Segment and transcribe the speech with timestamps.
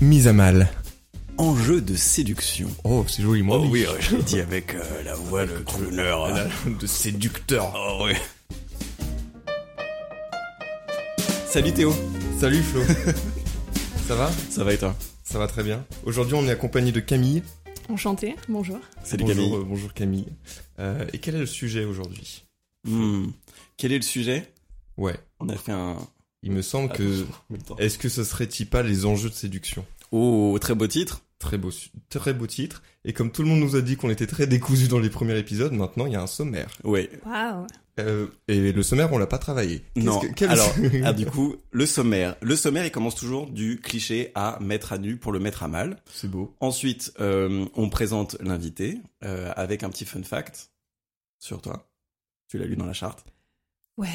[0.00, 0.68] Mise à mal.
[1.38, 2.68] Enjeu de séduction.
[2.84, 3.68] Oh, c'est joliment Oh dit.
[3.70, 6.14] oui, je l'ai dit avec euh, la voix de crooner.
[6.80, 7.72] De séducteur.
[7.76, 8.12] Oh oui.
[11.46, 11.94] Salut Théo.
[12.38, 12.82] Salut Flo.
[14.06, 14.30] Ça va?
[14.50, 14.94] Ça va et toi?
[15.24, 15.84] Ça va très bien.
[16.04, 17.42] Aujourd'hui, on est accompagné de Camille.
[17.88, 18.78] Enchanté, bonjour.
[19.04, 19.54] Salut bonjour, Camille.
[19.54, 20.26] euh, bonjour Camille.
[20.78, 22.44] Euh, et quel est le sujet aujourd'hui?
[22.86, 23.26] Hmm.
[23.76, 24.52] Quel est le sujet?
[24.96, 25.96] Ouais, On a fait un...
[26.46, 27.24] il me semble que...
[27.78, 31.22] Est-ce que ce serait-il pas les enjeux de séduction Oh, très beau titre.
[31.40, 31.70] Très beau,
[32.08, 32.82] très beau titre.
[33.04, 35.36] Et comme tout le monde nous a dit qu'on était très décousus dans les premiers
[35.38, 36.70] épisodes, maintenant il y a un sommaire.
[36.84, 37.08] Oui.
[37.26, 37.66] Waouh.
[37.98, 39.82] Euh, et le sommaire, on l'a pas travaillé.
[39.96, 40.20] Non.
[40.20, 40.72] que- quel- Alors,
[41.04, 42.36] ah, du coup, le sommaire.
[42.40, 45.68] Le sommaire, il commence toujours du cliché à mettre à nu pour le mettre à
[45.68, 45.96] mal.
[46.12, 46.54] c'est beau.
[46.60, 50.70] Ensuite, euh, on présente l'invité euh, avec un petit fun fact
[51.38, 51.88] sur toi.
[52.48, 53.24] Tu l'as lu dans la charte
[53.96, 54.08] Ouais.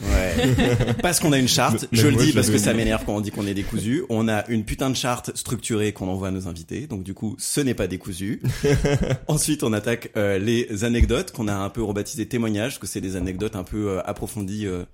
[0.00, 0.94] Ouais.
[1.02, 3.30] parce qu'on a une charte, je le dis parce que ça m'énerve quand on dit
[3.30, 4.04] qu'on est décousu.
[4.08, 6.86] On a une putain de charte structurée qu'on envoie à nos invités.
[6.86, 8.40] Donc du coup, ce n'est pas décousu.
[9.28, 13.16] Ensuite, on attaque euh, les anecdotes qu'on a un peu rebaptisées témoignages, que c'est des
[13.16, 14.84] anecdotes un peu euh, approfondies, euh,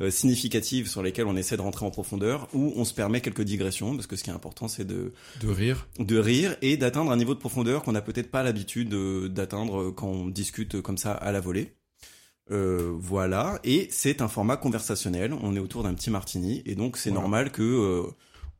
[0.00, 3.42] euh, significatives sur lesquelles on essaie de rentrer en profondeur, où on se permet quelques
[3.42, 5.88] digressions, parce que ce qui est important, c'est de De rire.
[5.98, 8.94] de rire et d'atteindre un niveau de profondeur qu'on n'a peut-être pas l'habitude
[9.32, 11.74] d'atteindre quand on discute comme ça à la volée.
[12.50, 15.32] Euh, voilà, et c'est un format conversationnel.
[15.42, 17.22] On est autour d'un petit martini, et donc c'est Voilà.
[17.22, 18.02] normal que euh,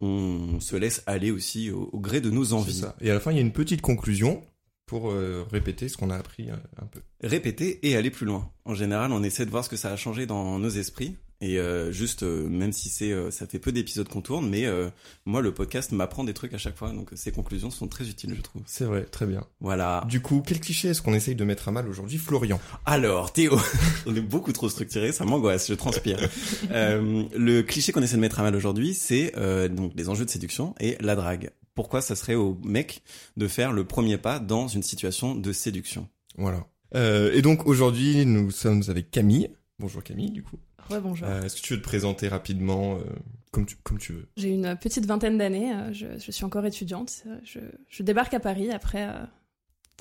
[0.00, 2.80] on se laisse aller aussi au, au gré de nos envies.
[2.80, 2.96] ça.
[3.00, 4.42] Et à la fin, il y a une petite conclusion
[4.86, 7.00] pour euh, répéter ce qu'on a appris euh, un peu.
[7.22, 8.50] Répéter et aller plus loin.
[8.64, 11.16] En général, on essaie de voir ce que ça a changé dans nos esprits.
[11.44, 14.64] Et euh, juste, euh, même si c'est, euh, ça fait peu d'épisodes qu'on tourne, mais
[14.64, 14.88] euh,
[15.26, 18.32] moi, le podcast m'apprend des trucs à chaque fois, donc ces conclusions sont très utiles,
[18.34, 18.62] je trouve.
[18.64, 19.44] C'est vrai, très bien.
[19.60, 20.06] Voilà.
[20.08, 22.58] Du coup, quel cliché est-ce qu'on essaye de mettre à mal aujourd'hui, Florian?
[22.86, 23.58] Alors, Théo,
[24.06, 26.18] on est beaucoup trop structuré, ça m'angoisse, je transpire.
[26.70, 30.24] Euh, le cliché qu'on essaie de mettre à mal aujourd'hui, c'est euh, donc les enjeux
[30.24, 31.50] de séduction et la drague.
[31.74, 33.02] Pourquoi ça serait au mec
[33.36, 36.08] de faire le premier pas dans une situation de séduction?
[36.36, 36.66] Voilà.
[36.94, 39.50] Euh, et donc aujourd'hui, nous sommes avec Camille.
[39.78, 40.58] Bonjour Camille, du coup.
[40.90, 41.26] Ouais, bonjour.
[41.28, 43.04] Euh, Est-ce que tu veux te présenter rapidement, euh,
[43.50, 46.64] comme, tu, comme tu veux J'ai une petite vingtaine d'années, euh, je, je suis encore
[46.66, 47.24] étudiante.
[47.44, 49.08] Je, je débarque à Paris après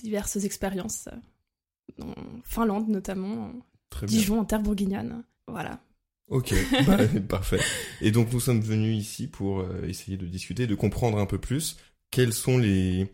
[0.01, 1.07] diverses expériences,
[2.01, 2.13] en
[2.43, 3.53] Finlande notamment, en
[3.89, 4.17] Très bien.
[4.17, 5.23] Dijon, en terre bourguignonne.
[5.47, 5.79] Voilà.
[6.29, 6.53] Ok,
[6.87, 6.97] bah,
[7.29, 7.59] parfait.
[8.01, 11.77] Et donc nous sommes venus ici pour essayer de discuter, de comprendre un peu plus
[12.11, 13.07] quels sont les,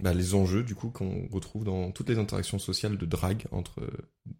[0.00, 3.82] bah, les enjeux du coup qu'on retrouve dans toutes les interactions sociales de drague entre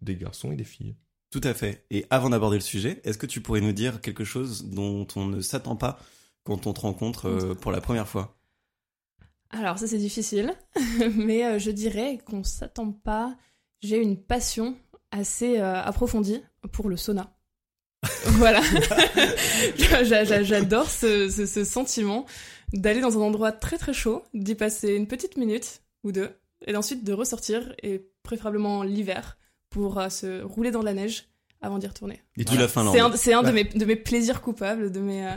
[0.01, 0.95] des garçons et des filles.
[1.33, 1.83] Tout à fait.
[1.89, 5.25] Et avant d'aborder le sujet, est-ce que tu pourrais nous dire quelque chose dont on
[5.25, 5.97] ne s'attend pas
[6.43, 8.37] quand on te rencontre euh, pour la première fois?
[9.49, 10.53] Alors ça c'est difficile,
[11.15, 13.35] mais euh, je dirais qu'on s'attend pas.
[13.81, 14.77] J'ai une passion
[15.09, 17.35] assez euh, approfondie pour le sauna.
[18.25, 18.61] voilà.
[20.03, 22.27] J'a- j'a- J'adore ce, ce- ce sentiment
[22.73, 26.29] d'aller dans un endroit très très chaud, d'y passer une petite minute ou deux,
[26.67, 29.37] et ensuite de ressortir, et préférablement l'hiver,
[29.73, 31.25] pour euh, se rouler dans la neige
[31.61, 32.21] avant d'y retourner.
[32.37, 33.53] Et tu la Finlande C'est un, c'est un de, Bah.
[33.53, 35.31] mes, de mes plaisirs coupables, de mes, euh,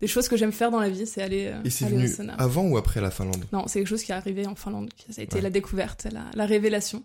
[0.00, 1.98] des choses que j'aime faire dans la vie, c'est aller, euh, Et c'est aller au
[1.98, 2.34] venu sauna.
[2.34, 3.44] avant ou après la Finlande?
[3.52, 4.90] Non, c'est quelque chose qui est arrivé en Finlande.
[5.10, 5.40] Ça a été Ouais.
[5.42, 7.02] la découverte, la, la révélation.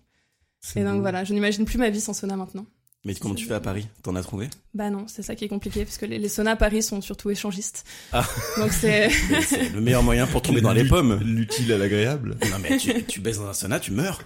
[0.59, 1.01] C'est Et donc beau.
[1.01, 2.65] voilà, je n'imagine plus ma vie sans sauna maintenant.
[3.05, 3.87] Mais comment tu fais à Paris?
[4.01, 4.49] T'en as trouvé?
[4.73, 6.99] Bah non, c'est ça qui est compliqué, parce que les, les saunas à Paris sont
[7.01, 7.85] surtout échangistes.
[8.11, 8.25] Ah.
[8.57, 9.07] Donc c'est...
[9.73, 11.19] Le meilleur moyen pour tomber dans les pommes.
[11.23, 12.37] L'utile à l'agréable.
[12.49, 14.21] Non mais tu, tu baisses dans un sauna, tu meurs.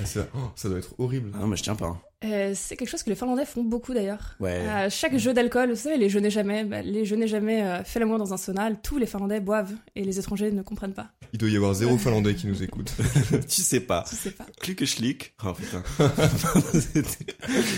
[0.00, 1.30] Ah, ça, oh, ça doit être horrible.
[1.34, 1.86] Ah non mais je tiens pas.
[1.86, 2.00] hein.
[2.24, 4.36] Euh, c'est quelque chose que les Finlandais font beaucoup d'ailleurs.
[4.40, 4.66] Ouais.
[4.66, 7.62] À chaque jeu d'alcool, vous savez, les je n'ai jamais, bah, les je n'ai jamais
[7.62, 10.94] euh, fait l'amour dans un sauna, tous les Finlandais boivent et les étrangers ne comprennent
[10.94, 11.08] pas.
[11.34, 12.90] Il doit y avoir zéro Finlandais qui nous écoute.
[13.48, 14.04] tu sais pas.
[14.10, 14.46] Je sais pas.
[14.60, 15.34] Clic schlick.
[15.44, 15.82] Oh putain.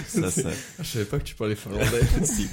[0.06, 0.48] Ça, ça.
[0.78, 1.84] Je savais pas que tu parlais finlandais.
[2.24, 2.46] Si.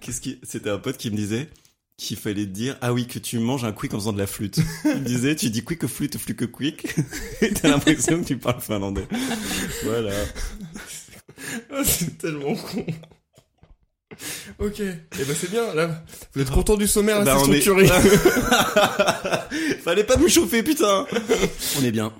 [0.00, 1.48] Qu'est-ce qui, c'était un pote qui me disait
[1.96, 4.60] qu'il fallait dire, ah oui, que tu manges un quick en faisant de la flûte.
[4.84, 6.86] Il me disait, tu dis quick flûte, flûte quick.
[7.42, 9.06] Et t'as l'impression que tu parles finlandais.
[9.84, 10.12] Voilà.
[11.72, 12.84] Ah, c'est tellement con.
[14.58, 16.02] Ok, et ben c'est bien, là,
[16.34, 17.86] vous êtes content du sommaire, Bah, est- structuré.
[19.84, 21.06] Fallait pas nous chauffer, putain.
[21.78, 22.12] On est bien.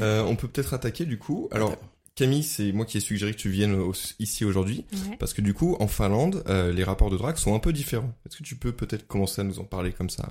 [0.00, 1.48] Euh, on peut peut-être attaquer du coup.
[1.52, 1.76] Alors,
[2.18, 4.84] Camille, c'est moi qui ai suggéré que tu viennes au- ici aujourd'hui.
[4.92, 5.16] Ouais.
[5.18, 8.12] Parce que du coup, en Finlande, euh, les rapports de drague sont un peu différents.
[8.26, 10.28] Est-ce que tu peux peut-être commencer à nous en parler comme ça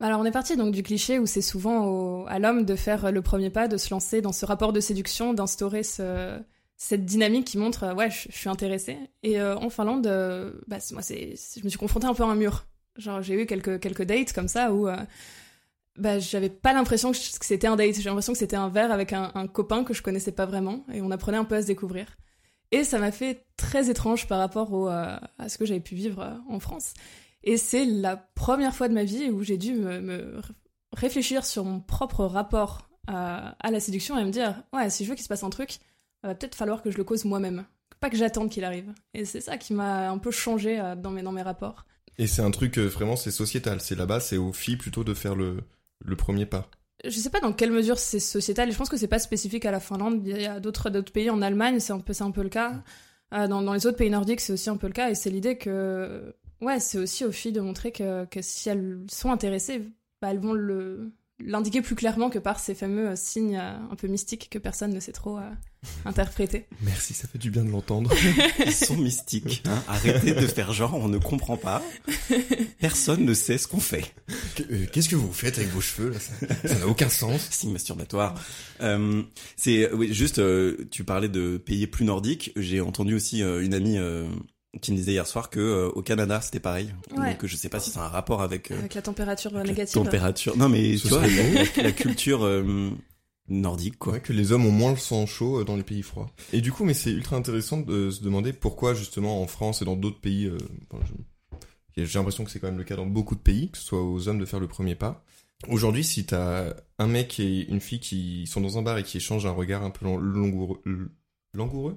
[0.00, 3.12] Alors on est parti donc du cliché où c'est souvent au- à l'homme de faire
[3.12, 6.38] le premier pas, de se lancer dans ce rapport de séduction, d'instaurer ce,
[6.76, 8.96] cette dynamique qui montre euh, ouais je, je suis intéressée.
[9.22, 12.26] Et euh, en Finlande, euh, bah, moi c'est, je me suis confrontée un peu à
[12.26, 12.66] un mur.
[12.96, 14.96] Genre j'ai eu quelques quelques dates comme ça où euh,
[15.96, 17.96] bah j'avais pas l'impression que, c'était un date.
[17.96, 21.00] J'ai l'impression que c'était un verre avec un, copain que je connaissais pas vraiment et
[21.02, 22.06] on apprenait un peu à se découvrir.
[22.72, 26.20] Et ça m'a fait très étrange par rapport euh, à ce que j'avais pu vivre
[26.20, 26.94] euh, en France.
[27.42, 30.40] Et c'est la première fois de ma vie où j'ai dû me,
[30.92, 35.16] réfléchir sur mon propre rapport à, la séduction et me dire ouais si je veux
[35.16, 35.78] qu'il se passe un truc,
[36.22, 37.64] va peut-être falloir que je le cause moi-même,
[37.98, 38.92] pas que j'attende qu'il arrive.
[39.14, 41.86] Et c'est ça qui m'a un peu changé euh, dans mes dans mes rapports.
[42.18, 43.80] Et c'est un truc euh, vraiment, c'est sociétal.
[43.80, 45.64] C'est là-bas, c'est aux filles plutôt de faire le,
[46.04, 46.68] le premier pas.
[47.04, 48.68] Je sais pas dans quelle mesure c'est sociétal.
[48.68, 50.22] et Je pense que c'est pas spécifique à la Finlande.
[50.26, 52.48] Il y a d'autres d'autres pays en Allemagne, c'est un peu c'est un peu le
[52.48, 52.82] cas.
[53.32, 55.10] Euh, dans, dans les autres pays nordiques, c'est aussi un peu le cas.
[55.10, 58.98] Et c'est l'idée que ouais, c'est aussi aux filles de montrer que, que si elles
[59.08, 59.82] sont intéressées,
[60.20, 61.12] bah, elles vont le
[61.44, 64.92] l'indiquer plus clairement que par ces fameux euh, signes euh, un peu mystiques que personne
[64.92, 65.50] ne sait trop euh,
[66.04, 66.66] interpréter.
[66.82, 68.12] Merci, ça fait du bien de l'entendre.
[68.66, 69.62] Ils sont mystiques.
[69.70, 69.82] Hein.
[69.88, 71.82] Arrêtez de faire genre, on ne comprend pas.
[72.80, 74.04] Personne ne sait ce qu'on fait.
[74.70, 76.18] Euh, Qu'est-ce que vous faites avec vos cheveux là?
[76.64, 77.40] Ça n'a aucun sens.
[77.50, 78.34] Signe masturbatoire.
[78.80, 79.22] Euh,
[79.56, 80.38] c'est oui, juste.
[80.38, 82.52] euh, tu parlais de pays plus nordiques.
[82.56, 84.26] J'ai entendu aussi euh, une amie euh,
[84.80, 86.94] qui me disait hier soir que euh, au Canada c'était pareil.
[87.16, 87.32] Ouais.
[87.32, 89.72] Donc je sais pas si c'est un rapport avec, euh, Avec la température avec la
[89.72, 89.94] négative.
[89.94, 90.56] température.
[90.56, 92.90] Non mais Ce tu vois la, la- culture euh,
[93.48, 94.12] nordique quoi.
[94.12, 96.30] Ouais, que les hommes ont moins le sang chaud dans les pays froids.
[96.52, 99.84] Et du coup, mais c'est ultra intéressant de se demander pourquoi justement en France et
[99.84, 100.56] dans d'autres pays, euh,
[102.06, 104.02] j'ai l'impression que c'est quand même le cas dans beaucoup de pays, que ce soit
[104.02, 105.24] aux hommes de faire le premier pas.
[105.68, 109.18] Aujourd'hui, si t'as un mec et une fille qui sont dans un bar et qui
[109.18, 110.80] échangent un regard un peu long- langoureux,
[111.52, 111.96] langoureux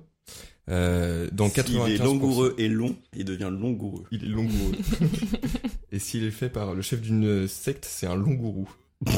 [0.70, 4.04] euh, dans 95%, S'il est langoureux et long, il devient longoureux.
[4.12, 4.72] il est langoureux.
[5.92, 8.70] et s'il est fait par le chef d'une secte, c'est un longourou.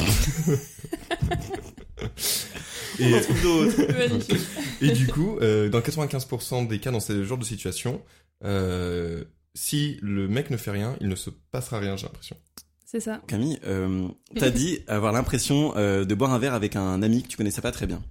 [4.81, 8.01] Et du coup, euh, dans 95% des cas dans ce genre de situation,
[8.43, 9.23] euh,
[9.55, 12.37] si le mec ne fait rien, il ne se passera rien, j'ai l'impression.
[12.85, 13.21] C'est ça.
[13.27, 14.07] Camille, euh,
[14.37, 17.61] t'as dit avoir l'impression euh, de boire un verre avec un ami que tu connaissais
[17.61, 18.03] pas très bien.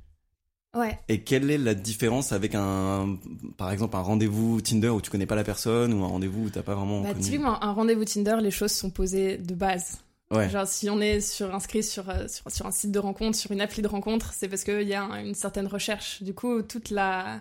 [0.76, 0.98] Ouais.
[1.08, 3.16] Et quelle est la différence avec un,
[3.56, 6.50] par exemple, un rendez-vous Tinder où tu connais pas la personne ou un rendez-vous où
[6.50, 7.22] t'as pas vraiment Bah, connu?
[7.22, 9.98] typiquement, un rendez-vous Tinder, les choses sont posées de base.
[10.32, 10.50] Ouais.
[10.50, 13.52] Genre, si on est sur, inscrit sur, euh, sur, sur un site de rencontre, sur
[13.52, 16.24] une appli de rencontre, c'est parce qu'il y a un- une certaine recherche.
[16.24, 17.40] Du coup, toute la,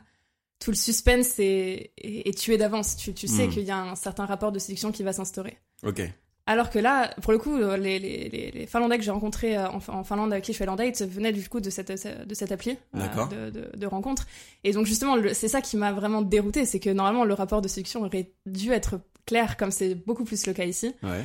[0.63, 2.95] tout le suspense est, est, est tué d'avance.
[2.95, 3.49] Tu, tu sais Hmm.
[3.51, 5.57] qu'il y a un certain rapport de séduction qui va s'instaurer.
[5.83, 6.01] Ok.
[6.45, 9.57] Alors que là, pour le coup, euh, les, les, les, les Finlandais que j'ai rencontrés
[9.57, 12.33] euh, en, en Finlande avec qui je fais date venaient du coup de cette, de
[12.33, 14.27] cette appli euh, de, de, de rencontre.
[14.65, 17.69] Et donc justement, c'est ça qui m'a vraiment dérouté, c'est que normalement le rapport de
[17.69, 20.93] séduction aurait dû être clair, comme c'est beaucoup plus le cas ici.
[21.01, 21.23] Ouais.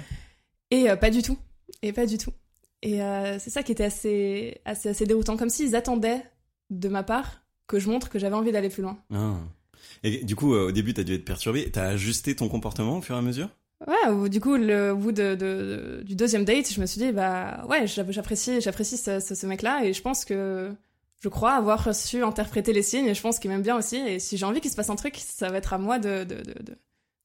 [0.70, 1.36] Et euh, pas du tout.
[1.82, 2.32] Et pas du tout.
[2.82, 5.36] Et euh, c'est ça qui était assez, assez, assez déroutant.
[5.36, 6.22] Comme s'ils attendaient
[6.70, 8.98] de ma part que je montre que j'avais envie d'aller plus loin.
[9.14, 9.34] Ah.
[10.02, 11.70] Et du coup, euh, au début, t'as dû être perturbé.
[11.70, 13.48] T'as ajusté ton comportement au fur et à mesure?
[13.86, 17.00] Ouais, du coup, le, au bout de, de- de- du deuxième date, je me suis
[17.00, 20.72] dit, bah ouais, j'app- j'apprécie, j'apprécie ce, ce, ce mec-là et je pense que
[21.20, 23.96] je crois avoir su interpréter les signes et je pense qu'il m'aime bien aussi.
[23.96, 26.24] Et si j'ai envie qu'il se passe un truc, ça va être à moi de,
[26.24, 26.54] de, de,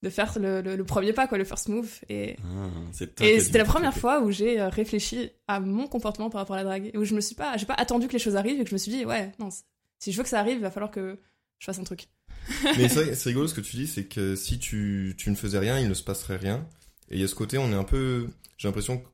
[0.03, 1.89] de, faire le, le, le premier pas, quoi, le first move.
[2.10, 6.41] Et, ah, et c'était la première fois où j'ai euh, réfléchi à mon comportement par
[6.41, 8.20] rapport à la drague et où je me suis pas, j'ai pas attendu que les
[8.20, 9.50] choses arrivent et que je me suis dit, ouais, non,
[10.03, 11.17] si je veux que ça arrive, il va falloir que
[11.60, 12.10] je fasse un truc.
[12.77, 15.79] Mais c'est rigolo ce que tu dis, c'est que si tu, tu ne faisais rien,
[15.79, 16.67] il ne se passerait rien.
[17.10, 19.07] Et il y a ce côté, on est un peu, j'ai l'impression que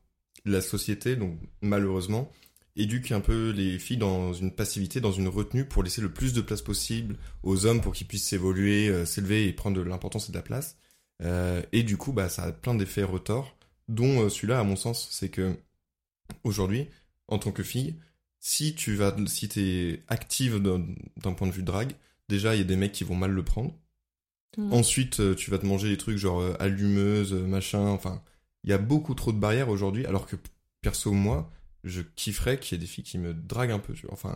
[0.44, 2.32] la société, donc malheureusement,
[2.74, 6.32] éduque un peu les filles dans une passivité, dans une retenue pour laisser le plus
[6.32, 10.28] de place possible aux hommes pour qu'ils puissent s'évoluer, euh, s'élever et prendre de l'importance
[10.28, 10.76] et de la place.
[11.22, 13.56] Euh, et du coup, bah, ça a plein d'effets retors,
[13.86, 15.54] dont euh, celui-là, à mon sens, c'est que
[16.42, 16.88] aujourd'hui,
[17.28, 17.94] en tant que fille,
[18.40, 21.92] si tu vas, si t'es active d'un point de vue drague,
[22.28, 23.74] déjà il y a des mecs qui vont mal le prendre.
[24.58, 27.86] Ensuite, euh, tu vas te manger des trucs genre euh, allumeuse, euh, machin.
[27.86, 28.20] Enfin,
[28.64, 30.06] il y a beaucoup trop de barrières aujourd'hui.
[30.06, 30.36] Alors que
[30.80, 31.50] perso moi,
[31.84, 33.94] je kifferais qu'il y ait des filles qui me draguent un peu.
[33.94, 34.12] Tu vois.
[34.14, 34.34] Enfin,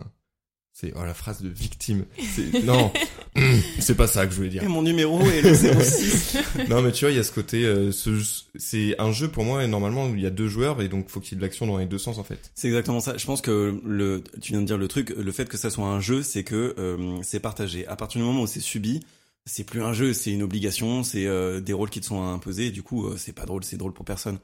[0.76, 2.04] c'est oh, la phrase de victime.
[2.18, 2.90] C'est- Non,
[3.78, 4.64] c'est pas ça que je voulais dire.
[4.64, 6.36] Et mon numéro est le 06.
[6.68, 7.64] Non, mais tu vois, il y a ce côté.
[7.64, 10.88] euh, ce- c'est un jeu pour moi et normalement il y a deux joueurs et
[10.88, 12.50] donc faut qu'il y ait de l'action dans les deux sens en fait.
[12.56, 13.16] C'est exactement ça.
[13.16, 15.86] Je pense que le, tu viens de dire le truc, le fait que ça soit
[15.86, 17.86] un jeu, c'est que euh, c'est partagé.
[17.86, 19.00] À partir du moment où c'est subi,
[19.46, 22.66] c'est plus un jeu, c'est une obligation, c'est euh, des rôles qui te sont imposés.
[22.66, 24.38] Et du coup, euh, c'est pas drôle, c'est drôle pour personne.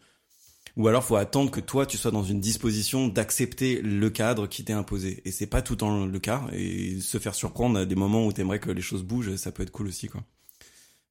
[0.77, 4.65] Ou alors faut attendre que toi tu sois dans une disposition d'accepter le cadre qui
[4.65, 5.23] t'est imposé.
[5.25, 6.43] Et c'est pas tout le temps le cas.
[6.53, 9.63] Et se faire surprendre à des moments où t'aimerais que les choses bougent, ça peut
[9.63, 10.23] être cool aussi quoi.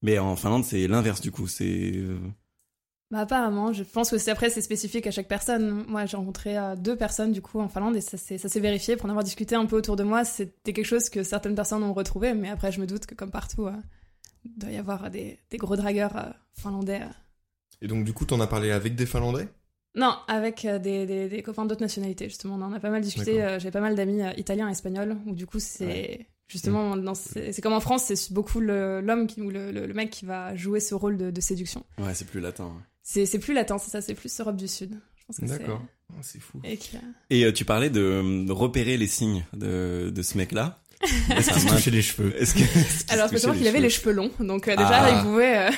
[0.02, 1.48] Mais en Finlande c'est l'inverse du coup.
[1.48, 2.18] C'est euh,
[3.12, 5.84] Bah apparemment, je pense que c'est après c'est spécifique à chaque personne.
[5.88, 9.08] Moi j'ai rencontré euh, deux personnes du coup en Finlande et ça s'est vérifié pour
[9.08, 10.24] en avoir discuté un peu autour de moi.
[10.24, 13.32] C'était quelque chose que certaines personnes ont retrouvé, mais après je me doute que comme
[13.32, 13.74] partout, euh,
[14.46, 17.02] il doit y avoir des, des gros dragueurs euh, finlandais.
[17.82, 19.48] Et donc du coup, t'en as parlé avec des Finlandais?
[19.96, 22.56] Non, avec euh, des, des, des copains d'autres nationalités justement.
[22.56, 23.42] On en a pas mal discuté.
[23.44, 27.60] Euh, J'ai pas mal d'amis euh, italiens, espagnols, où du coup c'est justement dans- c'est
[27.62, 30.94] comme en France, c'est beaucoup l'homme ou le, le- le mec qui va jouer ce
[30.96, 31.84] rôle de, de séduction.
[32.00, 32.66] ouais c'est plus latin.
[32.66, 32.84] ouais.
[33.26, 35.00] C'est plus latin, c'est ça, c'est plus Europe du Sud.
[35.16, 35.82] Je pense que c'est- D'accord.
[36.12, 36.60] Ah, c'est fou.
[36.64, 40.82] Et qui a- Et euh, tu parlais de repérer les signes de, de ce mec-là.
[41.36, 43.80] Est-ce qu'il se touchait les cheveux Est-ce que, est-ce qu'il Alors, faut savoir qu'il avait
[43.80, 45.10] les cheveux longs, donc euh, déjà, Ah.
[45.18, 45.58] il pouvait.
[45.70, 45.72] euh,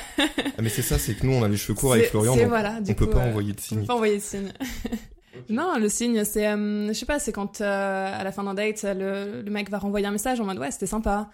[0.58, 2.40] Ah mais c'est ça, c'est que nous on a les cheveux courts avec Florian, c'est
[2.40, 3.80] donc voilà, du on peut coup, pas euh, envoyer de on signe.
[3.80, 4.52] peut pas envoyer de signe.
[5.48, 8.54] non, le signe, c'est, euh, je sais pas, c'est quand euh, à la fin d'un
[8.54, 11.30] date, le, le mec va renvoyer un message en mode ouais, c'était sympa.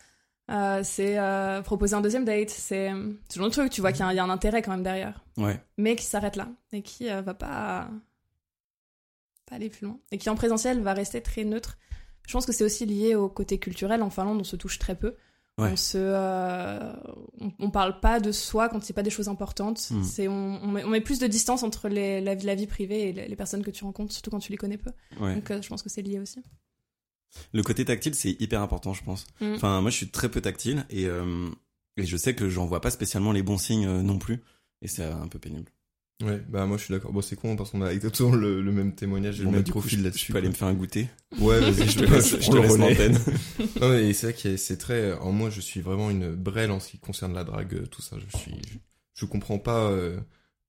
[0.50, 2.48] Euh, c'est euh, proposer un deuxième date.
[2.50, 3.70] C'est euh, ce genre de truc.
[3.70, 5.60] Tu vois qu'il y, a un- il y a un intérêt quand même derrière, Ouais.
[5.76, 7.88] mais qui s'arrête là et qui euh, va pas
[9.48, 11.78] pas aller plus loin et qui en présentiel va rester très neutre.
[12.28, 14.02] Je pense que c'est aussi lié au côté culturel.
[14.02, 15.16] En Finlande, on se touche très peu.
[15.56, 15.70] Ouais.
[15.72, 16.92] On se, euh,
[17.40, 19.80] on, on parle pas de soi quand c'est pas des choses importantes.
[19.90, 20.02] Hmm.
[20.04, 22.66] C'est, on, on met, on met plus de distance entre les, la, vie- la vie
[22.66, 24.92] privée et les, les personnes que tu rencontres, surtout quand tu les connais peu.
[25.18, 25.34] Ouais.
[25.34, 26.42] Donc, euh, je pense que c'est lié aussi.
[27.52, 29.26] Le côté tactile, c'est hyper important, je pense.
[29.40, 29.54] Mm.
[29.54, 31.48] Enfin, moi, je suis très peu tactile et, euh,
[31.96, 34.42] et je sais que j'en vois pas spécialement les bons signes non plus.
[34.82, 35.72] Et c'est un peu pénible.
[36.20, 37.12] Ouais, bah moi je suis d'accord.
[37.12, 39.64] Bon, c'est con parce qu'on a exactement le, le même témoignage et Bon, le même
[39.64, 40.26] profil là-dessus.
[40.28, 41.08] Je peux aller me faire un goûter.
[41.38, 43.18] Ouais, vas-y, je te laisse, je te laisse l'antenne.
[43.80, 45.12] Non, mais c'est vrai que c'est très.
[45.12, 48.02] Alors moi, je suis vraiment une brêle en ce qui concerne la drague, euh, tout
[48.02, 48.16] ça.
[48.18, 48.78] Je suis, je,
[49.14, 50.18] je comprends pas euh,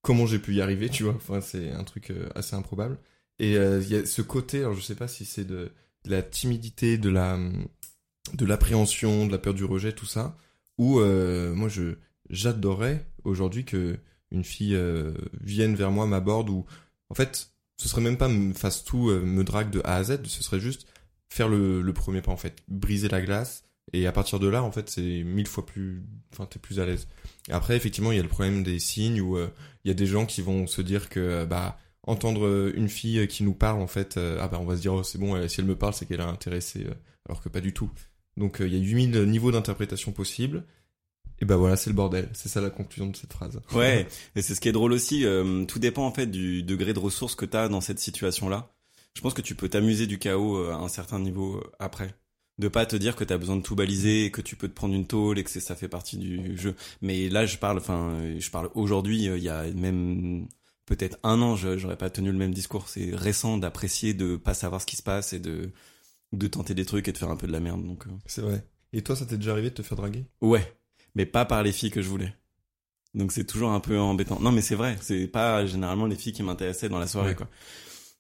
[0.04, 1.14] comment j'ai pu y arriver, tu vois.
[1.16, 3.00] Enfin, c'est un truc euh, assez improbable.
[3.40, 5.72] Et euh, il y a ce côté, alors je sais pas si c'est de,
[6.06, 7.40] de la timidité, de la,
[8.34, 10.38] de l'appréhension, de la peur du rejet, tout ça,
[10.78, 11.96] où euh, moi je
[12.30, 13.98] j'adorerais aujourd'hui que
[14.32, 16.66] une fille euh, vienne vers moi, m'aborde, ou
[17.10, 20.04] en fait, ce serait même pas me fasse tout, euh, me drague de A à
[20.04, 20.88] Z, ce serait juste
[21.30, 24.64] faire le, le premier pas en fait, briser la glace et à partir de là
[24.64, 27.08] en fait c'est mille fois plus, enfin t'es plus à l'aise.
[27.50, 29.50] Après effectivement il y a le problème des signes où euh,
[29.84, 32.90] il y a des gens qui vont se dire que euh, bah entendre euh, une
[32.90, 35.48] fille qui nous parle en fait ah bah on va se dire oh c'est bon
[35.48, 36.94] si elle me parle c'est qu'elle est intéressée euh,
[37.28, 37.90] alors que pas du tout.
[38.38, 40.64] Donc il y a 8000 niveaux d'interprétation possibles.
[41.42, 42.30] Et bah voilà, c'est le bordel.
[42.34, 43.60] C'est ça la conclusion de cette phrase.
[43.74, 45.26] Ouais, et c'est ce qui est drôle aussi.
[45.26, 48.74] euh, tout dépend en fait du degré de ressources que t'as dans cette situation-là.
[49.16, 52.14] Je pense que tu peux t'amuser du chaos euh, à un certain niveau euh, après.
[52.58, 54.94] De pas te dire que t'as besoin de tout baliser, que tu peux te prendre
[54.94, 56.76] une tôle et que ça fait partie du jeu.
[57.02, 59.24] Mais là, je parle, enfin, je parle aujourd'hui.
[59.24, 60.46] Il y a même
[60.86, 62.90] peut-être un an, je- j'aurais pas tenu le même discours.
[62.90, 65.72] C'est récent d'apprécier de pas savoir ce qui se passe et de
[66.34, 67.84] de tenter des trucs et de faire un peu de la merde.
[67.86, 68.64] Donc C'est vrai.
[68.94, 70.26] Et toi, ça t'est déjà arrivé de te faire draguer?
[70.42, 70.74] Ouais,
[71.20, 72.34] mais pas par les filles que je voulais.
[73.14, 74.40] Donc c'est toujours un peu embêtant.
[74.40, 77.36] Non mais c'est vrai, c'est pas généralement les filles qui m'intéressaient dans la soirée Ouais.
[77.36, 77.50] quoi.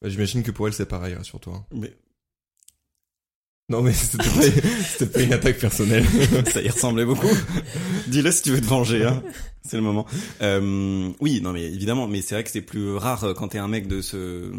[0.01, 1.53] Bah, J'imagine que pour elle c'est pareil, rassure-toi.
[1.55, 1.65] hein.
[1.71, 1.93] Mais
[3.69, 6.05] Non mais c'était pas, une attaque personnelle.
[6.51, 7.27] ça y ressemblait beaucoup.
[8.07, 9.23] Dis-le si tu veux te venger, hein.
[9.63, 10.07] C'est le moment.
[10.41, 13.59] Euh, oui, non mais évidemment, mais c'est vrai que c'est plus rare euh, quand t'es
[13.59, 14.51] un mec de se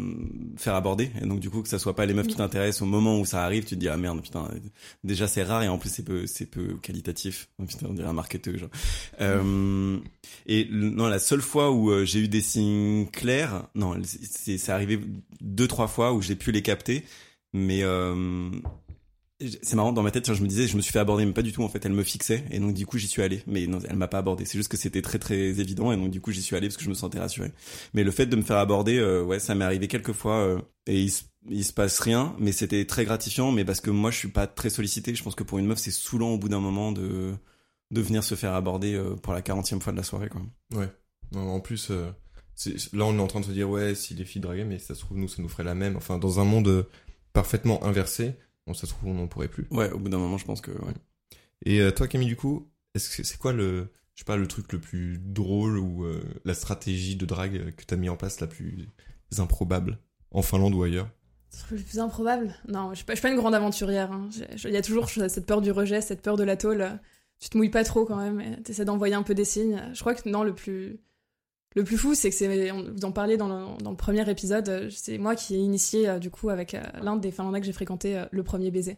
[0.55, 2.85] faire aborder, et donc du coup que ça soit pas les meufs qui t'intéressent au
[2.85, 4.47] moment où ça arrive, tu te dis ah merde putain,
[5.03, 7.49] déjà c'est rare et en plus c'est peu c'est peu qualitatif.
[7.67, 8.69] Putain, on dirait un marketeur genre.
[9.19, 9.97] Euh,
[10.45, 14.99] et non, la seule fois où euh, j'ai eu des signes clairs, non, c'est arrivé
[15.41, 17.03] deux trois fois où j'ai pu les capter,
[17.53, 18.49] mais euh,
[19.61, 21.41] c'est marrant dans ma tête, je me disais, je me suis fait aborder, mais pas
[21.41, 21.85] du tout en fait.
[21.85, 24.19] Elle me fixait et donc du coup j'y suis allé, mais non, elle m'a pas
[24.19, 24.45] abordé.
[24.45, 26.77] C'est juste que c'était très très évident et donc du coup j'y suis allé parce
[26.77, 27.51] que je me sentais rassuré.
[27.93, 30.61] Mais le fait de me faire aborder, euh, ouais, ça m'est arrivé quelques fois euh,
[30.87, 31.23] et il se,
[31.63, 33.51] se passe rien, mais c'était très gratifiant.
[33.51, 35.79] Mais parce que moi je suis pas très sollicité, je pense que pour une meuf
[35.79, 37.33] c'est saoulant au bout d'un moment de
[37.91, 40.41] de venir se faire aborder euh, pour la 40e fois de la soirée quoi.
[40.73, 40.89] Ouais.
[41.35, 42.09] En plus, euh,
[42.93, 44.95] là on est en train de se dire ouais, si les filles draguaient, mais ça
[44.95, 45.97] se trouve nous ça nous ferait la même.
[45.97, 46.87] Enfin, dans un monde
[47.33, 48.35] parfaitement inversé,
[48.73, 49.67] ça se trouve on n'en pourrait plus.
[49.71, 50.93] Ouais, au bout d'un moment je pense que ouais.
[51.65, 54.47] Et euh, toi Camille du coup, est-ce que c'est quoi le, je sais pas, le
[54.47, 58.15] truc le plus drôle ou euh, la stratégie de drague euh, que t'as mis en
[58.17, 58.87] place la plus
[59.37, 59.97] improbable
[60.31, 61.09] en Finlande ou ailleurs?
[61.69, 62.55] Le plus improbable?
[62.67, 64.11] Non, je suis pas, je suis pas une grande aventurière.
[64.11, 64.29] hein.
[64.63, 66.87] Il y a toujours cette peur du rejet, cette peur de la tôle.
[67.39, 68.39] Tu te mouilles pas trop quand même.
[68.39, 69.81] et T'essaies d'envoyer un peu des signes.
[69.93, 70.99] Je crois que non, le plus
[71.75, 74.67] le plus fou, c'est que c'est vous en parliez dans le, dans le premier épisode.
[74.69, 77.65] euh, C'est moi qui ai initié euh, du coup avec euh, l'un des Finlandais que
[77.65, 78.97] j'ai fréquenté le premier baiser.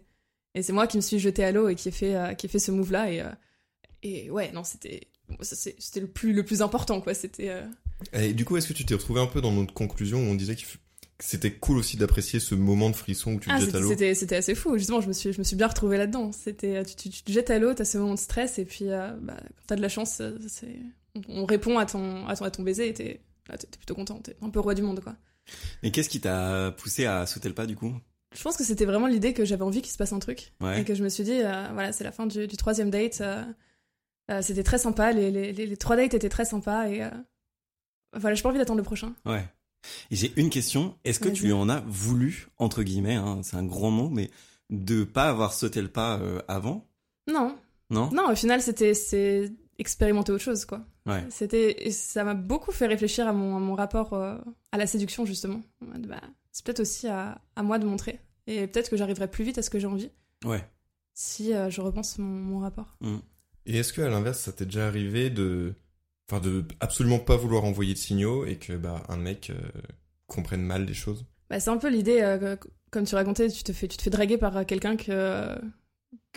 [0.55, 2.49] Et c'est moi qui me suis jetée à l'eau et qui ai fait qui ai
[2.49, 3.11] fait ce move là.
[3.11, 3.23] Et
[4.03, 5.07] et ouais, non, c'était
[5.41, 7.13] c'était le plus le plus important quoi.
[7.13, 7.51] C'était
[8.11, 10.35] Et du coup, est-ce que tu t'es retrouvé un peu dans notre conclusion où on
[10.35, 10.61] disait que
[11.19, 13.89] c'était cool aussi d'apprécier ce moment de frisson où tu te Ah, jettes à l'eau
[13.89, 14.77] c'était, c'était assez fou.
[14.77, 16.31] Justement, je me suis, je me suis bien retrouvée là-dedans.
[16.33, 18.89] C'était, tu, tu, tu te jettes à l'eau, t'as ce moment de stress, et puis,
[18.89, 20.79] euh, bah, quand t'as de la chance, c'est,
[21.15, 23.21] on, on répond à ton, à ton, à ton baiser, et t'es,
[23.77, 24.19] plutôt content.
[24.19, 25.15] T'es un peu roi du monde, quoi.
[25.83, 27.93] Et qu'est-ce qui t'a poussé à sauter le pas du coup?
[28.35, 30.53] Je pense que c'était vraiment l'idée que j'avais envie qu'il se passe un truc.
[30.61, 30.81] Ouais.
[30.81, 33.21] Et que je me suis dit, euh, voilà, c'est la fin du, du troisième date.
[33.21, 33.43] euh,
[34.31, 35.11] euh, c'était très sympa.
[35.11, 36.87] Les, les, les, les trois dates étaient très sympas.
[36.87, 37.01] Et
[38.15, 39.13] voilà, j'ai pas envie d'attendre le prochain.
[39.25, 39.45] Ouais.
[40.09, 40.97] Et j'ai une question.
[41.03, 44.31] Est-ce que tu en as voulu, entre guillemets, hein, c'est un grand mot, mais
[44.69, 46.87] de pas avoir sauté le pas avant?
[47.29, 47.57] Non,
[47.89, 48.09] Non?
[48.11, 49.51] Non, au final, c'était c'est
[49.83, 50.81] expérimenter autre chose, quoi.
[51.05, 51.23] Ouais.
[51.29, 54.37] C'était, et ça m'a beaucoup fait réfléchir à mon, à mon rapport euh,
[54.71, 55.61] à la séduction, justement.
[55.81, 56.21] Bah,
[56.51, 58.19] c'est peut-être aussi à, à moi de montrer.
[58.47, 60.09] Et peut-être que j'arriverai plus vite à ce que j'ai envie
[60.45, 60.63] Ouais.
[61.13, 62.97] si euh, je repense mon, mon rapport.
[63.65, 65.73] Et est-ce que à l'inverse, ça t'est déjà arrivé de,
[66.29, 69.61] enfin, de absolument pas vouloir envoyer de signaux et que bah un mec euh,
[70.27, 71.25] comprenne mal les choses?
[71.49, 72.55] Bah, c'est un peu l'idée, euh,
[72.91, 75.55] comme tu racontais, tu te fais, tu te fais draguer par quelqu'un que,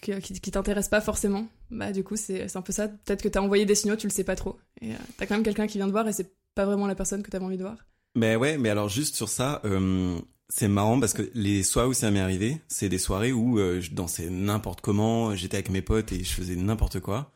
[0.01, 1.49] qui, t'intéresse pas forcément.
[1.71, 2.89] Bah, du coup, c'est un peu ça.
[2.89, 4.59] Peut-être que t'as envoyé des signaux, tu le sais pas trop.
[4.81, 6.95] Et euh, t'as quand même quelqu'un qui vient te voir et c'est pas vraiment la
[6.95, 7.77] personne que t'avais envie de voir.
[8.15, 10.19] Mais ouais, mais alors juste sur ça, euh,
[10.49, 13.81] c'est marrant parce que les soirées où ça m'est arrivé, c'est des soirées où euh,
[13.81, 17.33] je dansais n'importe comment, j'étais avec mes potes et je faisais n'importe quoi.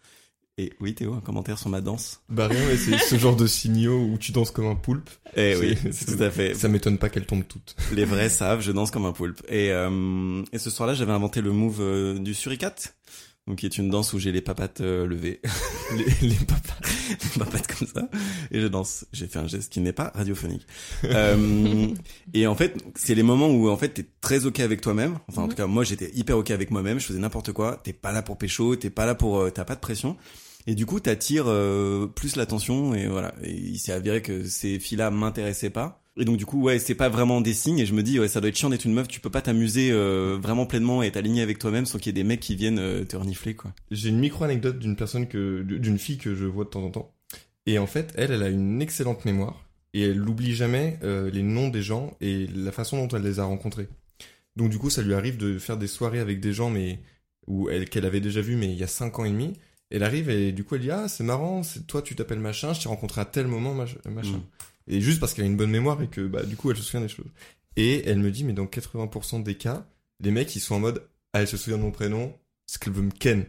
[0.63, 3.47] Et oui, Théo, un commentaire sur ma danse Bah rien, mais c'est ce genre de
[3.47, 5.09] signaux où tu danses comme un poulpe.
[5.35, 6.53] Eh oui, c'est- tout à fait.
[6.55, 7.75] Ça m'étonne pas qu'elles tombent toutes.
[7.95, 9.41] Les vrais savent, je danse comme un poulpe.
[9.49, 12.95] Et, euh, et ce soir-là, j'avais inventé le move euh, du suricate,
[13.47, 15.41] donc qui est une danse où j'ai les papates euh, levées,
[15.97, 18.09] les, les papates, les papates comme ça,
[18.51, 19.07] et je danse.
[19.15, 20.67] J'ai fait un geste qui n'est pas radiophonique.
[21.05, 21.89] Euh,
[22.35, 25.19] et en fait, c'est les moments où en fait t'es très ok avec toi-même.
[25.29, 25.51] Enfin, en Mhm.
[25.51, 27.01] tout cas, moi j'étais hyper ok avec moi-même.
[27.01, 27.81] Je faisais n'importe quoi.
[27.83, 30.17] T'es pas là pour pécho, t'es pas là pour, euh, t'as pas de pression.
[30.67, 33.35] Et du coup, t'attires euh, plus l'attention et voilà.
[33.43, 36.03] Et il s'est avéré que ces filles-là m'intéressaient pas.
[36.17, 37.79] Et donc du coup, ouais, c'est pas vraiment des signes.
[37.79, 39.09] Et je me dis, ouais, ça doit être chiant d'être une meuf.
[39.09, 42.11] Tu peux pas t'amuser euh, vraiment pleinement et être aligné avec toi-même sans qu'il y
[42.11, 43.73] ait des mecs qui viennent euh, te renifler, quoi.
[43.91, 46.91] J'ai une micro anecdote d'une personne que, d'une fille que je vois de temps en
[46.91, 47.15] temps.
[47.67, 51.43] Et en fait, elle, elle a une excellente mémoire et elle n'oublie jamais euh, les
[51.43, 53.89] noms des gens et la façon dont elle les a rencontrés.
[54.57, 57.01] Donc du coup, ça lui arrive de faire des soirées avec des gens, mais
[57.47, 59.55] où elle qu'elle avait déjà vu, mais il y a cinq ans et demi.
[59.91, 62.73] Elle arrive et du coup, elle dit ah c'est marrant, c'est toi tu t'appelles machin,
[62.73, 64.37] je t'ai rencontré à tel moment mach- machin.
[64.39, 64.93] Mm.
[64.93, 66.83] Et juste parce qu'elle a une bonne mémoire et que bah du coup elle se
[66.83, 67.27] souvient des choses.
[67.77, 69.87] Et elle me dit mais dans 80% des cas,
[70.21, 72.33] les mecs ils sont en mode ah elle se souvient de mon prénom,
[72.67, 73.45] c'est qu'elle veut me ken.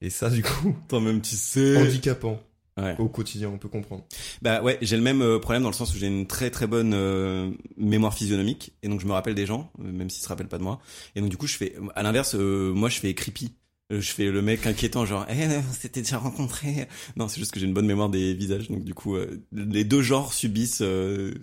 [0.00, 1.76] Et ça du coup Toi-même, tu sais.
[1.76, 2.40] handicapant
[2.78, 2.94] Ouais.
[2.98, 4.04] au quotidien, on peut comprendre.
[4.40, 6.66] Bah ouais, j'ai le même euh, problème dans le sens où j'ai une très très
[6.66, 10.28] bonne euh, mémoire physionomique et donc je me rappelle des gens, euh, même s'ils se
[10.28, 10.80] rappellent pas de moi.
[11.14, 13.52] Et donc du coup, je fais, à l'inverse, euh, moi je fais creepy.
[13.90, 16.86] Euh, je fais le mec inquiétant, genre, eh, on s'était déjà rencontré.
[17.16, 19.84] Non, c'est juste que j'ai une bonne mémoire des visages, donc du coup, euh, les
[19.84, 21.34] deux genres subissent euh,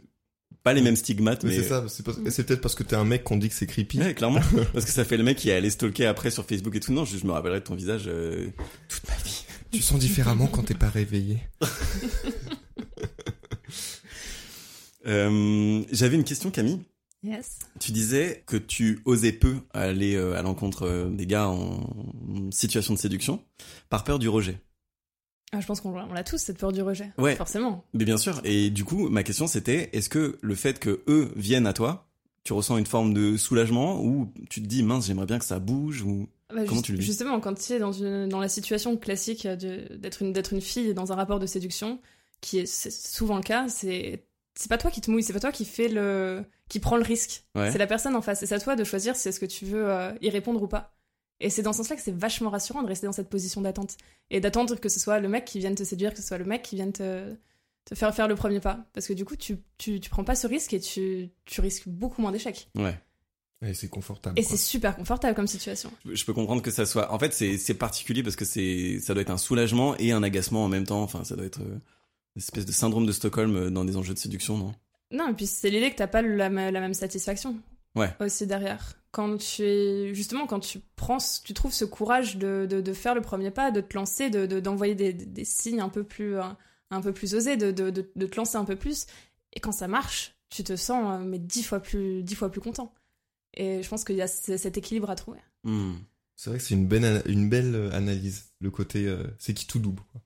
[0.64, 3.06] pas les mêmes stigmates, Mais mais, c'est ça, c'est c'est peut-être parce que t'es un
[3.06, 4.00] mec qu'on dit que c'est creepy.
[4.00, 4.42] Ouais, clairement,
[4.74, 6.92] parce que ça fait le mec qui est allé stalker après sur Facebook et tout.
[6.92, 8.48] Non, je, je me rappellerai de ton visage euh,
[8.90, 9.46] toute ma vie.
[9.72, 11.40] Tu sens différemment quand t'es pas réveillé.
[15.06, 16.80] J'avais une question, Camille.
[17.24, 17.60] Yes.
[17.80, 21.82] Tu disais que tu osais peu aller euh, à l'encontre euh, des gars en
[22.52, 23.44] situation de séduction
[23.90, 24.62] par peur du rejet.
[25.52, 27.12] Ah, je pense qu'on on a tous cette peur du rejet.
[27.18, 27.36] Ouais.
[27.36, 27.86] Forcément.
[27.94, 28.40] Mais bien sûr.
[28.44, 32.08] Et du coup, ma question c'était est-ce que le fait que eux viennent à toi,
[32.44, 35.60] tu ressens une forme de soulagement ou tu te dis mince, j'aimerais bien que ça
[35.60, 38.50] bouge ou Bah, Comment juste- tu le Justement, quand tu es dans, une, dans la
[38.50, 42.00] situation classique d'être une, d'être une fille dans un rapport de séduction,
[42.42, 44.27] qui est souvent le cas, c'est
[44.58, 47.04] c'est pas toi qui te mouille, c'est pas toi qui fait le qui prend le
[47.04, 47.44] risque.
[47.56, 47.72] Ouais.
[47.72, 48.44] C'est la personne en face.
[48.44, 50.68] Et c'est à toi de choisir si est-ce que tu veux euh, y répondre ou
[50.68, 50.94] pas.
[51.40, 53.96] Et c'est dans ce sens-là que c'est vachement rassurant de rester dans cette position d'attente
[54.32, 56.46] et d'attendre que ce soit le mec qui vienne te séduire, que ce soit le
[56.46, 57.36] mec qui vienne te
[57.86, 58.86] te faire faire le premier pas.
[58.94, 61.88] Parce que du coup, tu, tu, tu prends pas ce risque et tu, tu risques
[61.88, 62.70] beaucoup moins d'échecs.
[62.76, 63.00] Ouais.
[63.66, 64.38] Et c'est confortable.
[64.38, 65.92] Et c'est super confortable comme situation.
[66.06, 67.12] Je peux comprendre que ça soit.
[67.12, 70.22] En fait, c'est c'est particulier parce que c'est ça doit être un soulagement et un
[70.22, 71.02] agacement en même temps.
[71.02, 71.80] Enfin, ça doit être euh,
[72.38, 74.74] espèce de syndrome de Stockholm euh, dans des enjeux de séduction, non?
[75.12, 77.56] Non, et puis c'est l'idée que t'as pas la, même satisfaction.
[77.96, 78.14] Ouais.
[78.20, 78.94] Aussi derrière.
[79.12, 83.16] Quand tu es, justement, quand tu prends, tu trouves ce courage de, de, de faire
[83.16, 86.38] le premier pas, de te lancer, de, de- d'envoyer des, des signes un peu plus,
[86.38, 86.58] un,
[86.92, 89.08] un peu plus osés, de, de, de, de te lancer un peu plus.
[89.54, 92.62] Et quand ça marche, tu te sens, euh, mais dix fois plus, dix fois plus
[92.62, 92.94] content.
[93.56, 95.40] Et je pense qu'il y a ce- cet équilibre à trouver.
[95.64, 95.94] Hmm.
[96.36, 98.52] C'est vrai que c'est une belle, une belle euh, analyse.
[98.60, 100.04] Le côté, euh, c'est qui tout double.
[100.12, 100.22] Quoi.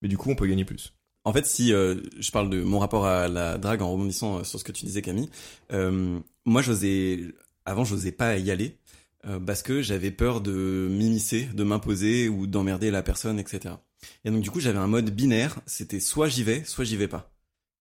[0.00, 0.94] Mais du coup, on peut gagner plus.
[1.24, 4.44] En fait, si euh, je parle de mon rapport à la drague en rebondissant euh,
[4.44, 5.30] sur ce que tu disais, Camille,
[5.72, 7.20] euh, moi, j'osais,
[7.64, 8.76] avant, j'osais pas y aller
[9.26, 13.76] euh, parce que j'avais peur de m'immiscer, de m'imposer ou d'emmerder la personne, etc.
[14.24, 15.60] Et donc, du coup, j'avais un mode binaire.
[15.66, 17.30] C'était soit j'y vais, soit j'y vais pas.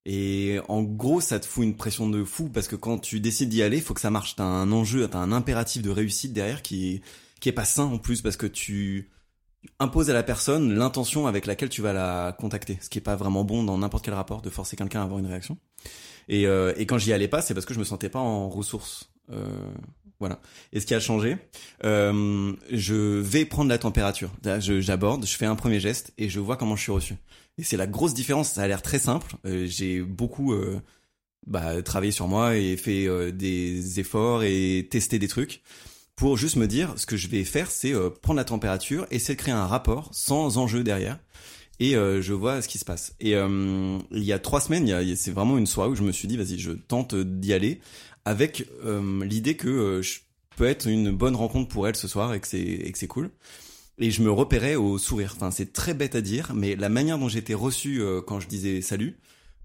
[0.06, 3.50] Et en gros, ça te fout une pression de fou parce que quand tu décides
[3.50, 4.36] d'y aller, faut que ça marche.
[4.36, 7.02] T'as un enjeu, t'as un impératif de réussite derrière qui
[7.40, 9.10] qui est pas sain en plus parce que tu
[9.80, 12.78] imposes à la personne l'intention avec laquelle tu vas la contacter.
[12.82, 15.20] Ce qui est pas vraiment bon dans n'importe quel rapport de forcer quelqu'un à avoir
[15.20, 15.58] une réaction.
[16.28, 18.50] Et, euh, et quand j'y allais pas, c'est parce que je me sentais pas en
[18.50, 19.12] ressources.
[19.32, 19.46] Euh,
[20.20, 20.40] voilà.
[20.72, 21.38] Et ce qui a changé,
[21.84, 24.30] euh, je vais prendre la température.
[24.60, 27.16] J'aborde, je fais un premier geste et je vois comment je suis reçu.
[27.58, 28.52] Et c'est la grosse différence.
[28.52, 29.36] Ça a l'air très simple.
[29.46, 30.80] Euh, j'ai beaucoup euh,
[31.48, 35.62] bah, travaillé sur moi et fait euh, des efforts et testé des trucs
[36.16, 39.40] pour juste me dire ce que je vais faire, c'est prendre la température, essayer de
[39.42, 41.20] créer un rapport sans enjeu derrière.
[41.80, 43.16] Et je vois ce qui se passe.
[43.20, 46.38] Et il y a trois semaines, c'est vraiment une soirée où je me suis dit,
[46.38, 47.82] vas-y, je tente d'y aller
[48.24, 48.68] avec
[49.24, 50.20] l'idée que je
[50.58, 53.08] peux être une bonne rencontre pour elle ce soir et que c'est et que c'est
[53.08, 53.32] cool
[54.02, 55.34] et je me repérais au sourire.
[55.36, 58.48] Enfin, c'est très bête à dire, mais la manière dont j'étais reçu euh, quand je
[58.48, 59.18] disais salut,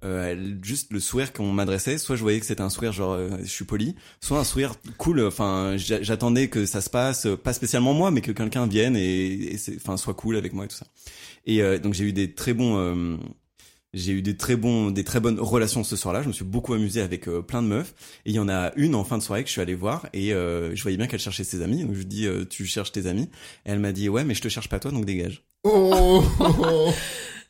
[0.04, 3.30] euh, juste le sourire qu'on m'adressait, soit je voyais que c'était un sourire genre euh,
[3.42, 5.24] je suis poli, soit un sourire cool.
[5.24, 9.58] Enfin, j'attendais que ça se passe, pas spécialement moi, mais que quelqu'un vienne et, et
[9.76, 10.86] enfin soit cool avec moi et tout ça.
[11.46, 13.18] Et donc j'ai eu des très bons
[13.96, 16.22] j'ai eu des très bons, des très bonnes relations ce soir-là.
[16.22, 17.94] Je me suis beaucoup amusé avec euh, plein de meufs.
[18.26, 20.06] Et il y en a une en fin de soirée que je suis allé voir
[20.12, 21.82] et euh, je voyais bien qu'elle cherchait ses amis.
[21.82, 23.30] Donc je lui dis, euh, tu cherches tes amis
[23.64, 25.44] Et elle m'a dit, ouais, mais je te cherche pas toi, donc dégage.
[25.64, 26.22] Oh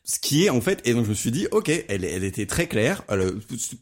[0.09, 2.47] ce qui est en fait et donc je me suis dit ok elle elle était
[2.47, 3.35] très claire elle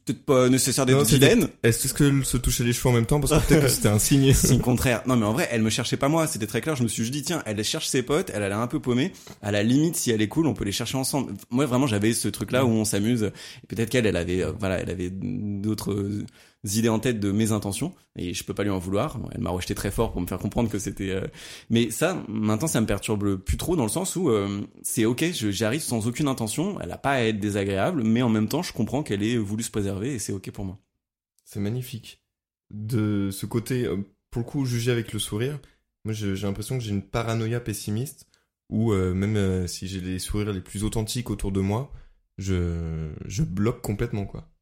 [0.07, 1.49] peut-être pas nécessaire d'être vilaine.
[1.63, 3.99] est-ce qu'elle se touchait les cheveux en même temps parce que peut-être que c'était un
[3.99, 5.03] signe signe contraire.
[5.07, 6.77] Non mais en vrai elle me cherchait pas moi c'était très clair.
[6.77, 9.13] Je me suis dit tiens elle cherche ses potes elle a l'air un peu paumée.
[9.43, 11.35] À la limite si elle est cool on peut les chercher ensemble.
[11.51, 13.31] Moi vraiment j'avais ce truc là où on s'amuse.
[13.69, 16.25] Peut-être qu'elle elle avait euh, voilà elle avait d'autres
[16.65, 19.19] idées en tête de mes intentions et je peux pas lui en vouloir.
[19.33, 21.11] elle m'a rejeté très fort pour me faire comprendre que c'était.
[21.11, 21.27] Euh,
[21.69, 25.25] mais ça, maintenant, ça me perturbe plus trop dans le sens où euh, c'est ok,
[25.33, 26.81] j'arrive sans aucune intention.
[26.81, 29.63] Elle a pas à être désagréable, mais en même temps, je comprends qu'elle ait voulu
[29.63, 30.79] se préserver et c'est ok pour moi.
[31.45, 32.23] C'est magnifique.
[32.71, 33.99] De ce côté, euh,
[34.31, 35.59] pour le coup, juger avec le sourire.
[36.05, 38.27] Moi, j'ai l'impression que j'ai une paranoïa pessimiste
[38.71, 41.93] où même si j'ai les sourires les plus authentiques autour de moi,
[42.39, 44.54] je je bloque complètement quoi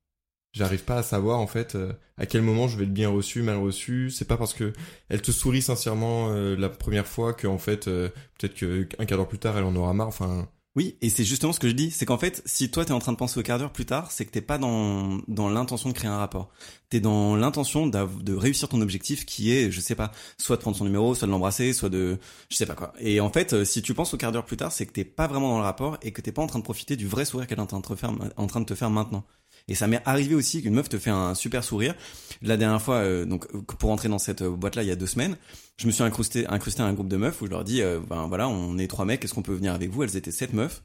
[0.53, 3.43] j'arrive pas à savoir en fait euh, à quel moment je vais être bien reçu,
[3.43, 4.11] mal reçu.
[4.11, 4.73] C'est pas parce que
[5.09, 9.19] elle te sourit sincèrement euh, la première fois que en fait euh, peut-être qu'un quart
[9.19, 10.09] d'heure plus tard elle en aura marre.
[10.09, 10.49] Enfin.
[10.75, 12.99] Oui, et c'est justement ce que je dis, c'est qu'en fait, si toi t'es en
[12.99, 15.91] train de penser au quart d'heure plus tard, c'est que t'es pas dans dans l'intention
[15.91, 16.51] de créer un rapport.
[16.89, 20.77] T'es dans l'intention de réussir ton objectif, qui est, je sais pas, soit de prendre
[20.77, 22.95] son numéro, soit de l'embrasser, soit de, je sais pas quoi.
[23.01, 25.27] Et en fait, si tu penses au quart d'heure plus tard, c'est que t'es pas
[25.27, 27.47] vraiment dans le rapport et que t'es pas en train de profiter du vrai sourire
[27.47, 29.27] qu'elle est en train de te faire, en train de te faire maintenant.
[29.69, 31.95] Et ça m'est arrivé aussi qu'une meuf te fait un super sourire.
[32.43, 33.47] La dernière fois, euh, donc
[33.79, 35.37] pour entrer dans cette euh, boîte-là, il y a deux semaines,
[35.77, 38.01] je me suis incrusté, incrusté à un groupe de meufs où je leur dis, euh,
[38.01, 40.03] ben voilà, on est trois mecs, est-ce qu'on peut venir avec vous?
[40.03, 40.83] Elles étaient sept meufs.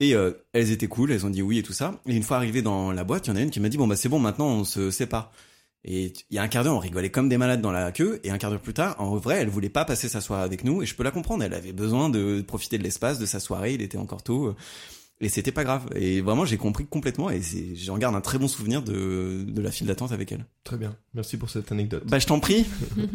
[0.00, 0.16] Et
[0.52, 2.00] elles étaient cool, elles ont dit oui et tout ça.
[2.08, 3.76] Et une fois arrivé dans la boîte, il y en a une qui m'a dit
[3.76, 5.30] bon bah c'est bon, maintenant on se sépare.
[5.84, 8.20] Et il y a un quart d'heure, on rigolait comme des malades dans la queue,
[8.24, 10.64] et un quart d'heure plus tard, en vrai, elle voulais pas passer sa soirée avec
[10.64, 13.38] nous, et je peux la comprendre, elle avait besoin de profiter de l'espace, de sa
[13.40, 14.56] soirée, il était encore tôt.
[15.22, 15.88] Et c'était pas grave.
[15.94, 17.40] Et vraiment, j'ai compris complètement et
[17.76, 20.44] j'en garde un très bon souvenir de, de la file d'attente avec elle.
[20.64, 20.96] Très bien.
[21.14, 22.02] Merci pour cette anecdote.
[22.06, 22.66] Bah, je t'en prie.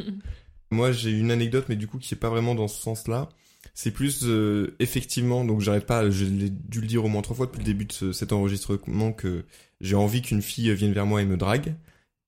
[0.71, 3.27] Moi, j'ai une anecdote, mais du coup, qui est pas vraiment dans ce sens-là.
[3.73, 7.45] C'est plus, euh, effectivement, donc j'arrête pas, j'ai dû le dire au moins trois fois
[7.45, 9.43] depuis le début de cet enregistrement que
[9.81, 11.75] j'ai envie qu'une fille vienne vers moi et me drague.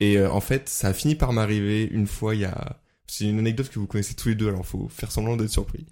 [0.01, 3.25] Et euh, en fait, ça a fini par m'arriver une fois il y a c'est
[3.25, 5.85] une anecdote que vous connaissez tous les deux, alors faut faire semblant d'être surpris.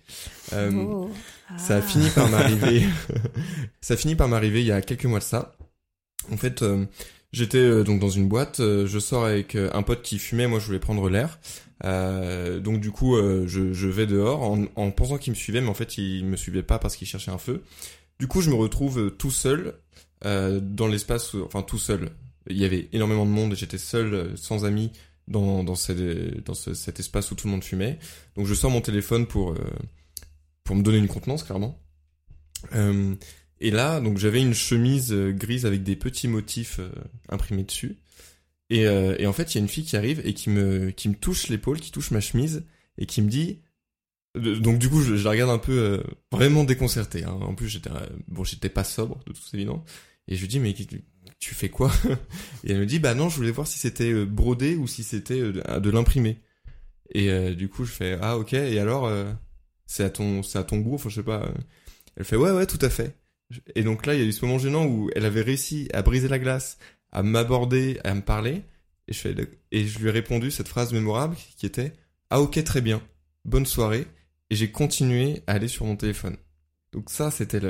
[0.53, 1.10] Euh, oh.
[1.58, 2.84] Ça a fini par m'arriver.
[3.82, 5.56] ça a fini par m'arriver il y a quelques mois de ça.
[6.32, 6.86] En fait, euh,
[7.32, 8.58] j'étais euh, donc dans une boîte.
[8.60, 10.45] je sors avec un pote qui fumait.
[10.45, 11.39] Moi, je voulais prendre l'air.
[11.84, 15.73] donc du coup, je, je, vais dehors en, en pensant qu'il me suivait, mais en
[15.73, 17.63] fait, il me suivait pas parce qu'il cherchait un feu.
[18.19, 19.73] Du coup, je me retrouve tout seul
[20.23, 22.12] dans l'espace, enfin tout seul.
[22.49, 23.56] Il y avait énormément de monde.
[23.56, 24.91] J'étais seul, sans amis
[25.27, 27.99] dans, dans, cet espace où tout le monde fumait.
[28.35, 29.57] Donc je sors mon téléphone pour, euh,
[30.63, 31.79] pour me donner une contenance, clairement.
[32.73, 33.15] Euh,
[33.59, 36.79] et là, donc j'avais une chemise euh, grise avec des petits motifs
[37.29, 37.97] imprimés dessus.
[38.69, 41.07] Et, et en fait, il y a une fille qui arrive et qui me, qui
[41.07, 42.65] me touche l'épaule, qui touche ma chemise
[42.97, 43.61] et qui me dit...
[44.35, 47.23] Donc du coup, je, la regarde un peu vraiment déconcerté.
[47.23, 47.39] Hein.
[47.41, 47.89] En plus, j'étais
[48.27, 49.89] bon, j'étais pas sobre, de toute évidence.
[50.27, 50.75] Et je lui dis mais
[51.39, 51.91] tu fais quoi
[52.63, 55.04] Et elle me dit, bah non, je voulais voir si c'était euh, brodé ou si
[55.04, 56.38] c'était euh, de l'imprimé.
[57.13, 59.12] Et euh, du coup, je fais, ah ok, et alors,
[59.86, 61.50] c'est à ton, à ton goût, enfin je sais pas.
[62.15, 63.15] Elle fait, ouais, ouais, tout à fait.
[63.76, 66.02] Et donc là, il y a eu ce moment gênant où elle avait réussi à
[66.02, 66.78] briser la glace,
[67.12, 68.63] à m'aborder, à me parler.
[69.08, 69.36] Et je, fais,
[69.71, 71.93] et je lui ai répondu cette phrase mémorable qui était,
[72.30, 73.02] ah ok, très bien,
[73.45, 74.06] bonne soirée.
[74.50, 76.36] Et j'ai continué à aller sur mon téléphone.
[76.91, 77.62] Donc ça, c'était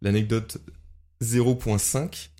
[0.00, 0.58] l'anecdote
[1.22, 2.30] 0.5.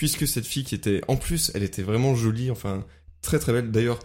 [0.00, 2.86] puisque cette fille qui était, en plus, elle était vraiment jolie, enfin,
[3.20, 3.70] très très belle.
[3.70, 3.98] D'ailleurs,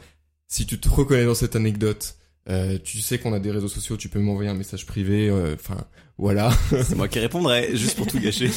[0.46, 2.18] si tu te reconnais dans cette anecdote,
[2.50, 5.56] euh, tu sais qu'on a des réseaux sociaux, tu peux m'envoyer un message privé, euh,
[5.56, 6.52] enfin, voilà.
[6.70, 8.50] C'est moi qui répondrai, juste pour tout gâcher.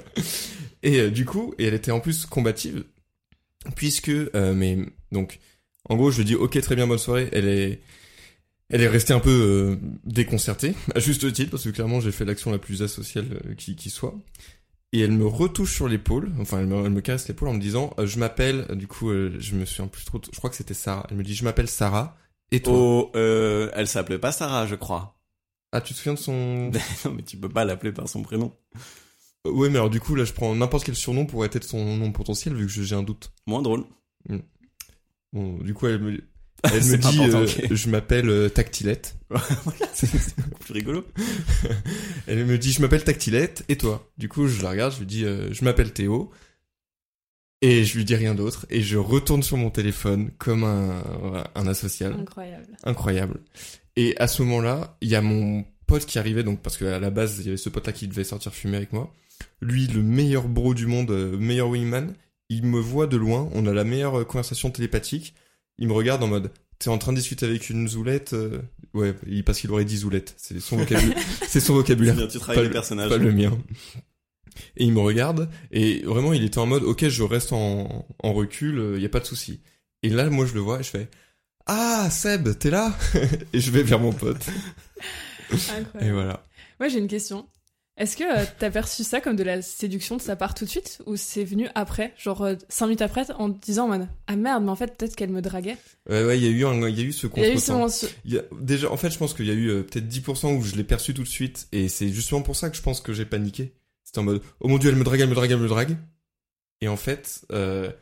[0.82, 2.82] et euh, du coup, et elle était en plus combative,
[3.76, 4.76] puisque, euh, mais,
[5.12, 5.38] donc,
[5.88, 7.82] en gros, je lui dis, ok, très bien, bonne soirée, elle est,
[8.70, 12.24] elle est restée un peu euh, déconcertée, à juste titre, parce que clairement j'ai fait
[12.24, 14.14] l'action la plus asociale euh, qui, qui soit.
[14.94, 17.58] Et elle me retouche sur l'épaule, enfin elle me, elle me caresse l'épaule en me
[17.58, 20.54] disant euh, je m'appelle, du coup euh, je me souviens plus trop, je crois que
[20.54, 21.04] c'était Sarah.
[21.10, 22.16] Elle me dit je m'appelle Sarah
[22.52, 25.18] et toi Oh, euh, elle s'appelait pas Sarah, je crois.
[25.72, 26.70] Ah tu te souviens de son
[27.04, 28.52] non, mais tu peux pas l'appeler par son prénom.
[29.44, 32.12] Ouais mais alors du coup là je prends n'importe quel surnom pour être son nom
[32.12, 33.32] potentiel vu que j'ai un doute.
[33.48, 33.86] Moins drôle.
[35.32, 36.20] Bon du coup elle me
[36.62, 37.74] elle me C'est dit euh, ok.
[37.74, 39.16] je m'appelle euh, Tactilette.
[39.92, 41.04] C'est beaucoup plus rigolo.
[42.26, 44.10] Elle me dit je m'appelle Tactilette et toi?
[44.18, 46.30] Du coup je la regarde, je lui dis euh, je m'appelle Théo
[47.60, 51.50] et je lui dis rien d'autre et je retourne sur mon téléphone comme un voilà,
[51.54, 52.66] un asocial Incroyable.
[52.84, 53.40] incroyable.
[53.96, 57.10] Et à ce moment-là, il y a mon pote qui arrivait donc parce qu'à la
[57.10, 59.12] base il y avait ce pote là qui devait sortir fumer avec moi.
[59.60, 62.14] Lui le meilleur bro du monde, euh, meilleur wingman,
[62.48, 65.34] il me voit de loin, on a la meilleure euh, conversation télépathique.
[65.78, 68.60] Il me regarde en mode T'es en train de discuter avec une zoulette euh
[68.94, 70.34] Ouais, il- parce qu'il aurait dit zoulette.
[70.36, 71.16] C'est son vocabulaire.
[71.48, 73.08] c'est son vocabulaire Bien, tu travailles les le- personnages.
[73.08, 73.56] pas le mien.
[74.76, 78.32] Et il me regarde, et vraiment, il était en mode, ok, je reste en, en
[78.32, 79.60] recul, il y a pas de souci.
[80.04, 81.08] Et là, moi, je le vois, et je fais,
[81.66, 82.96] ah, Seb, t'es là?
[83.52, 84.46] et je vais vers mon pote.
[85.50, 86.12] Et Incroyable.
[86.14, 86.44] voilà.
[86.78, 87.48] Moi, j'ai une question.
[87.96, 90.70] Est-ce que euh, t'as perçu ça comme de la séduction de sa part tout de
[90.70, 94.34] suite ou c'est venu après, genre euh, cinq minutes après, en te disant mode ah
[94.34, 95.76] merde, mais en fait peut-être qu'elle me draguait?
[96.10, 97.88] Ouais, ouais, il y a eu un, il y a eu ce contretemps.
[97.88, 98.06] ce-
[98.60, 100.82] déjà, en fait, je pense qu'il y a eu euh, peut-être 10% où je l'ai
[100.82, 103.74] perçu tout de suite, et c'est justement pour ça que je pense que j'ai paniqué.
[104.02, 105.96] C'était en mode, oh mon dieu, elle me drague, elle me drague, elle me drague.
[106.80, 107.92] Et en fait, euh,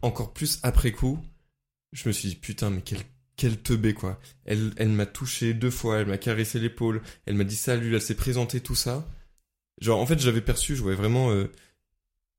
[0.00, 1.18] encore plus après coup,
[1.92, 2.98] je me suis dit, putain, mais quel,
[3.36, 4.18] quel teubé, quoi.
[4.46, 8.00] Elle, elle m'a touché deux fois, elle m'a caressé l'épaule, elle m'a dit salut, elle
[8.02, 9.06] s'est présentée, tout ça.
[9.80, 11.50] Genre, en fait, j'avais perçu, je voyais vraiment euh,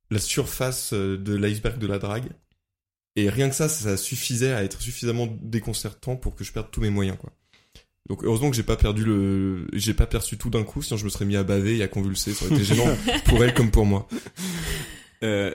[0.10, 2.30] la surface euh, de l'iceberg de la drague.
[3.16, 6.82] Et rien que ça, ça suffisait à être suffisamment déconcertant pour que je perde tous
[6.82, 7.32] mes moyens, quoi.
[8.08, 11.06] Donc heureusement que j'ai pas perdu le, j'ai pas perçu tout d'un coup, sinon je
[11.06, 12.96] me serais mis à baver et à convulser, ça aurait été gênant
[13.26, 14.08] pour elle comme pour moi.
[15.24, 15.52] Euh,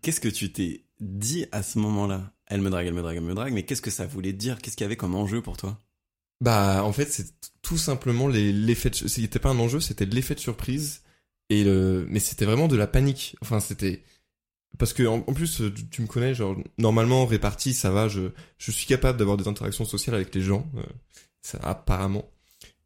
[0.00, 2.32] qu'est-ce que tu t'es dit à ce moment-là?
[2.46, 4.58] Elle me drague, elle me drague, elle me drague, mais qu'est-ce que ça voulait dire?
[4.62, 5.78] Qu'est-ce qu'il y avait comme enjeu pour toi?
[6.40, 7.26] Bah en fait c'est
[7.62, 8.94] tout simplement l'effet, de...
[8.94, 11.02] c'était pas un enjeu, c'était de l'effet de surprise
[11.50, 13.36] et le, mais c'était vraiment de la panique.
[13.42, 14.04] Enfin c'était
[14.78, 18.70] parce que en, plus tu, tu me connais, genre normalement réparti ça va, je je
[18.70, 20.82] suis capable d'avoir des interactions sociales avec les gens, euh,
[21.42, 22.30] ça apparemment.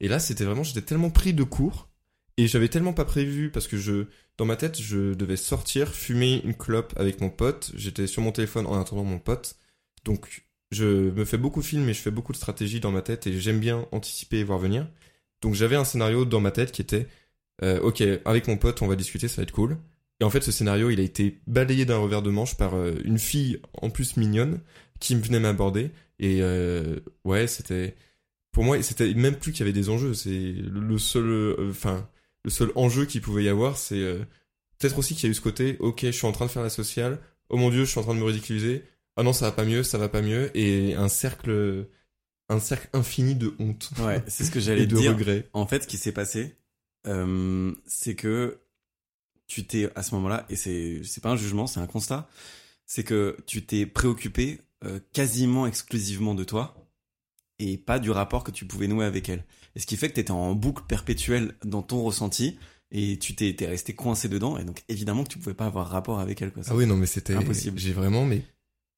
[0.01, 1.91] Et là c'était vraiment, j'étais tellement pris de court
[2.39, 4.07] et j'avais tellement pas prévu parce que je
[4.39, 8.33] dans ma tête je devais sortir, fumer une clope avec mon pote, j'étais sur mon
[8.33, 9.57] téléphone en attendant mon pote,
[10.05, 13.03] donc je me fais beaucoup de films et je fais beaucoup de stratégies dans ma
[13.03, 14.89] tête et j'aime bien anticiper et voir venir.
[15.41, 17.07] Donc j'avais un scénario dans ma tête qui était
[17.63, 19.79] euh, ok avec mon pote on va discuter ça va être cool.
[20.21, 22.95] Et en fait ce scénario il a été balayé d'un revers de manche par euh,
[23.05, 24.61] une fille en plus mignonne
[25.03, 27.97] qui venait m'aborder et euh, ouais c'était
[28.53, 31.71] pour moi c'était même plus qu'il y avait des enjeux c'est le le seul euh,
[31.71, 32.09] enfin
[32.45, 34.19] le seul enjeu qu'il pouvait y avoir c'est euh,
[34.79, 36.63] peut-être aussi qu'il y a eu ce côté ok je suis en train de faire
[36.63, 37.19] la sociale
[37.51, 38.85] oh mon dieu je suis en train de me ridiculiser
[39.17, 41.89] ah non ça va pas mieux ça va pas mieux et un cercle
[42.49, 45.13] un cercle infini de honte Ouais, c'est ce que j'allais de dire.
[45.13, 46.57] regret En fait, ce qui s'est passé,
[47.07, 48.61] euh, c'est que
[49.47, 52.29] tu t'es à ce moment-là, et c'est c'est pas un jugement, c'est un constat,
[52.87, 56.75] c'est que tu t'es préoccupé euh, quasiment exclusivement de toi
[57.59, 59.45] et pas du rapport que tu pouvais nouer avec elle.
[59.75, 62.59] Et ce qui fait que t'étais en boucle perpétuelle dans ton ressenti
[62.91, 65.89] et tu t'es t'es resté coincé dedans et donc évidemment que tu pouvais pas avoir
[65.89, 66.53] rapport avec elle.
[66.53, 66.63] Quoi.
[66.67, 67.79] ah oui non mais c'était Impossible.
[67.79, 68.43] j'ai vraiment mais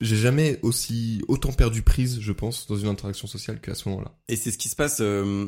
[0.00, 4.12] j'ai jamais aussi autant perdu prise je pense dans une interaction sociale qu'à ce moment-là
[4.28, 4.98] Et c'est ce qui se passe.
[5.00, 5.46] euh,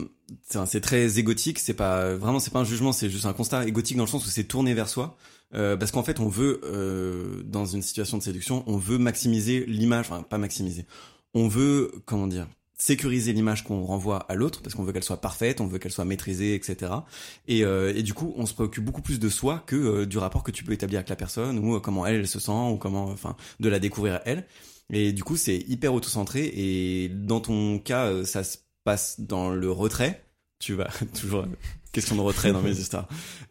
[0.67, 1.59] c'est très égotique.
[1.59, 2.93] C'est pas vraiment, c'est pas un jugement.
[2.93, 5.17] C'est juste un constat égotique dans le sens où c'est tourné vers soi.
[5.55, 9.65] Euh, parce qu'en fait, on veut euh, dans une situation de séduction, on veut maximiser
[9.67, 10.07] l'image.
[10.11, 10.87] Enfin, pas maximiser.
[11.35, 15.21] On veut comment dire sécuriser l'image qu'on renvoie à l'autre parce qu'on veut qu'elle soit
[15.21, 16.93] parfaite, on veut qu'elle soit maîtrisée, etc.
[17.49, 20.19] Et, euh, et du coup, on se préoccupe beaucoup plus de soi que euh, du
[20.19, 22.77] rapport que tu peux établir avec la personne ou euh, comment elle, se sent ou
[22.77, 24.47] comment, enfin, de la découvrir elle.
[24.93, 26.53] Et du coup, c'est hyper auto-centré.
[26.55, 30.25] Et dans ton cas, euh, ça se passe dans le retrait.
[30.59, 31.47] Tu vas toujours
[31.93, 33.09] question de retrait dans mes histoires.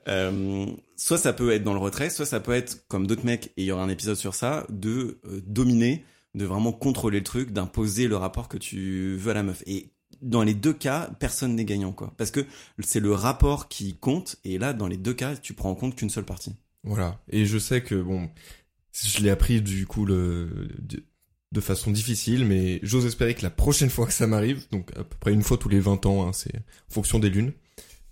[0.08, 3.48] Euh, soit ça peut être dans le retrait, soit ça peut être comme d'autres mecs.
[3.58, 7.52] Et il y aura un épisode sur ça de dominer, de vraiment contrôler le truc,
[7.52, 9.64] d'imposer le rapport que tu veux à la meuf.
[9.66, 9.90] Et
[10.22, 12.14] dans les deux cas, personne n'est gagnant, quoi.
[12.18, 12.46] Parce que
[12.80, 14.38] c'est le rapport qui compte.
[14.44, 16.56] Et là, dans les deux cas, tu prends en compte qu'une seule partie.
[16.84, 17.20] Voilà.
[17.30, 18.30] Et je sais que bon,
[18.92, 20.70] je l'ai appris du coup de,
[21.60, 25.16] façon difficile, mais j'ose espérer que la prochaine fois que ça m'arrive, donc à peu
[25.20, 27.54] près une fois tous les 20 ans, hein, c'est en fonction des lunes,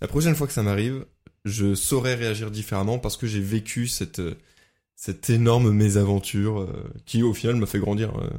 [0.00, 1.04] la prochaine fois que ça m'arrive,
[1.44, 4.22] je saurais réagir différemment parce que j'ai vécu cette
[4.96, 8.16] cette énorme mésaventure euh, qui au final m'a fait grandir.
[8.18, 8.30] euh.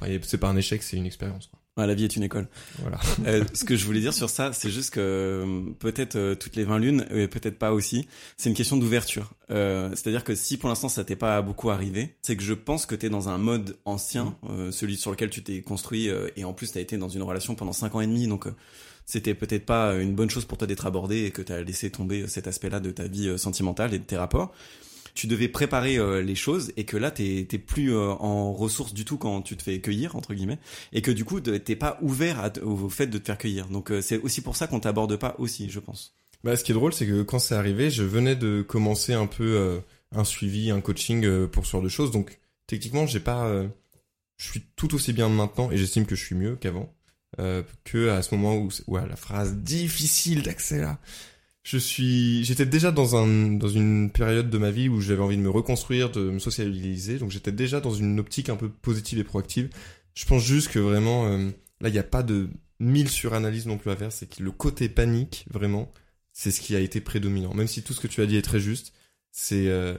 [0.00, 1.46] Enfin, c'est pas un échec, c'est une expérience.
[1.46, 1.60] quoi.
[1.76, 2.48] Ouais, la vie est une école.
[2.80, 2.98] Voilà.
[3.26, 6.54] Euh, ce que je voulais dire sur ça, c'est juste que euh, peut-être euh, toutes
[6.56, 9.32] les 20 lunes, et peut-être pas aussi, c'est une question d'ouverture.
[9.50, 12.86] Euh, C'est-à-dire que si pour l'instant ça t'est pas beaucoup arrivé, c'est que je pense
[12.86, 16.44] que t'es dans un mode ancien, euh, celui sur lequel tu t'es construit, euh, et
[16.44, 18.54] en plus t'as été dans une relation pendant 5 ans et demi, donc euh,
[19.06, 22.26] c'était peut-être pas une bonne chose pour toi d'être abordé et que t'as laissé tomber
[22.28, 24.52] cet aspect-là de ta vie sentimentale et de tes rapports
[25.14, 28.92] tu devais préparer euh, les choses et que là t'es t'es plus euh, en ressources
[28.92, 30.58] du tout quand tu te fais cueillir entre guillemets
[30.92, 34.02] et que du coup t'es pas ouvert au fait de te faire cueillir donc euh,
[34.02, 36.92] c'est aussi pour ça qu'on t'aborde pas aussi je pense Bah, ce qui est drôle,
[36.92, 39.80] c'est que quand c'est arrivé, je venais de commencer un peu
[40.14, 42.10] un suivi, un coaching pour ce genre de choses.
[42.10, 43.50] Donc, techniquement, j'ai pas,
[44.36, 46.92] je suis tout aussi bien maintenant et j'estime que je suis mieux qu'avant,
[47.40, 50.98] euh, que à ce moment où, ouais, la phrase difficile d'accès là.
[51.64, 55.38] Je suis, j'étais déjà dans un, dans une période de ma vie où j'avais envie
[55.38, 57.18] de me reconstruire, de me socialiser.
[57.18, 59.70] Donc, j'étais déjà dans une optique un peu positive et proactive.
[60.14, 61.50] Je pense juste que vraiment, euh,
[61.80, 62.50] là, il n'y a pas de
[62.80, 64.12] mille suranalyses non plus à faire.
[64.12, 65.90] C'est que le côté panique, vraiment,
[66.32, 67.54] c'est ce qui a été prédominant.
[67.54, 68.92] Même si tout ce que tu as dit est très juste,
[69.32, 69.96] c'est, euh,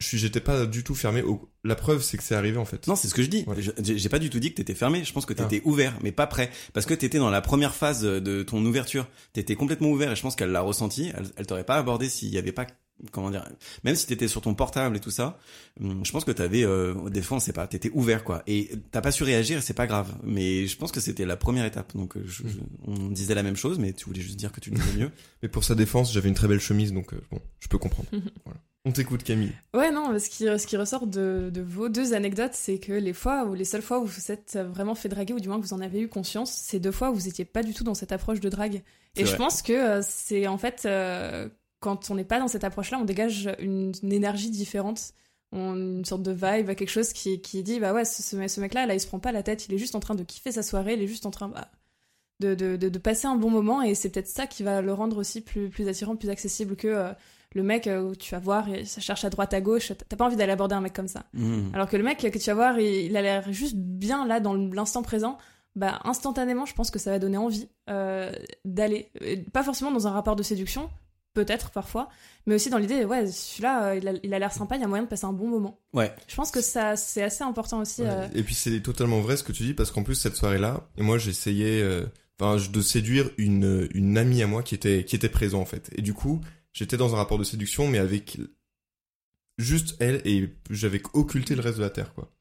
[0.00, 1.22] j'étais pas du tout fermé.
[1.22, 1.48] Au...
[1.62, 2.86] La preuve, c'est que c'est arrivé en fait.
[2.88, 3.56] non c'est ce que je dis Ouais.
[3.82, 6.26] J'ai pas du tout dit que t'étais fermé je pense que t'étais ouvert mais pas
[6.26, 10.16] prêt parce que t'étais dans la première phase de ton ouverture t'étais complètement ouvert et
[10.16, 12.66] je pense qu'elle l'a ressenti elle, elle t'aurait pas abordé s'il y avait pas
[13.12, 13.48] comment dire
[13.84, 15.38] même si t'étais sur ton portable et tout ça
[15.80, 18.70] hum, je pense que t'avais euh, des fois on sait pas t'étais ouvert quoi et
[18.90, 21.96] t'as pas su réagir c'est pas grave mais je pense que c'était la première étape
[21.96, 24.60] donc euh, je- je- on disait la même chose mais tu voulais juste dire que
[24.60, 25.10] tu le disais mieux
[25.42, 28.06] Mais pour sa défense, j'avais une très belle chemise, donc euh, bon, je peux comprendre.
[28.44, 28.60] voilà.
[28.84, 29.52] On t'écoute, Camille.
[29.72, 33.14] Ouais, non, ce qui, ce qui ressort de, de vos deux anecdotes, c'est que les
[33.14, 35.58] fois ou les seules fois où vous vous êtes vraiment fait draguer, ou du moins
[35.58, 37.84] que vous en avez eu conscience, c'est deux fois où vous étiez pas du tout
[37.84, 38.82] dans cette approche de drague.
[39.16, 41.48] Et je pense que euh, c'est en fait, euh,
[41.80, 45.12] quand on n'est pas dans cette approche-là, on dégage une, une énergie différente.
[45.52, 48.86] On, une sorte de vibe, quelque chose qui, qui dit, bah ouais, ce, ce, mec-là,
[48.86, 50.62] là, il se prend pas la tête, il est juste en train de kiffer sa
[50.62, 51.68] soirée, il est juste en train bah,
[52.38, 54.92] de, de, de, de passer un bon moment, et c'est peut-être ça qui va le
[54.92, 57.12] rendre aussi plus, plus attirant, plus accessible que euh,
[57.56, 60.26] le mec euh, où tu vas voir, ça cherche à droite, à gauche, t'as pas
[60.26, 61.24] envie d'aller aborder un mec comme ça.
[61.36, 61.72] Hum.
[61.74, 64.38] Alors que le mec que tu vas voir, il, il a l'air juste bien là
[64.38, 65.36] dans l'instant présent.
[65.74, 68.32] Bah instantanément, je pense que ça va donner envie euh,
[68.64, 69.10] d'aller,
[69.52, 70.90] pas forcément dans un rapport de séduction,
[71.32, 72.08] peut-être parfois,
[72.46, 75.04] mais aussi dans l'idée, ouais, celui-là, euh, il a- l'air sympa, il y a moyen
[75.04, 75.78] de passer un bon moment.
[75.92, 78.02] ouais Je pense que ça, c'est assez important aussi.
[78.02, 78.08] Ouais.
[78.10, 80.88] euh, Et puis c'est totalement vrai ce que tu dis parce qu'en plus cette soirée-là,
[80.98, 82.04] moi j'essayais, euh,
[82.72, 85.90] de séduire une une amie à moi qui était qui était présente en fait.
[85.96, 86.40] Et du coup,
[86.72, 88.38] j'étais dans un rapport de séduction, mais avec
[89.58, 92.32] juste elle et j'avais occulté le reste de la terre quoi.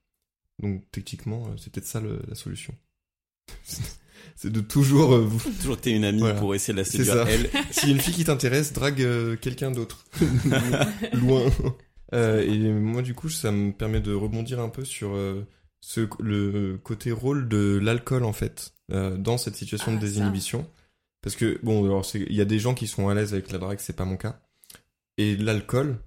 [0.60, 2.73] Donc techniquement, euh, c'est peut-être ça le- la solution.
[4.36, 5.39] c'est de toujours euh, vous.
[5.60, 6.39] toujours que t'es une amie Voilà.
[6.39, 7.26] pour essayer de la C'est séduire ça.
[7.30, 10.06] elle Si une fille qui t'intéresse, drague euh, quelqu'un d'autre.
[11.13, 11.44] Loin.
[12.12, 15.46] Euh, et moi, du coup, ça me permet de rebondir un peu sur euh,
[15.80, 20.06] ce, le côté rôle de l'alcool, en fait, euh, dans cette situation Ah, de ça.
[20.08, 20.68] désinhibition.
[21.22, 23.52] Parce que, bon, alors, c'est- il y a des gens qui sont à l'aise avec
[23.52, 24.42] la drague, c'est pas mon cas.
[25.20, 26.00] Et l'alcool,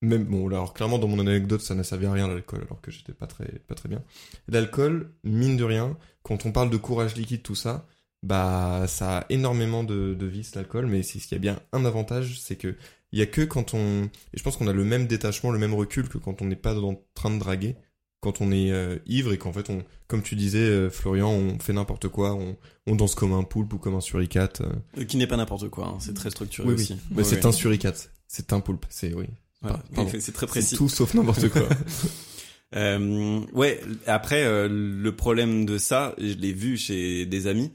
[0.00, 2.92] même, bon, alors, clairement, dans mon anecdote, ça n'a servi à rien, l'alcool, alors que
[2.92, 4.04] j'étais pas très, pas très bien.
[4.46, 7.86] L'alcool, mine de rien, quand on parle de courage liquide, tout ça,
[8.24, 11.84] bah ça a énormément de, de vices l'alcool mais c'est ce qui a bien un
[11.84, 12.74] avantage c'est que
[13.12, 15.58] il y a que quand on et je pense qu'on a le même détachement le
[15.58, 17.76] même recul que quand on n'est pas en train de draguer
[18.20, 21.58] quand on est euh, ivre et qu'en fait on comme tu disais euh, Florian on
[21.60, 25.04] fait n'importe quoi on, on danse comme un poulpe ou comme un suricate euh.
[25.04, 26.94] Qui n'est pas n'importe quoi hein, c'est très structuré oui aussi.
[26.94, 29.26] Oui mais c'est un suricate c'est un poulpe c'est oui.
[29.60, 29.82] Voilà.
[30.18, 30.74] C'est très précis.
[30.74, 31.68] tout sauf n'importe quoi
[32.76, 37.72] Euh, ouais, après euh, le problème de ça, je l'ai vu chez des amis,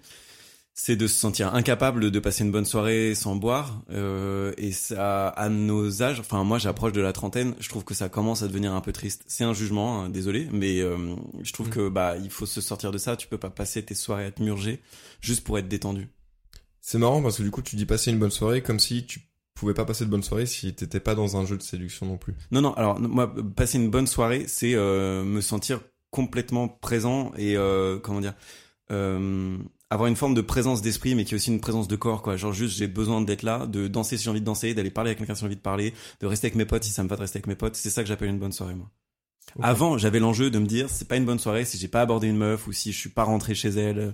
[0.74, 3.82] c'est de se sentir incapable de passer une bonne soirée sans boire.
[3.92, 7.94] Euh, et ça, à nos âges, enfin moi j'approche de la trentaine, je trouve que
[7.94, 9.24] ça commence à devenir un peu triste.
[9.28, 11.72] C'est un jugement, hein, désolé, mais euh, je trouve Mm.
[11.72, 13.16] que bah il faut se sortir de ça.
[13.18, 14.80] Tu peux pas passer tes soirées à te murger
[15.20, 16.10] juste pour être détendu.
[16.80, 19.22] c'est marrant parce que du coup tu dis passer une bonne soirée comme si tu
[19.62, 22.18] pouvais pas passer de bonne soirée si t'étais pas dans un jeu de séduction non
[22.18, 22.74] plus Non, non.
[22.74, 28.22] Alors moi, passer une bonne soirée, c'est euh, me sentir complètement présent et euh, comment
[28.22, 28.34] dire,
[28.92, 29.58] euh,
[29.92, 32.38] avoir une forme de présence d'esprit, mais qui est aussi une présence de corps, quoi.
[32.38, 35.10] Genre juste, j'ai besoin d'être là, de danser si j'ai envie de danser, d'aller parler
[35.10, 37.08] avec quelqu'un si j'ai envie de parler, de rester avec mes potes si ça me
[37.08, 37.76] va de rester avec mes potes.
[37.76, 38.90] C'est ça que j'appelle une bonne soirée, moi.
[39.62, 42.28] Avant, j'avais l'enjeu de me dire, c'est pas une bonne soirée si j'ai pas abordé
[42.28, 44.00] une meuf ou si je suis pas rentré chez elle.
[44.00, 44.12] euh,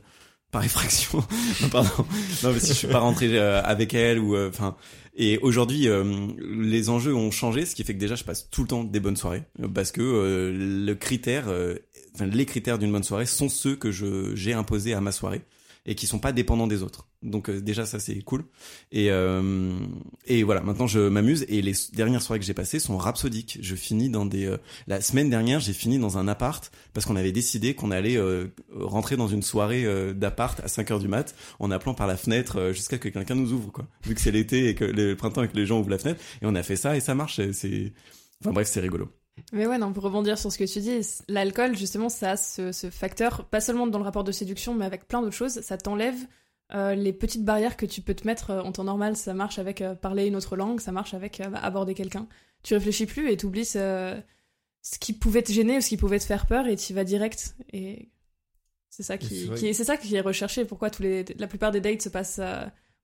[0.52, 1.24] par effraction,
[1.62, 2.06] non pardon,
[2.44, 4.78] non mais si je suis pas rentré euh, avec elle ou euh, enfin
[5.20, 8.62] Et aujourd'hui, euh, les enjeux ont changé, ce qui fait que déjà, je passe tout
[8.62, 9.44] le temps des bonnes soirées,
[9.74, 11.74] parce que euh, le critère, euh,
[12.14, 15.42] enfin, les critères d'une bonne soirée sont ceux que je j'ai imposés à ma soirée
[15.88, 17.08] et qui sont pas dépendants des autres.
[17.24, 18.44] Donc euh, déjà ça c'est cool.
[18.92, 19.74] Et euh,
[20.26, 23.58] et voilà, maintenant je m'amuse et les dernières soirées que j'ai passées sont rhapsodiques.
[23.62, 27.16] Je finis dans des euh, la semaine dernière, j'ai fini dans un appart parce qu'on
[27.16, 31.08] avait décidé qu'on allait euh, rentrer dans une soirée euh, d'appart à 5 heures du
[31.08, 33.88] mat en appelant par la fenêtre euh, jusqu'à que quelqu'un nous ouvre quoi.
[34.04, 36.22] Vu que c'est l'été et que le printemps et que les gens ouvrent la fenêtre
[36.42, 37.94] et on a fait ça et ça marche, c'est
[38.42, 39.10] enfin bref, c'est rigolo.
[39.54, 42.72] Mais ouais, non, pour rebondir sur ce que tu dis, l'alcool, justement, ça a ce,
[42.72, 45.78] ce facteur, pas seulement dans le rapport de séduction, mais avec plein d'autres choses, ça
[45.78, 46.18] t'enlève
[46.74, 49.16] euh, les petites barrières que tu peux te mettre euh, en temps normal.
[49.16, 52.28] Ça marche avec euh, parler une autre langue, ça marche avec euh, aborder quelqu'un.
[52.64, 54.20] Tu réfléchis plus et t'oublies ce,
[54.82, 57.04] ce qui pouvait te gêner ou ce qui pouvait te faire peur et tu vas
[57.04, 57.56] direct.
[57.72, 58.10] Et
[58.90, 60.66] c'est ça qui, c'est ça qui est recherché.
[60.66, 62.42] Pourquoi tous les, la plupart des dates se passent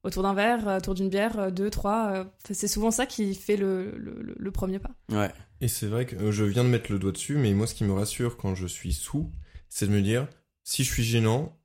[0.04, 2.12] autour d'un verre, euh, autour d'une bière, euh, deux, trois.
[2.14, 4.92] euh, c'est souvent ça qui fait le, le, le- premier pas.
[5.12, 5.32] Ouais.
[5.62, 7.84] Et c'est vrai que je viens de mettre le doigt dessus, mais moi, ce qui
[7.86, 9.32] me rassure quand je suis sous,
[9.70, 10.28] c'est de me dire,
[10.64, 11.58] si je suis gênant,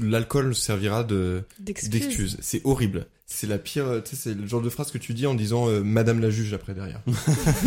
[0.00, 2.36] l'alcool servira de d'excuse.
[2.40, 3.06] C'est horrible.
[3.26, 5.66] C'est la pire, tu sais, c'est le genre de phrase que tu dis en disant
[5.68, 7.00] euh, Madame la juge après derrière.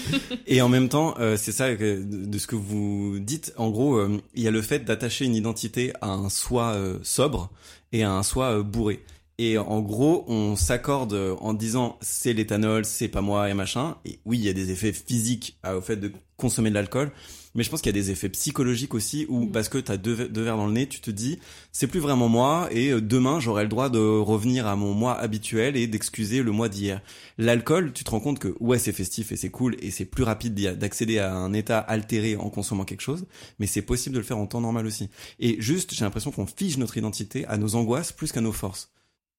[0.46, 3.52] Et en même temps, euh, c'est ça que- de ce que vous dites.
[3.56, 6.98] En gros, euh, il y a le fait d'attacher une identité à un soi euh,
[7.02, 7.50] sobre
[7.92, 9.02] et à un soi euh, bourré.
[9.38, 13.96] Et en gros, on s'accorde en disant c'est l'éthanol, c'est pas moi et machin.
[14.04, 17.12] Et oui, il y a des effets physiques au fait de consommer de l'alcool,
[17.54, 19.52] mais je pense qu'il y a des effets psychologiques aussi où Mm.
[19.52, 21.38] parce que t'as deux, deux verres dans le nez, tu te dis
[21.72, 25.18] c'est plus vraiment moi et euh, demain j'aurai le droit de revenir à mon moi
[25.18, 27.00] habituel et d'excuser le moi d'hier.
[27.38, 30.24] L'alcool, tu te rends compte que ouais c'est festif et c'est cool et c'est plus
[30.24, 33.26] rapide d'accéder à un état altéré en consommant quelque chose,
[33.58, 35.08] mais c'est possible de le faire en temps normal aussi.
[35.40, 38.90] Et juste, j'ai l'impression qu'on fige notre identité à nos angoisses plus qu'à nos forces.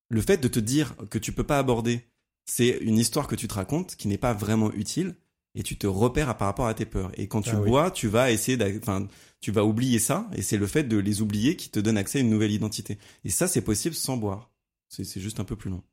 [0.10, 2.06] Le fait de te dire que tu peux pas aborder,
[2.46, 5.16] c'est une histoire que tu te racontes qui n'est pas vraiment utile
[5.56, 7.12] et tu te repères à- par rapport à tes peurs.
[7.20, 7.70] Et quand tu Ah oui.
[7.70, 9.08] bois, tu vas essayer, enfin,
[9.42, 12.20] tu vas oublier ça et c'est le fait de les oublier qui te donne accès
[12.20, 12.98] à une nouvelle identité.
[13.26, 14.50] Et ça, c'est possible sans boire.
[14.90, 15.84] C'est c'est juste un peu plus long.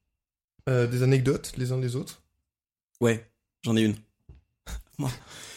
[0.69, 2.23] Euh, des anecdotes les uns des autres?
[3.01, 3.29] Ouais,
[3.63, 3.97] j'en ai une.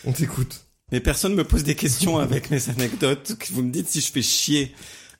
[0.05, 0.65] On t'écoute.
[0.91, 3.35] Mais personne me pose des questions avec mes anecdotes.
[3.51, 4.73] Vous me dites si je fais chier.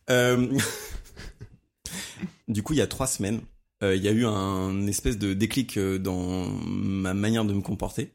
[0.10, 0.58] Euh,
[2.48, 3.42] du coup, il y a trois semaines,
[3.84, 7.62] euh, il y a eu un espèce de déclic euh, dans ma manière de me
[7.62, 8.14] comporter.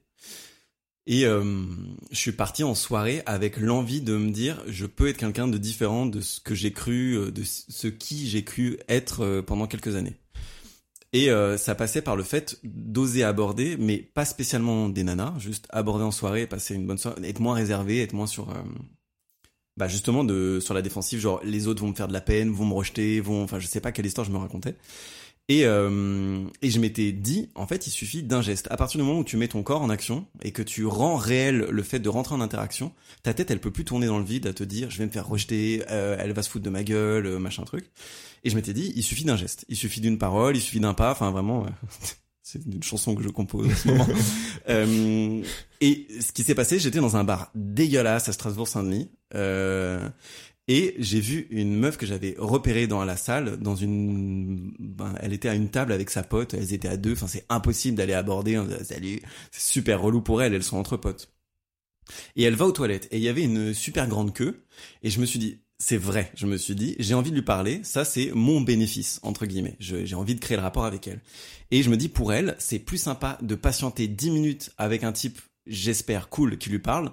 [1.07, 1.65] Et euh,
[2.11, 5.59] je suis parti en soirée avec l'envie de me dire, je peux être quelqu'un de
[5.59, 10.15] différent de ce que j'ai cru, de ce qui j'ai cru être pendant quelques années.
[11.13, 11.29] Et
[11.59, 16.13] ça passait par le fait d'oser aborder, mais pas spécialement des nanas, juste aborder en
[16.13, 18.55] soirée, passer une bonne soirée, être moins réservé, être moins sur,
[19.77, 22.51] bah justement de sur la défensive, genre les autres vont me faire de la peine,
[22.51, 24.77] vont me rejeter, vont, enfin je sais pas quelle histoire je me racontais.
[25.49, 28.69] Et euh, et je m'étais dit, en fait, il suffit d'un geste.
[28.71, 31.17] À partir du moment où tu mets ton corps en action et que tu rends
[31.17, 32.93] réel le fait de rentrer en interaction,
[33.23, 35.11] ta tête elle peut plus tourner dans le vide à te dire, je vais me
[35.11, 37.91] faire rejeter, euh, elle va se foutre de ma gueule, euh, machin truc.
[38.45, 40.95] Et je m'étais dit, il suffit d'un geste, il suffit d'une parole, il suffit d'un
[40.95, 41.69] pas, enfin vraiment, euh,
[42.43, 44.07] c'est une chanson que je compose en ce moment.
[44.69, 45.43] Euh,
[45.81, 50.09] et ce qui s'est passé, j'étais dans un bar dégueulasse à Strasbourg-Saint-Denis, euh,
[50.69, 55.33] et j'ai vu une meuf que j'avais repérée dans la salle, dans une, ben, elle
[55.33, 58.13] était à une table avec sa pote, elles étaient à deux, enfin c'est impossible d'aller
[58.13, 59.21] aborder, salut,
[59.51, 61.33] c'est super relou pour elles, elles sont entre potes.
[62.37, 64.63] Et elle va aux toilettes, et il y avait une super grande queue,
[65.03, 67.43] et je me suis dit, c'est vrai, je me suis dit, j'ai envie de lui
[67.43, 69.75] parler, ça c'est mon bénéfice, entre guillemets.
[69.81, 71.21] J'ai envie de créer le rapport avec elle.
[71.73, 75.11] Et je me dis, pour elle, c'est plus sympa de patienter 10 minutes avec un
[75.11, 77.11] type, j'espère, cool, qui lui parle.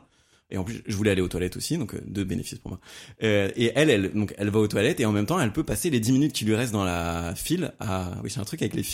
[0.52, 2.80] Et en plus, je voulais aller aux toilettes aussi, donc euh, deux bénéfices pour moi.
[3.24, 5.64] Euh, et elle, elle, donc, elle va aux toilettes et en même temps, elle peut
[5.64, 8.62] passer les 10 minutes qui lui restent dans la file à, oui, c'est un truc
[8.62, 8.86] avec les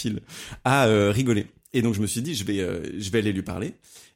[0.63, 1.47] à euh, rigoler.
[1.73, 2.59] Et donc, je me suis dit, je vais,
[2.97, 3.73] je vais aller lui parler.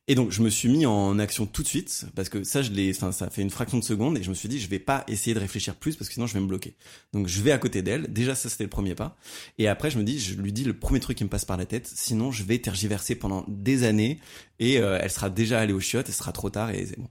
[0.10, 2.72] Et donc je me suis mis en action tout de suite parce que ça je
[2.72, 4.80] l'ai enfin ça fait une fraction de seconde et je me suis dit je vais
[4.80, 6.74] pas essayer de réfléchir plus parce que sinon je vais me bloquer.
[7.14, 9.16] Donc je vais à côté d'elle, déjà ça c'était le premier pas
[9.60, 11.58] et après je me dis je lui dis le premier truc qui me passe par
[11.58, 14.20] la tête sinon je vais tergiverser pendant des années
[14.58, 17.00] et euh, elle sera déjà allée au chiottes et ce sera trop tard et c'est
[17.00, 17.08] bon.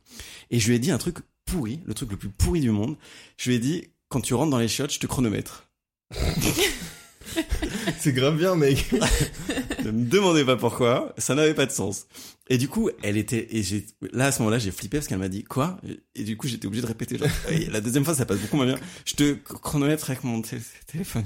[0.51, 2.97] Et je lui ai dit un truc pourri, le truc le plus pourri du monde.
[3.37, 5.71] Je lui ai dit quand tu rentres dans les chiottes, je te chronomètre.
[7.99, 8.91] C'est grave bien, mec.
[9.85, 12.07] ne me demandez pas pourquoi, ça n'avait pas de sens.
[12.51, 15.19] Et du coup, elle était, et j'ai, là, à ce moment-là, j'ai flippé parce qu'elle
[15.19, 15.79] m'a dit, quoi?
[16.15, 17.29] Et du coup, j'étais obligé de répéter, genre,
[17.71, 18.79] la deuxième fois, ça passe beaucoup moins bien.
[19.05, 21.25] Je te chronomètre avec mon té- téléphone.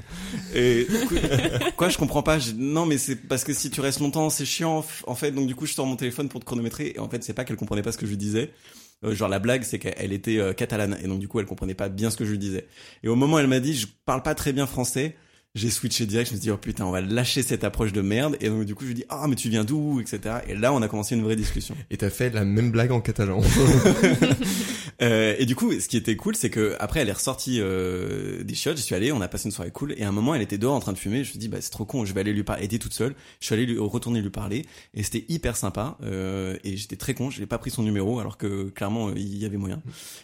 [0.55, 1.15] Et, du coup,
[1.77, 2.41] quoi, je comprends pas.
[2.41, 5.31] Je- non, mais c'est parce que si tu restes longtemps, c'est chiant, en fait.
[5.31, 6.93] Donc, du coup, je sors mon téléphone pour te chronométrer.
[6.97, 8.51] Et en fait, c'est pas qu'elle comprenait pas ce que je lui disais.
[9.05, 10.99] Euh, genre, la blague, c'est qu'elle était euh, catalane.
[11.05, 12.67] Et donc, du coup, elle comprenait pas bien ce que je lui disais.
[13.05, 15.15] Et au moment où elle m'a dit, je parle pas très bien français,
[15.55, 18.01] j'ai switché direct, je me suis dit, oh putain, on va lâcher cette approche de
[18.01, 18.39] merde.
[18.41, 20.37] Et donc, du coup, je lui dis, ah, mais tu viens d'où, etc.
[20.49, 21.77] Et là, on a commencé une vraie discussion.
[21.91, 23.43] Et t'as fait la même blague en catalan.
[25.03, 28.43] euh, et du coup, ce qui était cool, c'est que après, elle est ressortie euh,
[28.43, 29.95] des chiottes, j'y suis allé, on a passé une soirée cool.
[29.99, 31.17] Et à un moment, elle était dehors en train de fumer.
[31.17, 32.63] Je me suis dit, bah, c'est trop con, je vais aller lui parler.
[32.63, 33.15] Elle était toute seule.
[33.41, 34.65] Je suis allé lui, retourner lui parler.
[34.95, 35.99] Et c'était hyper sympa.
[36.03, 39.37] Euh, et j'étais très con, je n'ai pas pris son numéro, alors que clairement, il
[39.37, 39.83] y avait moyen.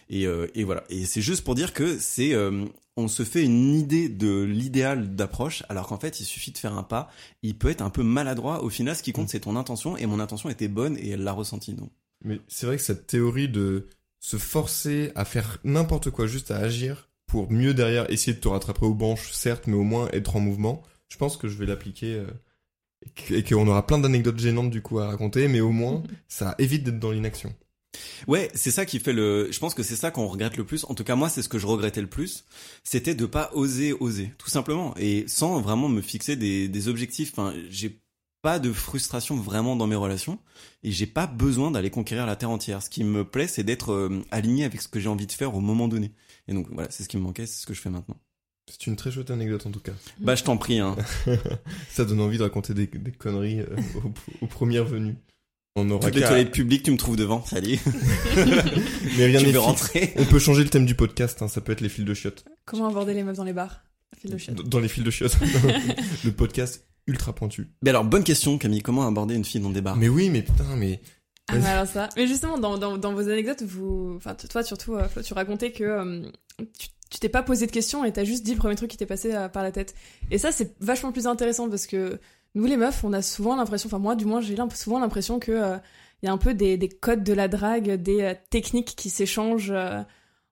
[0.09, 0.85] Et, euh, et voilà.
[0.89, 2.65] Et c'est juste pour dire que c'est euh,
[2.99, 6.73] on se fait une idée de l'idéal d'approche, alors qu'en fait, il suffit de faire
[6.73, 7.09] un pas.
[7.41, 8.63] Il peut être un peu maladroit.
[8.63, 9.29] Au final, ce qui compte, mm.
[9.29, 9.97] c'est ton intention.
[9.97, 11.89] Et mon intention était bonne et elle l'a ressenti, non.
[12.23, 13.87] Mais c'est vrai que cette théorie de
[14.19, 18.47] se forcer à faire n'importe quoi, juste à agir, pour mieux derrière essayer de te
[18.47, 21.65] rattraper aux branches, certes, mais au moins être en mouvement, je pense que je vais
[21.65, 22.15] l'appliquer.
[22.15, 22.27] Euh,
[23.29, 26.83] et qu'on aura plein d'anecdotes gênantes du coup à raconter, mais au moins, ça évite
[26.83, 27.53] d'être dans l'inaction.
[28.27, 29.51] Ouais, c'est ça qui fait le.
[29.51, 30.85] Je pense que c'est ça qu'on regrette le plus.
[30.85, 32.45] En tout cas, moi, c'est ce que je regrettais le plus.
[32.83, 37.31] C'était de pas oser, oser, tout simplement, et sans vraiment me fixer des, des objectifs.
[37.33, 37.99] Enfin, j'ai
[38.41, 40.39] pas de frustration vraiment dans mes relations
[40.83, 42.81] et j'ai pas besoin d'aller conquérir la terre entière.
[42.81, 45.55] Ce qui me plaît, c'est d'être euh, aligné avec ce que j'ai envie de faire
[45.55, 46.13] au moment donné.
[46.47, 48.17] Et donc voilà, c'est ce qui me manquait, c'est ce que je fais maintenant.
[48.69, 49.91] C'est une très chouette anecdote en tout cas.
[50.19, 50.79] Bah je t'en prie.
[50.79, 50.95] Hein.
[51.89, 55.15] ça donne envie de raconter des, des conneries euh, aux, aux premières venues.
[55.75, 57.79] On aura Toutes les toilettes publiques, tu me trouves devant, salut.
[59.17, 60.13] Mais rien n'est rentrer?
[60.17, 62.43] On peut changer le thème du podcast, hein, ça peut être les fils de chiottes.
[62.65, 63.83] Comment aborder les meufs dans les bars?
[64.17, 64.67] Fils de chiottes.
[64.67, 65.37] Dans les fils de chiottes.
[66.25, 67.69] le podcast ultra pointu.
[67.81, 69.95] Mais alors, bonne question Camille, comment aborder une fille dans des bars?
[69.95, 71.01] Mais oui, mais putain, mais...
[71.47, 72.09] Ah mais alors ça.
[72.15, 75.83] Mais justement, dans, dans, dans vos anecdotes, vous, enfin toi surtout, euh, tu racontais que
[75.83, 76.21] euh,
[77.09, 79.07] tu t'es pas posé de questions et t'as juste dit le premier truc qui t'est
[79.07, 79.95] passé euh, par la tête.
[80.29, 82.19] Et ça, c'est vachement plus intéressant parce que
[82.55, 85.51] nous les meufs, on a souvent l'impression, enfin moi du moins j'ai souvent l'impression que
[85.51, 85.77] il euh,
[86.23, 89.71] y a un peu des, des, codes de la drague, des euh, techniques qui s'échangent
[89.71, 90.01] euh,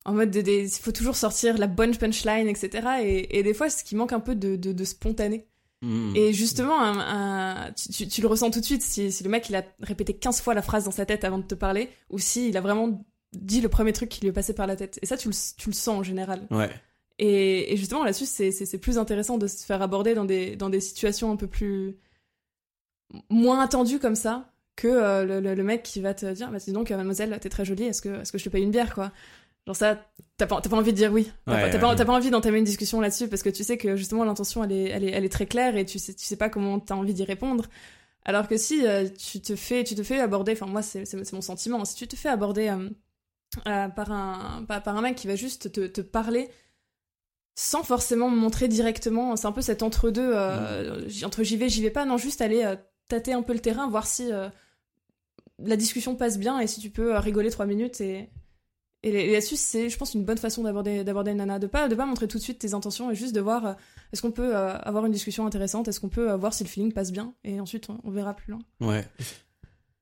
[0.06, 2.88] en mode il faut toujours sortir la bonne punchline, etc.
[3.04, 5.46] Et, et, des fois, ce qui manque un peu de, de, de spontané.
[5.82, 6.16] Mmh.
[6.16, 9.56] Et justement, un, tu, tu, le ressens tout de suite si, si, le mec il
[9.58, 12.48] a répété 15 fois la phrase dans sa tête avant de te parler, ou si
[12.48, 14.98] il a vraiment dit le premier truc qui lui est passé par la tête.
[15.02, 16.48] Et ça, tu le, tu le sens en général.
[16.52, 16.70] Ouais.
[17.20, 20.80] Et, et justement, là-dessus, c'est plus intéressant de se faire aborder dans des, dans des
[20.80, 21.98] situations un peu plus.
[23.30, 26.72] moins attendues comme ça que euh, le, le, mec qui va te dire bah, dis
[26.72, 29.12] donc, mademoiselle, t'es très jolie, est-ce que, est que je te paye une bière, quoi?
[29.68, 30.00] Genre ça,
[30.38, 31.30] t'as pas, pas envie de dire oui.
[31.46, 34.64] T'as pas, pas, envie d'entamer une discussion là-dessus parce que tu sais que justement l'intention
[34.64, 36.80] elle est, elle, est, elle est très claire et tu sais, tu sais pas comment
[36.80, 37.66] t'as envie d'y répondre.
[38.24, 41.42] Alors que si euh, tu te fais, tu te fais aborder, enfin moi c'est mon
[41.42, 42.90] sentiment, si tu te fais aborder euh,
[43.68, 46.50] euh, par un, par, un mec qui va juste te, te parler
[47.58, 49.36] sans forcément me montrer directement.
[49.36, 52.06] C'est un peu cet entre-deux, euh, entre j'y vais, j'y vais pas.
[52.06, 52.76] Non, juste aller euh,
[53.08, 54.48] tâter un peu le terrain, voir si euh,
[55.58, 58.00] la discussion passe bien et si tu peux rigoler trois minutes.
[58.00, 58.30] Et,
[59.02, 61.58] et, là-dessus, c'est, je pense, une bonne façon d'aborder, d'aborder une nana.
[61.58, 63.76] De pas, de pas montrer tout de suite tes intentions et juste de voir
[64.14, 67.12] est-ce qu'on peut avoir une discussion intéressante, est-ce qu'on peut voir si le feeling passe
[67.12, 67.34] bien.
[67.44, 68.62] Et ensuite, on, on verra plus loin.
[68.82, 69.04] Ouais.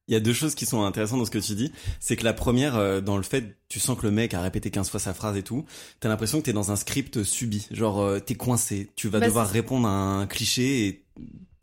[0.07, 1.71] Il y a deux choses qui sont intéressantes dans ce que tu dis.
[1.99, 4.69] C'est que la première, euh, dans le fait, tu sens que le mec a répété
[4.69, 5.65] 15 fois sa phrase et tout,
[5.99, 7.67] t'as l'impression que t'es dans un script subi.
[7.71, 8.91] Genre, euh, t'es coincé.
[8.95, 11.05] Tu vas bah, devoir répondre à un cliché et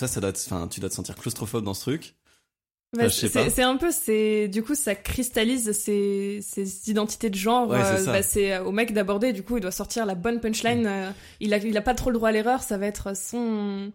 [0.00, 2.16] ça, ça doit enfin, tu dois te sentir claustrophobe dans ce truc.
[2.94, 7.68] Bah, c'est un peu, c'est du coup, ça cristallise ses, ses identités de genre.
[7.68, 9.32] Ouais, euh, bah, c'est au mec d'aborder.
[9.32, 10.82] Du coup, il doit sortir la bonne punchline.
[10.82, 11.14] Mm.
[11.40, 12.62] il a, il a pas trop le droit à l'erreur.
[12.62, 13.92] Ça va être son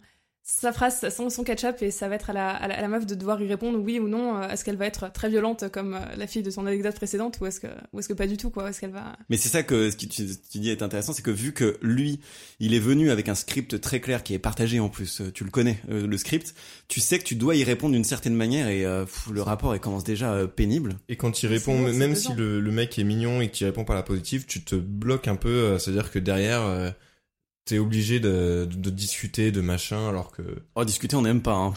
[0.50, 3.14] sa phrase son, son catch-up et ça va être à la, à, la, meuf de
[3.14, 4.38] devoir y répondre oui ou non.
[4.38, 7.38] Euh, est-ce qu'elle va être très violente comme euh, la fille de son anecdote précédente
[7.40, 9.50] ou est-ce que, ou est-ce que pas du tout quoi Est-ce qu'elle va Mais c'est
[9.50, 12.20] ça que ce que tu, tu, dis est intéressant, c'est que vu que lui,
[12.60, 15.44] il est venu avec un script très clair qui est partagé en plus, euh, tu
[15.44, 16.54] le connais le script,
[16.88, 20.04] tu sais que tu dois y répondre d'une certaine manière et le rapport il commence
[20.04, 20.96] déjà pénible.
[21.08, 23.96] Et quand il répond, même si le, le, mec est mignon et qu'il répond par
[23.96, 26.94] la positive, tu te bloques un peu, c'est-à-dire que derrière
[27.68, 30.42] t'es obligé de, de, discuter de machin alors que
[30.74, 31.74] oh discuter on n'aime pas hein.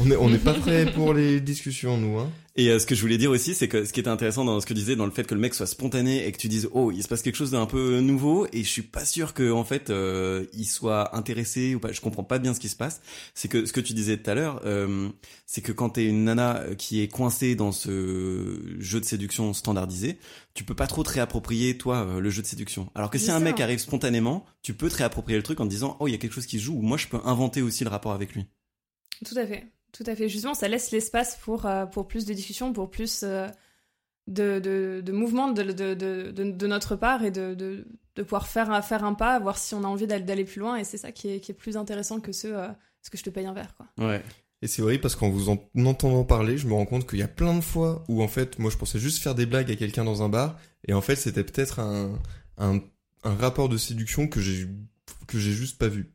[0.00, 2.94] on est on n'est pas prêt pour les discussions nous hein et euh, ce que
[2.94, 4.94] je voulais dire aussi, c'est que ce qui était intéressant dans ce que tu disais,
[4.94, 7.08] dans le fait que le mec soit spontané et que tu dises oh il se
[7.08, 10.44] passe quelque chose d'un peu nouveau et je suis pas sûr que en fait euh,
[10.52, 11.92] il soit intéressé ou pas.
[11.92, 13.00] Je comprends pas bien ce qui se passe.
[13.34, 15.08] C'est que ce que tu disais tout à l'heure, euh,
[15.46, 20.18] c'est que quand t'es une nana qui est coincée dans ce jeu de séduction standardisé,
[20.52, 22.90] tu peux pas trop te réapproprier toi le jeu de séduction.
[22.94, 25.70] Alors que si un mec arrive spontanément, tu peux te réapproprier le truc en te
[25.70, 27.82] disant oh il y a quelque chose qui joue ou moi je peux inventer aussi
[27.84, 28.44] le rapport avec lui.
[29.24, 29.64] Tout à fait.
[29.92, 30.28] Tout à fait.
[30.28, 33.46] Justement, ça laisse l'espace pour, euh, pour plus de discussions, pour plus euh,
[34.26, 37.86] de, de, de mouvements de, de, de, de, notre part et de, de,
[38.16, 40.76] de pouvoir faire, faire un pas, voir si on a envie d'aller plus loin.
[40.76, 42.68] Et c'est ça qui est, qui est plus intéressant que ce, euh,
[43.02, 43.74] ce que je te paye un verre.
[43.76, 43.86] Quoi.
[43.98, 44.22] Ouais.
[44.62, 47.22] Et c'est vrai parce qu'en vous en entendant parler, je me rends compte qu'il y
[47.22, 49.76] a plein de fois où en fait, moi je pensais juste faire des blagues à
[49.76, 52.16] quelqu'un dans un bar, et en fait c'était peut-être un,
[52.58, 52.78] un,
[53.24, 54.68] un rapport de séduction que j'ai
[55.26, 56.14] que j'ai juste pas vu.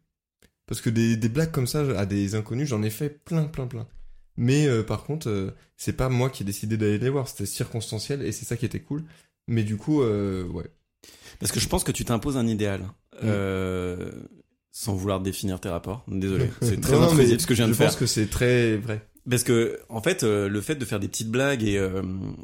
[0.68, 3.68] Parce que des, des blagues comme ça à des inconnus, j'en ai fait plein, plein,
[3.68, 3.88] plein.
[4.36, 7.46] Mais euh, par contre, euh, c'est pas moi qui ai décidé d'aller les voir, c'était
[7.48, 9.04] circonstanciel et c'est ça qui était cool.
[9.48, 10.70] Mais du coup, euh, ouais.
[11.40, 12.82] Parce que je pense que tu t'imposes un idéal.
[13.24, 14.12] Euh,
[14.72, 16.04] sans vouloir définir tes rapports.
[16.08, 17.88] Désolé, c'est très Non, non, intrusif mais ce que je viens de je faire.
[17.88, 19.08] pense que c'est très vrai.
[19.30, 22.02] Parce que en fait, euh, le fait de faire des petites blagues et euh,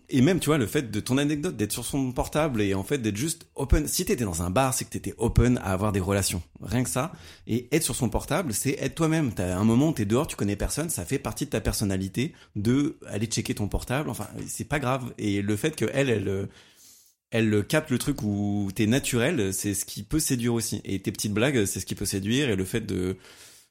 [0.10, 2.84] et même tu vois le fait de ton anecdote d'être sur son portable et en
[2.84, 3.88] fait d'être juste open.
[3.88, 6.42] Si t'étais dans un bar, c'est que t'étais open à avoir des relations.
[6.62, 7.14] Rien que ça.
[7.48, 9.32] Et être sur son portable, c'est être toi-même.
[9.34, 12.98] T'as un moment, t'es dehors, tu connais personne, ça fait partie de ta personnalité de
[13.08, 14.10] aller checker ton portable.
[14.10, 15.14] Enfin, c'est pas grave.
[15.18, 16.46] Et le fait que elle, elle euh,
[17.32, 20.82] elle capte le truc où t'es naturel, c'est ce qui peut séduire aussi.
[20.84, 22.50] Et tes petites blagues, c'est ce qui peut séduire.
[22.50, 23.18] Et le fait de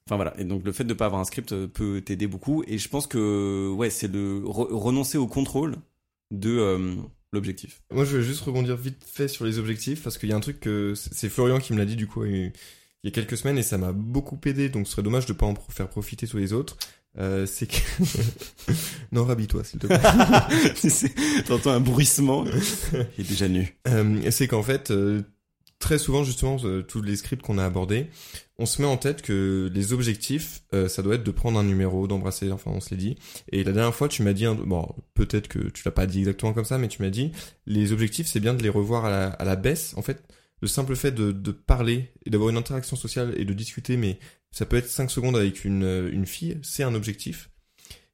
[0.08, 2.64] Enfin voilà, et donc le fait de pas avoir un script euh, peut t'aider beaucoup.
[2.66, 5.76] Et je pense que ouais, c'est de re- renoncer au contrôle
[6.32, 6.94] de euh,
[7.32, 7.82] l'objectif.
[7.92, 10.40] Moi, je vais juste rebondir vite fait sur les objectifs parce qu'il y a un
[10.40, 12.52] truc que c'est Florian qui me l'a dit du coup il
[13.04, 14.68] y a quelques semaines et ça m'a beaucoup aidé.
[14.68, 16.76] Donc, ce serait dommage de pas en faire profiter tous les autres.
[17.18, 17.76] Euh, c'est que
[19.12, 20.00] non, rhabille-toi s'il te plaît.
[21.46, 22.44] T'entends un bruissement,
[23.18, 23.76] il est déjà nu.
[23.88, 24.92] Euh, c'est qu'en fait,
[25.82, 28.06] très souvent justement, euh, tous les scripts qu'on a abordés,
[28.56, 31.64] on se met en tête que les objectifs, euh, ça doit être de prendre un
[31.64, 33.16] numéro, d'embrasser, enfin on se l'est dit.
[33.50, 36.20] Et la dernière fois, tu m'as dit, un- bon, peut-être que tu l'as pas dit
[36.20, 37.32] exactement comme ça, mais tu m'as dit,
[37.66, 39.92] les objectifs, c'est bien de les revoir à la, baisse.
[39.96, 40.22] En fait,
[40.60, 44.20] le simple fait de, de parler et d'avoir une interaction sociale et de discuter, mais
[44.52, 47.50] ça peut être 5 secondes avec une, euh, une fille, c'est un objectif.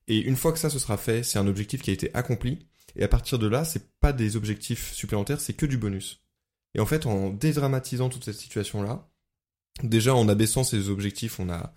[0.06, 2.60] Et une fois que ça se sera fait, c'est un objectif qui a été accompli.
[2.96, 6.22] Et à partir de là, c'est pas des objectifs supplémentaires, c'est que du bonus.
[6.74, 9.08] Et en fait, en dédramatisant toute cette situation-là,
[9.82, 11.72] déjà en abaissant ces objectifs, on a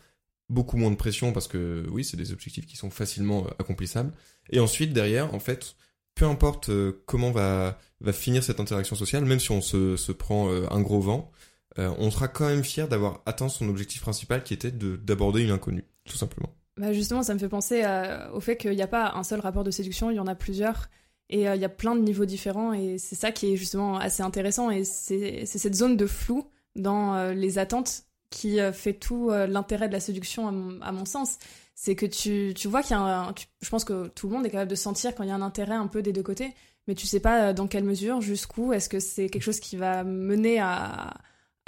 [0.52, 4.12] beaucoup moins de pression parce que oui, c'est des objectifs qui sont facilement euh, accomplissables.
[4.50, 5.76] Et ensuite, derrière, en fait,
[6.14, 10.12] peu importe euh, comment va, va finir cette interaction sociale, même si on se, se
[10.12, 11.32] prend euh, un gros vent,
[11.78, 15.52] on sera quand même fier d'avoir atteint son objectif principal qui était de d'aborder une
[15.52, 16.54] inconnue, tout simplement.
[16.76, 17.86] Bah justement, ça me fait penser
[18.34, 20.36] au fait qu'il n'y a pas un seul rapport de séduction, il y en a
[20.36, 20.90] plusieurs.
[21.32, 22.74] Et euh, il y a plein de niveaux différents.
[22.74, 24.70] Et c'est ça qui est justement assez intéressant.
[24.70, 29.88] Et c'est cette zone de flou dans euh, les attentes qui euh, fait tout l'intérêt
[29.88, 30.48] de la séduction,
[30.82, 31.40] à mon, sens.
[31.74, 33.34] C'est que tu, tu vois qu'il y a un.
[33.62, 35.42] je pense que tout le monde est capable de sentir quand il y a un
[35.42, 36.54] intérêt un peu des deux côtés.
[36.88, 38.74] Mais tu sais pas dans quelle mesure, jusqu'où.
[38.74, 41.14] Est-ce que c'est quelque chose qui va mener à,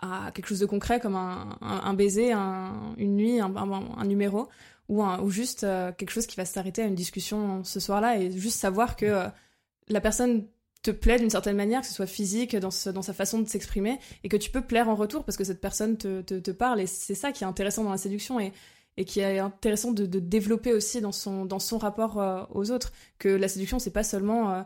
[0.02, 4.50] à quelque chose de concret comme un, un, baiser, un- une nuit, un, numéro
[4.90, 5.66] ou, ou juste
[5.98, 9.30] quelque chose qui va s'arrêter à une discussion ce soir-là et juste savoir que
[9.90, 10.46] la personne
[10.82, 13.48] te plaît d'une certaine manière, que ce soit physique, dans, ce- dans sa façon de
[13.48, 16.52] s'exprimer, et que tu peux plaire en retour parce que cette personne te, te, te
[16.52, 16.82] parle.
[16.82, 18.52] Et c'est ça qui est intéressant dans la séduction et,
[18.98, 22.70] et qui est intéressant de, de développer aussi dans son, dans son rapport euh, aux
[22.72, 22.92] autres.
[23.18, 24.62] Que la séduction, c'est pas seulement euh,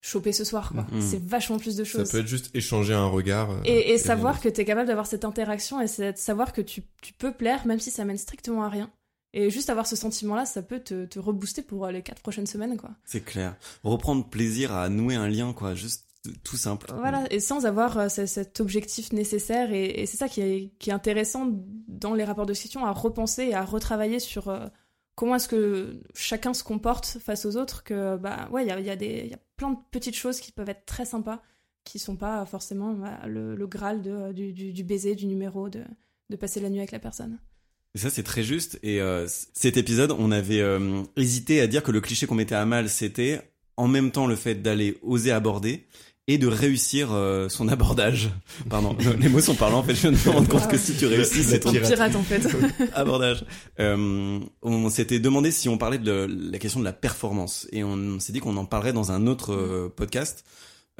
[0.00, 0.86] choper ce soir, quoi.
[0.90, 1.00] Mhm.
[1.02, 2.10] C'est vachement plus de Ça choses.
[2.10, 3.50] peut être juste échanger un regard.
[3.50, 6.60] euh, Et, savoir que tu es capable d'avoir cette interaction et c'est de savoir que
[6.62, 8.90] tu, tu peux plaire même si ça mène strictement à rien.
[9.34, 12.46] Et juste avoir ce sentiment-là, ça peut te, te rebooster pour euh, les quatre prochaines
[12.46, 12.90] semaines, quoi.
[13.04, 13.56] C'est clair.
[13.82, 16.06] Reprendre plaisir à nouer un lien, quoi, juste
[16.44, 16.92] tout simple.
[16.98, 19.72] Voilà, et sans avoir euh, ce- cet objectif nécessaire.
[19.72, 21.48] Et, et c'est ça qui est, qui est intéressant
[21.88, 24.66] dans les rapports de question, à repenser et à retravailler sur euh,
[25.14, 27.82] comment est-ce que chacun se comporte face aux autres.
[27.84, 30.40] Que, bah, ouais, il y a, il y, a y a plein de petites choses
[30.40, 31.40] qui peuvent être très sympas,
[31.84, 35.68] qui sont pas forcément bah, le, le graal de, du, du, du baiser, du numéro,
[35.70, 35.82] de,
[36.30, 37.38] de passer la nuit avec la personne.
[37.94, 38.78] Et ça, c'est très juste.
[38.82, 42.54] Et euh, cet épisode, on avait euh, hésité à dire que le cliché qu'on mettait
[42.54, 43.42] à mal, c'était
[43.76, 45.86] en même temps le fait d'aller oser aborder
[46.28, 48.30] et de réussir euh, son abordage.
[48.70, 49.78] Pardon, les mots sont parlants.
[49.78, 51.90] En fait, je viens de me rendre compte que si tu réussis, c'est ton Pirate.
[51.90, 52.46] Pirate, en fait.
[52.94, 53.44] abordage.
[53.80, 58.20] Euh, on s'était demandé si on parlait de la question de la performance et on
[58.20, 60.44] s'est dit qu'on en parlerait dans un autre euh, podcast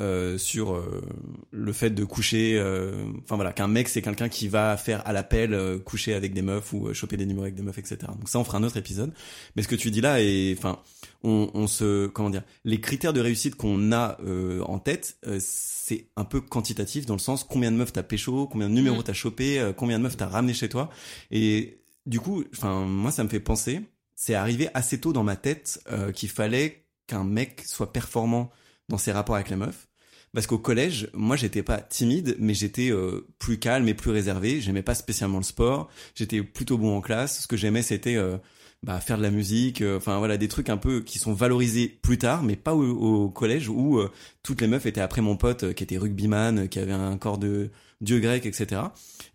[0.00, 1.02] euh, sur euh,
[1.50, 2.58] le fait de coucher.
[2.58, 6.32] euh, Enfin voilà, qu'un mec c'est quelqu'un qui va faire à l'appel euh, coucher avec
[6.34, 7.98] des meufs ou choper des numéros avec des meufs, etc.
[8.18, 9.12] Donc ça, on fera un autre épisode.
[9.54, 10.78] Mais ce que tu dis là est, enfin,
[11.22, 15.38] on, on se, comment dire, les critères de réussite qu'on a euh, en tête, euh,
[15.40, 19.00] c'est un peu quantitatif dans le sens combien de meufs t'as pécho, combien de numéros
[19.00, 19.04] Mm.
[19.04, 20.90] t'as chopé, euh, combien de meufs t'as ramené chez toi.
[21.30, 23.82] Et du coup, enfin, moi, ça me fait penser,
[24.16, 28.50] c'est arrivé assez tôt dans ma tête euh, qu'il fallait qu'un mec soit performant
[28.92, 29.88] dans ses rapports avec les meufs.
[30.34, 34.60] Parce qu'au collège, moi, j'étais pas timide, mais j'étais euh, plus calme et plus réservé.
[34.60, 35.88] J'aimais pas spécialement le sport.
[36.14, 37.42] J'étais plutôt bon en classe.
[37.42, 38.38] Ce que j'aimais, c'était euh,
[38.82, 39.80] bah, faire de la musique.
[39.80, 43.28] euh, Enfin voilà, des trucs un peu qui sont valorisés plus tard, mais pas au,
[43.28, 44.10] collège où euh,
[44.42, 47.16] toutes les meufs étaient après mon pote euh, qui était rugbyman, euh, qui avait un
[47.16, 47.70] corps de
[48.00, 48.80] dieu grec, etc.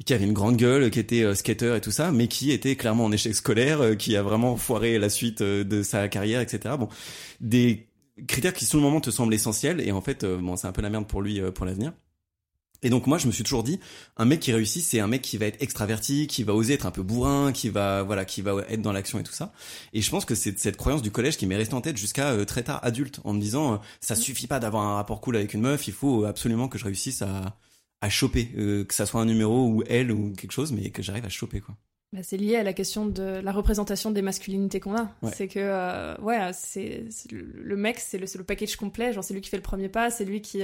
[0.01, 2.76] Et qui avait une grande gueule, qui était skater et tout ça, mais qui était
[2.76, 6.76] clairement en échec scolaire, qui a vraiment foiré la suite de sa carrière, etc.
[6.78, 6.89] Bon,
[7.39, 7.86] des
[8.28, 10.72] critères qui sur le moment te semblent essentiels et en fait, euh, bon, c'est un
[10.72, 11.93] peu la merde pour lui euh, pour l'avenir.
[12.84, 13.80] Et donc moi je me suis toujours dit
[14.18, 16.86] un mec qui réussit c'est un mec qui va être extraverti, qui va oser être
[16.86, 19.51] un peu bourrin, qui va voilà, qui va être dans l'action et tout ça.
[19.93, 22.30] Et je pense que c'est cette croyance du collège qui m'est restée en tête jusqu'à
[22.30, 25.38] euh, très tard adulte en me disant euh, ça suffit pas d'avoir un rapport cool
[25.38, 27.57] avec une meuf, il faut absolument que je réussisse à
[28.01, 31.01] à choper euh, que ça soit un numéro ou elle ou quelque chose mais que
[31.01, 31.76] j'arrive à choper quoi.
[32.14, 35.10] Bah, c'est lié à la question de la représentation des masculinités qu'on a.
[35.34, 39.14] C'est que, ouais, c'est le mec, c'est le, le, package complet.
[39.14, 40.62] Genre, c'est lui qui fait le premier pas, c'est lui qui,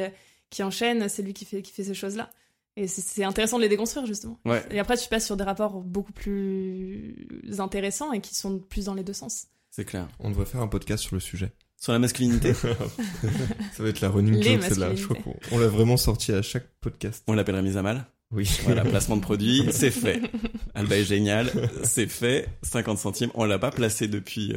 [0.50, 2.30] qui enchaîne, c'est lui qui fait, qui fait ces choses-là.
[2.76, 4.39] Et c'est intéressant de les déconstruire, justement.
[4.72, 7.16] Et après, tu passes sur des rapports beaucoup plus
[7.60, 9.48] intéressants et qui sont plus dans les deux sens.
[9.70, 10.08] C'est clair.
[10.20, 11.52] On devrait faire un podcast sur le sujet.
[11.78, 12.54] Sur la masculinité
[13.74, 14.96] Ça va être la running joke, celle-là.
[14.96, 15.18] Je crois
[15.50, 17.24] qu'on l'a vraiment sorti à chaque podcast.
[17.28, 18.49] On l'appellerait mise à mal Oui.
[18.63, 20.21] Voilà, placement de produit, c'est fait.
[20.73, 21.51] Alba est génial,
[21.84, 22.49] c'est fait.
[22.63, 23.29] 50 centimes.
[23.36, 24.53] On l'a pas placé depuis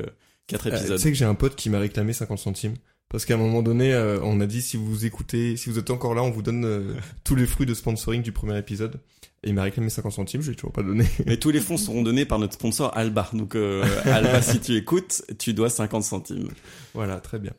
[0.46, 0.96] 4 euh, euh, épisodes.
[0.96, 2.74] tu sais que j'ai un pote qui m'a réclamé 50 centimes.
[3.08, 5.90] Parce qu'à un moment donné, euh, on a dit si vous écoutez, si vous êtes
[5.90, 9.00] encore là, on vous donne euh, tous les fruits de sponsoring du premier épisode.
[9.44, 11.04] Et il m'a réclamé 50 centimes, je l'ai toujours pas donné.
[11.26, 13.30] Mais tous les fonds seront donnés par notre sponsor Alba.
[13.32, 16.48] Donc euh, Alba, si tu écoutes, tu dois 50 centimes.
[16.94, 17.52] Voilà, très bien.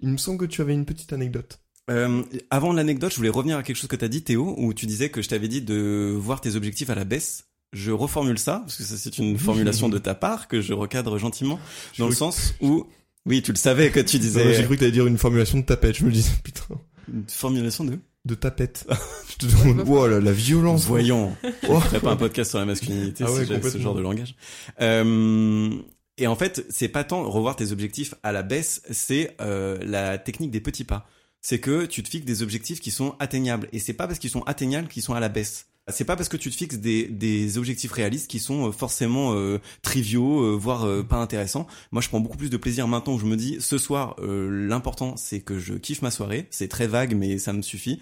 [0.00, 1.58] Il me semble que tu avais une petite anecdote.
[1.90, 4.72] Euh, avant l'anecdote, je voulais revenir à quelque chose que tu as dit, Théo, où
[4.72, 7.44] tu disais que je t'avais dit de voir tes objectifs à la baisse.
[7.72, 11.18] Je reformule ça, parce que ça c'est une formulation de ta part que je recadre
[11.18, 11.58] gentiment,
[11.98, 12.86] dans le sens où
[13.26, 14.54] oui, tu le savais que tu disais.
[14.54, 15.96] J'ai cru que t'allais dire une formulation de tapette.
[15.96, 16.64] Je me disais, putain.
[17.12, 18.86] Une formulation de De tapette.
[19.30, 20.86] je te demande, wow, la, violence.
[20.86, 21.34] Voyons.
[21.68, 21.80] Oh.
[22.02, 24.34] pas un podcast sur la masculinité ah si j'avais ce genre de langage.
[24.80, 25.70] Euh,
[26.16, 30.18] et en fait, c'est pas tant revoir tes objectifs à la baisse, c'est euh, la
[30.18, 31.06] technique des petits pas.
[31.46, 33.68] C'est que tu te fixes des objectifs qui sont atteignables.
[33.74, 35.66] Et c'est pas parce qu'ils sont atteignables qu'ils sont à la baisse.
[35.88, 39.34] C'est pas parce que tu te fixes des, des objectifs réalistes qui sont euh, forcément
[39.34, 41.66] euh, triviaux, euh, voire pas intéressants.
[41.92, 45.18] Moi, je prends beaucoup plus de plaisir maintenant où je me dis, ce soir, l'important
[45.18, 46.46] c'est que je kiffe ma soirée.
[46.48, 48.00] C'est très vague, mais ça me suffit.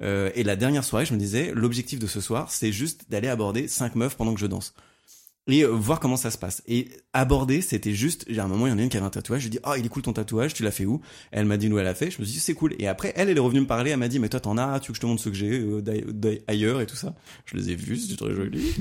[0.00, 3.66] et la dernière soirée, je me disais, l'objectif de ce soir, c'est juste d'aller aborder
[3.66, 4.72] cinq meufs pendant que je danse
[5.46, 6.62] et euh, voir comment ça se passe.
[6.66, 9.10] Et aborder, c'était juste, j'ai un moment, il y en a une qui avait un
[9.10, 11.00] tatouage, je lui dis, oh, il est cool ton tatouage, tu l'as fait où?
[11.32, 12.74] Elle m'a dit où elle a fait, je me suis dit, c'est cool.
[12.78, 14.80] Et après, elle, elle est revenue me parler, elle m'a dit, mais toi, t'en as,
[14.80, 17.14] tu veux que je te montre ce que j'ai euh, ailleurs et tout ça?
[17.44, 18.74] Je les ai vus, c'est très joli.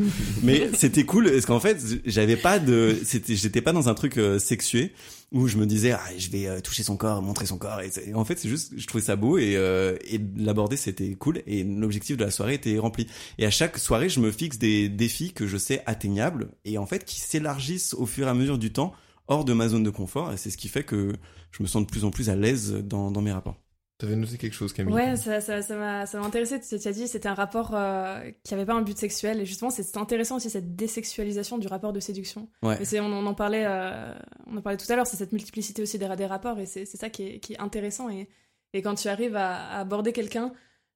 [0.44, 4.18] mais c'était cool, parce qu'en fait, j'avais pas de, c'était, j'étais pas dans un truc
[4.18, 4.94] euh, sexué
[5.34, 7.82] où je me disais ah, je vais euh, toucher son corps, montrer son corps.
[7.82, 11.42] Et, en fait, c'est juste, je trouvais ça beau et, euh, et l'aborder c'était cool
[11.48, 13.08] et l'objectif de la soirée était rempli.
[13.40, 16.86] Et à chaque soirée, je me fixe des défis que je sais atteignables et en
[16.86, 18.94] fait qui s'élargissent au fur et à mesure du temps
[19.28, 20.32] hors de ma zone de confort.
[20.32, 21.14] Et c'est ce qui fait que
[21.52, 23.63] je me sens de plus en plus à l'aise dans, dans mes rapports.
[24.00, 26.60] T'avais noté quelque chose, Camille Ouais, ça, ça, ça m'a, ça m'a intéressé.
[26.60, 29.40] Tu as dit c'était un rapport euh, qui avait pas un but sexuel.
[29.40, 32.50] Et justement, c'est intéressant aussi cette désexualisation du rapport de séduction.
[32.64, 32.82] Ouais.
[32.82, 34.14] Et c'est, on, en parlait, euh,
[34.48, 35.08] on en parlait tout à l'heure.
[35.08, 36.60] C'est cette multiplicité aussi des, des rapports.
[36.60, 38.10] Et c'est, c'est ça qui est, qui est intéressant.
[38.10, 38.30] Et,
[38.74, 40.52] et quand tu arrives à, à aborder quelqu'un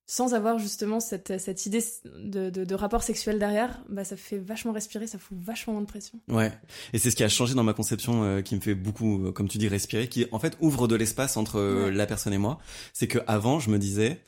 [0.10, 4.38] sans avoir justement cette, cette idée de, de, de, rapport sexuel derrière, bah ça fait
[4.38, 6.18] vachement respirer, ça fout vachement moins de pression.
[6.30, 6.52] Ouais,
[6.94, 9.32] et c'est ce qui a changé dans ma conception, euh, qui me fait beaucoup, euh,
[9.34, 12.38] comme tu dis, respirer, qui en fait ouvre de l'espace entre euh, la personne et
[12.38, 12.60] moi.
[12.94, 14.22] C'est que avant, je me disais,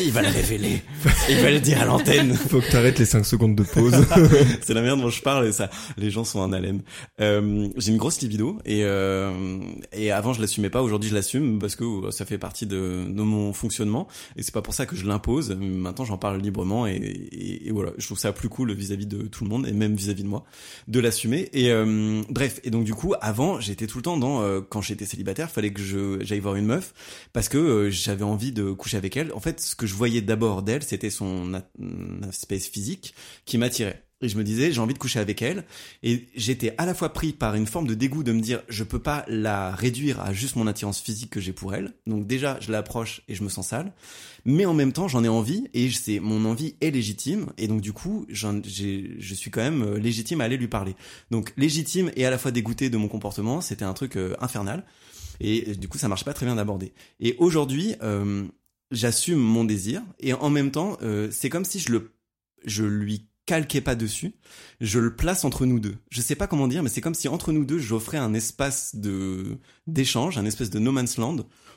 [0.00, 0.82] Il va le révéler.
[1.28, 2.34] Il va le dire à l'antenne.
[2.34, 3.94] Faut que t'arrêtes les 5 secondes de pause.
[4.62, 6.82] c'est la merde dont je parle et ça, les gens sont en haleine.
[7.20, 9.60] Euh, j'ai une grosse libido et euh,
[9.92, 10.82] et avant je l'assumais pas.
[10.82, 14.62] Aujourd'hui je l'assume parce que ça fait partie de, de mon fonctionnement et c'est pas
[14.62, 15.50] pour ça que je l'impose.
[15.50, 17.92] Maintenant j'en parle librement et, et, voilà.
[17.98, 20.44] Je trouve ça plus cool vis-à-vis de tout le monde et même vis-à-vis de moi
[20.88, 21.48] de l'assumer.
[21.52, 22.60] Et euh, bref.
[22.64, 25.72] Et donc du coup avant j'étais tout le temps dans euh, quand j'étais célibataire, fallait
[25.72, 26.92] que je j'aille voir une meuf
[27.32, 29.32] parce que j'avais envie de coucher avec elle.
[29.32, 31.62] En fait, ce que je voyais d'abord d'elle, c'était son
[32.28, 33.14] aspect physique
[33.44, 34.04] qui m'attirait.
[34.24, 35.64] Et je me disais, j'ai envie de coucher avec elle.
[36.02, 38.82] Et j'étais à la fois pris par une forme de dégoût de me dire, je
[38.82, 41.92] peux pas la réduire à juste mon attirance physique que j'ai pour elle.
[42.06, 43.92] Donc déjà, je l'approche et je me sens sale.
[44.46, 47.48] Mais en même temps, j'en ai envie et c'est mon envie est légitime.
[47.58, 50.94] Et donc du coup, je suis quand même euh, légitime à aller lui parler.
[51.30, 54.84] Donc légitime et à la fois dégoûté de mon comportement, c'était un truc euh, infernal.
[55.40, 56.92] Et du coup, ça marche pas très bien d'aborder.
[57.20, 58.44] Et aujourd'hui, euh,
[58.90, 62.12] j'assume mon désir et en même temps, euh, c'est comme si je le,
[62.64, 64.32] je lui calquais pas dessus,
[64.80, 65.96] je le place entre nous deux.
[66.10, 68.96] Je sais pas comment dire, mais c'est comme si entre nous deux, j'offrais un espace
[68.96, 71.36] de d'échange, un espèce de no man's land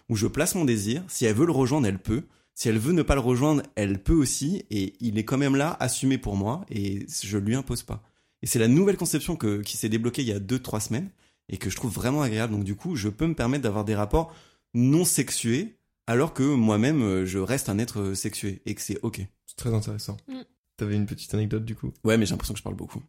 [0.09, 1.03] où je place mon désir.
[1.07, 2.23] Si elle veut le rejoindre, elle peut.
[2.53, 4.63] Si elle veut ne pas le rejoindre, elle peut aussi.
[4.71, 8.01] Et il est quand même là, assumé pour moi, et je lui impose pas.
[8.41, 11.09] Et c'est la nouvelle conception que, qui s'est débloquée il y a deux trois semaines
[11.49, 12.53] et que je trouve vraiment agréable.
[12.53, 14.33] Donc du coup, je peux me permettre d'avoir des rapports
[14.73, 15.77] non sexués
[16.07, 19.21] alors que moi-même, euh, je reste un être sexué et que c'est ok.
[19.45, 20.17] C'est très intéressant.
[20.27, 20.41] Mm.
[20.77, 21.91] T'avais une petite anecdote du coup?
[22.03, 23.03] Ouais, mais j'ai l'impression que je parle beaucoup.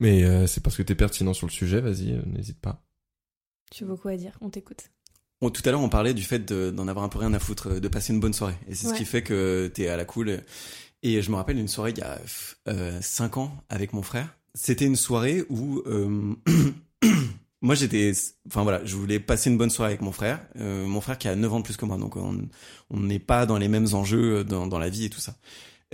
[0.00, 2.82] Mais euh, c'est parce que t'es pertinent sur le sujet, vas-y, euh, n'hésite pas.
[3.70, 4.90] Tu as beaucoup à dire, on t'écoute.
[5.40, 7.80] on, tout à l'heure, on parlait du fait d'en avoir un peu rien à foutre,
[7.80, 8.56] de passer une bonne soirée.
[8.68, 10.42] Et c'est ce qui fait que t'es à la cool.
[11.04, 12.18] Et je me rappelle une soirée il y a
[12.68, 14.34] euh, 5 ans avec mon frère.
[14.54, 16.34] C'était une soirée où euh,
[17.64, 18.12] moi j'étais,
[18.46, 20.46] enfin voilà, je voulais passer une bonne soirée avec mon frère.
[20.60, 23.46] Euh, mon frère qui a 9 ans de plus que moi, donc on n'est pas
[23.46, 25.34] dans les mêmes enjeux dans, dans la vie et tout ça.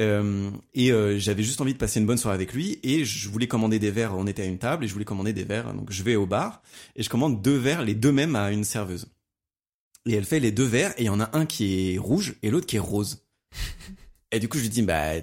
[0.00, 3.28] Euh, et euh, j'avais juste envie de passer une bonne soirée avec lui et je
[3.28, 4.16] voulais commander des verres.
[4.16, 5.72] On était à une table et je voulais commander des verres.
[5.72, 6.60] Donc je vais au bar
[6.96, 9.06] et je commande deux verres, les deux mêmes à une serveuse.
[10.06, 12.34] Et elle fait les deux verres et il y en a un qui est rouge
[12.42, 13.26] et l'autre qui est rose.
[14.32, 15.14] Et du coup, je lui dis, bah,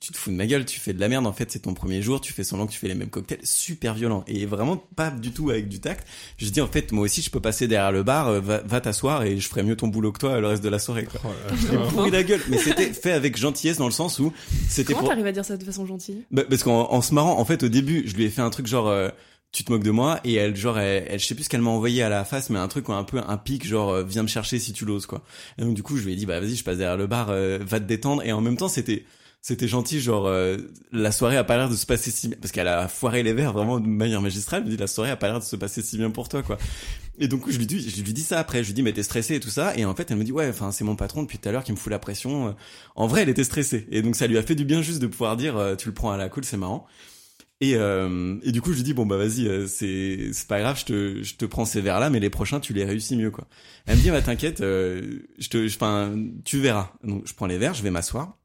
[0.00, 1.74] tu te fous de ma gueule, tu fais de la merde, en fait, c'est ton
[1.74, 4.22] premier jour, tu fais semblant que tu fais les mêmes cocktails, super violent.
[4.28, 6.06] Et vraiment pas du tout avec du tact.
[6.36, 8.80] Je lui dis, en fait, moi aussi, je peux passer derrière le bar, euh, va,
[8.80, 11.20] t'asseoir et je ferai mieux ton boulot que toi le reste de la soirée, quoi.
[11.96, 12.40] Oh, la gueule.
[12.48, 14.32] Mais c'était fait avec gentillesse dans le sens où
[14.68, 16.24] c'était Comment t'arrives à dire ça de façon gentille?
[16.30, 18.66] Bah, parce qu'en se marrant, en fait, au début, je lui ai fait un truc
[18.66, 19.08] genre, euh,
[19.50, 21.70] tu te moques de moi et elle genre elle, je sais plus ce qu'elle m'a
[21.70, 24.28] envoyé à la face mais un truc un peu un pic genre euh, viens me
[24.28, 25.24] chercher si tu l'oses quoi
[25.56, 27.28] et donc du coup je lui ai dit bah vas-y je passe derrière le bar
[27.30, 29.06] euh, va te détendre et en même temps c'était
[29.40, 30.56] c'était gentil genre euh,
[30.92, 33.32] la soirée a pas l'air de se passer si bien parce qu'elle a foiré les
[33.32, 35.56] verres vraiment de manière magistrale elle me dit la soirée a pas l'air de se
[35.56, 36.58] passer si bien pour toi quoi
[37.18, 39.02] et donc je lui dis je lui dis ça après je lui dis mais t'es
[39.02, 41.22] stressé et tout ça et en fait elle me dit ouais enfin c'est mon patron
[41.22, 42.56] depuis tout à l'heure qui me fout la pression
[42.96, 45.06] en vrai elle était stressée et donc ça lui a fait du bien juste de
[45.06, 46.86] pouvoir dire tu le prends à la cool c'est marrant
[47.60, 50.60] et, euh, et du coup, je lui dis bon bah vas-y, euh, c'est c'est pas
[50.60, 53.16] grave, je te je te prends ces verres là, mais les prochains tu les réussis
[53.16, 53.48] mieux quoi.
[53.86, 56.14] Elle me dit bah t'inquiète, euh, je te, enfin
[56.44, 56.92] tu verras.
[57.02, 58.37] Donc je prends les verres, je vais m'asseoir.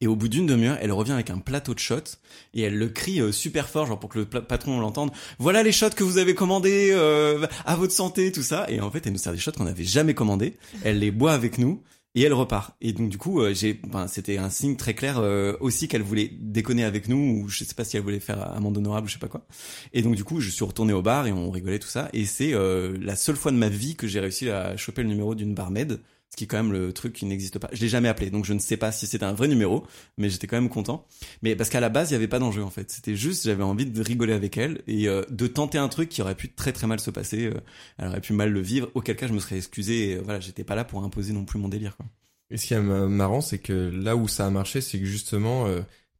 [0.00, 2.18] Et au bout d'une demi-heure, elle revient avec un plateau de shots
[2.54, 5.10] et elle le crie euh, super fort, genre pour que le patron l'entende.
[5.38, 8.66] Voilà les shots que vous avez commandés, euh, à votre santé, tout ça.
[8.68, 10.56] Et en fait, elle nous sert des shots qu'on n'avait jamais commandés.
[10.84, 11.82] Elle les boit avec nous
[12.16, 12.74] et elle repart.
[12.80, 16.02] Et donc du coup, euh, j'ai, enfin, c'était un signe très clair euh, aussi qu'elle
[16.02, 19.12] voulait déconner avec nous, ou je sais pas si elle voulait faire amende honorable, je
[19.12, 19.46] sais pas quoi.
[19.92, 22.08] Et donc du coup, je suis retourné au bar et on rigolait tout ça.
[22.14, 25.10] Et c'est euh, la seule fois de ma vie que j'ai réussi à choper le
[25.10, 26.00] numéro d'une barmaid
[26.30, 27.68] ce qui est quand même le truc qui n'existe pas.
[27.72, 29.86] Je l'ai jamais appelé, donc je ne sais pas si c'était un vrai numéro,
[30.18, 31.06] mais j'étais quand même content.
[31.42, 32.90] Mais parce qu'à la base, il y avait pas d'enjeu en fait.
[32.90, 36.22] C'était juste, j'avais envie de rigoler avec elle et euh, de tenter un truc qui
[36.22, 37.46] aurait pu très très mal se passer.
[37.46, 37.60] Euh,
[37.98, 38.90] elle aurait pu mal le vivre.
[38.94, 40.10] Auquel cas, je me serais excusé.
[40.10, 41.96] Et, euh, voilà, j'étais pas là pour imposer non plus mon délire.
[41.96, 42.06] Quoi.
[42.50, 45.66] Et ce qui est marrant, c'est que là où ça a marché, c'est que justement,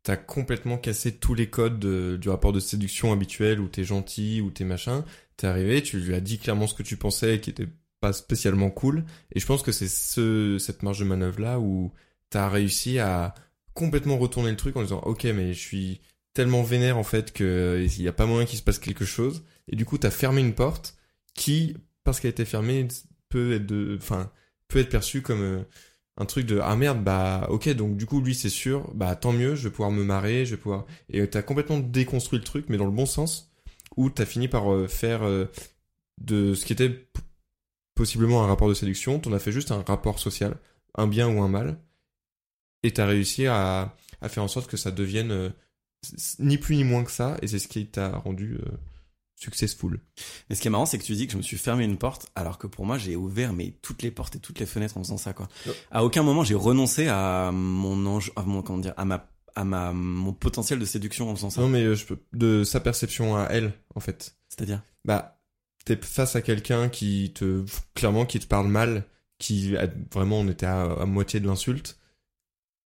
[0.02, 1.78] t'as complètement cassé tous les codes
[2.18, 5.04] du rapport de séduction habituel où t'es gentil, où t'es machin.
[5.36, 7.68] T'es arrivé, tu lui as dit clairement ce que tu pensais, qui était
[8.00, 9.04] pas spécialement cool.
[9.32, 11.92] Et je pense que c'est ce, cette marge de manœuvre là où
[12.30, 13.34] t'as réussi à
[13.74, 16.00] complètement retourner le truc en disant ok mais je suis
[16.32, 19.44] tellement vénère en fait que il y a pas moyen qu'il se passe quelque chose.
[19.68, 20.96] Et du coup t'as fermé une porte
[21.34, 22.88] qui parce qu'elle était fermée
[23.28, 24.30] peut être de, enfin
[24.68, 25.62] peut être perçue comme euh,
[26.16, 29.32] un truc de ah merde bah ok donc du coup lui c'est sûr bah tant
[29.32, 32.66] mieux je vais pouvoir me marrer je vais pouvoir et t'as complètement déconstruit le truc
[32.68, 33.52] mais dans le bon sens
[33.96, 35.46] où t'as fini par euh, faire euh,
[36.20, 37.08] de ce qui était
[37.96, 40.56] possiblement un rapport de séduction, t'en as fait juste un rapport social,
[40.94, 41.80] un bien ou un mal,
[42.84, 45.48] et t'as réussi à, à, faire en sorte que ça devienne euh,
[46.38, 48.70] ni plus ni moins que ça, et c'est ce qui t'a rendu euh,
[49.34, 49.98] successful.
[50.48, 51.96] Mais ce qui est marrant, c'est que tu dis que je me suis fermé une
[51.96, 54.98] porte, alors que pour moi, j'ai ouvert mais toutes les portes et toutes les fenêtres
[54.98, 55.48] en faisant ça, quoi.
[55.90, 59.26] À aucun moment, j'ai renoncé à mon ange, à mon, comment dire, à ma
[59.56, 61.62] à ma mon potentiel de séduction en faisant ça.
[61.62, 64.36] Non mais euh, je de sa perception à elle en fait.
[64.50, 64.82] C'est-à-dire?
[65.06, 65.35] Bah
[65.86, 67.64] t'es face à quelqu'un qui te
[67.94, 69.04] clairement qui te parle mal,
[69.38, 69.74] qui
[70.12, 71.98] vraiment on était à, moitié de l'insulte,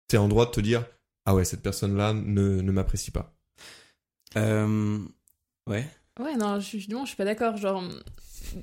[0.08, 0.86] t'es en droit de te dire
[1.26, 3.36] ah ouais cette personne là ne, ne m'apprécie pas.
[4.38, 5.00] Euh,
[5.68, 5.86] ouais.
[6.20, 7.84] Ouais non je, je suis pas d'accord genre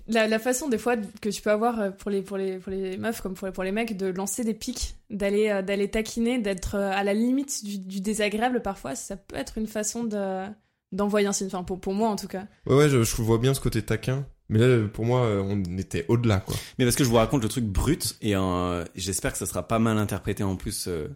[0.09, 2.71] la, la, façon des fois que tu peux avoir euh, pour les pour les pour
[2.73, 5.91] les meufs comme pour les, pour les mecs de lancer des pics d'aller euh, d'aller
[5.91, 10.47] taquiner d'être à la limite du, du, désagréable parfois ça peut être une façon de
[10.93, 12.47] d'envoyer un signe, enfin pour, pour moi en tout cas.
[12.67, 14.27] Ouais, ouais, je, je vois bien ce côté taquin.
[14.51, 16.55] Mais là, pour moi, on était au-delà, quoi.
[16.79, 19.67] Mais parce que je vous raconte le truc brut, et euh, j'espère que ça sera
[19.67, 21.09] pas mal interprété en plus euh,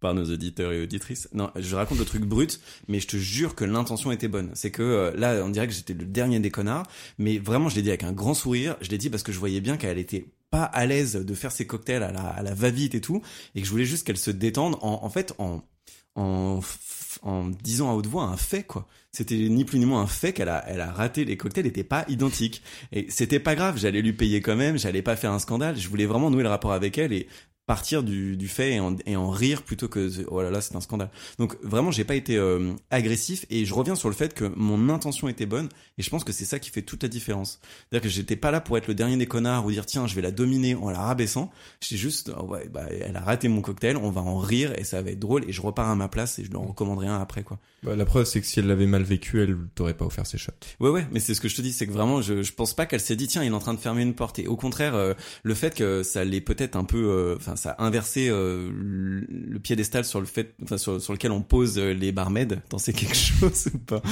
[0.00, 1.30] par nos auditeurs et auditrices.
[1.32, 4.50] Non, je raconte le truc brut, mais je te jure que l'intention était bonne.
[4.52, 7.76] C'est que euh, là, on dirait que j'étais le dernier des connards, mais vraiment, je
[7.76, 8.76] l'ai dit avec un grand sourire.
[8.82, 11.52] Je l'ai dit parce que je voyais bien qu'elle était pas à l'aise de faire
[11.52, 13.22] ses cocktails à la, à la va-vite et tout,
[13.54, 15.62] et que je voulais juste qu'elle se détende en, en fait, en,
[16.16, 16.60] en,
[17.22, 20.32] en disant à haute voix un fait, quoi c'était ni plus ni moins un fait
[20.32, 22.62] qu'elle a, elle a raté les cocktails n'étaient pas identiques
[22.92, 25.88] et c'était pas grave j'allais lui payer quand même j'allais pas faire un scandale je
[25.88, 27.26] voulais vraiment nouer le rapport avec elle et
[27.66, 30.76] partir du, du fait et en, et en rire plutôt que oh là là c'est
[30.76, 31.10] un scandale.
[31.38, 34.90] Donc vraiment j'ai pas été euh, agressif et je reviens sur le fait que mon
[34.90, 37.60] intention était bonne et je pense que c'est ça qui fait toute la différence.
[37.62, 40.14] C'est-à-dire que j'étais pas là pour être le dernier des connards ou dire tiens je
[40.14, 41.50] vais la dominer en la rabaissant.
[41.80, 44.84] J'étais juste oh ouais bah elle a raté mon cocktail, on va en rire et
[44.84, 47.20] ça va être drôle et je repars à ma place et je leur recommanderai un
[47.20, 47.58] après quoi.
[47.82, 50.38] Bah, la preuve c'est que si elle l'avait mal vécu, elle t'aurait pas offert ses
[50.38, 50.52] shots.
[50.80, 52.74] Ouais ouais mais c'est ce que je te dis c'est que vraiment je, je pense
[52.74, 54.56] pas qu'elle s'est dit tiens il est en train de fermer une porte et au
[54.56, 58.28] contraire euh, le fait que ça l'est peut-être un peu euh, enfin ça a inversé
[58.30, 62.78] euh, le piédestal sur le fait enfin sur, sur lequel on pose les barmaids t'en
[62.78, 64.02] sais quelque chose ou pas?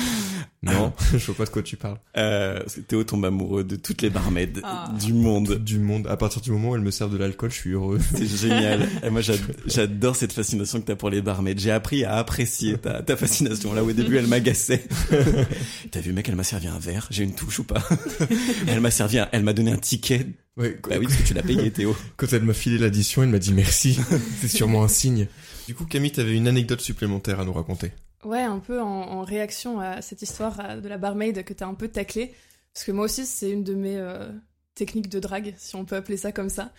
[0.63, 1.99] Non, je vois pas de quoi tu parles.
[2.17, 4.93] euh, parce que Théo tombe amoureux de toutes les barmaids Ah.
[5.01, 6.07] du monde Du monde.
[6.07, 7.99] À partir du moment où elle me servent de l'alcool, je suis heureux.
[8.15, 12.05] c'est génial et moi j'ad- j'adore cette fascination que t'as pour les barmaids j'ai appris
[12.05, 14.82] à apprécier ta, ta fascination là où au début elle m'agaçait
[15.91, 17.83] t'as vu mec elle m'a servi un verre j'ai une touche ou pas
[18.69, 20.27] elle m'a servi un- elle m'a donné un ticket
[20.59, 23.31] Ouais, bah oui parce que tu l'as payé Théo Quand elle m'a filé l'addition, elle
[23.31, 23.99] m'a dit merci.
[24.39, 25.27] c'est sûrement un signe.
[25.67, 27.91] Du coup, Camille, t'avais une anecdote supplémentaire à nous raconter.
[28.23, 31.67] Ouais, un peu en, en réaction à cette histoire euh, de la barmaid que t'as
[31.67, 32.35] un peu taclé.
[32.75, 34.29] Parce que moi aussi, c'est une de mes euh,
[34.75, 36.71] techniques de drague, si on peut appeler ça comme ça.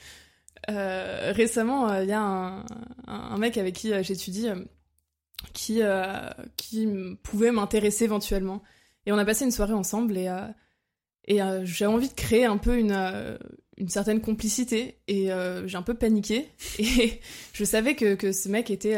[0.70, 2.64] Euh, récemment, il y a un, un-
[3.08, 4.64] un mec avec qui euh, j'étudie euh,
[5.54, 6.88] qui, euh, qui
[7.24, 8.62] pouvait m'intéresser éventuellement.
[9.06, 10.48] Et on a passé une soirée ensemble et, euh,
[11.26, 13.38] et euh, j'ai envie de créer un peu une,
[13.88, 15.00] certaine complicité.
[15.08, 15.30] Et
[15.66, 16.50] j'ai un peu paniqué.
[16.80, 17.20] Et
[17.54, 18.98] je savais que, ce mec était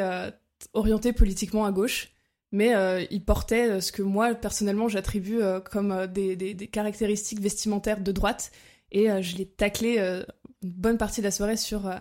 [0.74, 2.12] orienté politiquement à gauche
[2.52, 2.74] mais
[3.12, 8.52] il portait ce que moi personnellement j'attribue comme des, des- caractéristiques vestimentaires de droite
[8.92, 9.98] et je l'ai taclé
[10.64, 11.92] une bonne partie de la soirée sur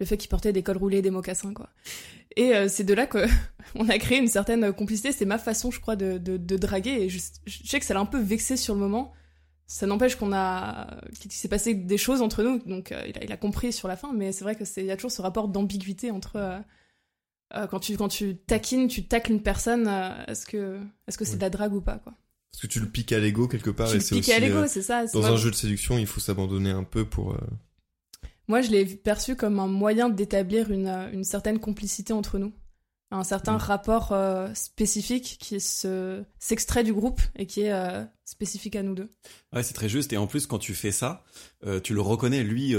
[0.00, 1.68] le fait qu'il portait des cols roulés des mocassins quoi.
[2.36, 3.26] Et euh, c'est de là que
[3.74, 7.02] on a créé une certaine complicité, c'est ma façon je crois de, de, de draguer
[7.02, 9.12] et je, je sais que ça l'a un peu vexé sur le moment.
[9.66, 13.24] Ça n'empêche qu'on a qu'il s'est passé des choses entre nous donc euh, il, a,
[13.24, 15.12] il a compris sur la fin mais c'est vrai que c'est il y a toujours
[15.12, 16.36] ce rapport d'ambiguïté entre
[17.54, 19.88] euh, quand tu quand tu taquines, tu tacles une personne,
[20.28, 20.78] est-ce que
[21.08, 21.38] est-ce que c'est Oui.
[21.38, 22.14] de la drague ou pas quoi?
[22.52, 24.38] Parce que tu le piques à l'ego quelque part Tu et le piques aussi à
[24.40, 25.04] l'ego, c'est ça.
[25.06, 27.36] dans un jeu de séduction, il faut s'abandonner un peu pour.
[28.50, 32.52] Moi, je l'ai perçu comme un moyen d'établir une euh, une certaine complicité entre nous,
[33.12, 33.58] un certain Mm.
[33.58, 38.96] rapport euh, spécifique qui se s'extrait du groupe et qui est euh, spécifique à nous
[38.96, 39.08] deux.
[39.52, 40.12] Ouais, c'est très juste.
[40.12, 41.22] Et en plus, quand tu fais ça,
[41.64, 42.74] euh, tu le reconnais, lui,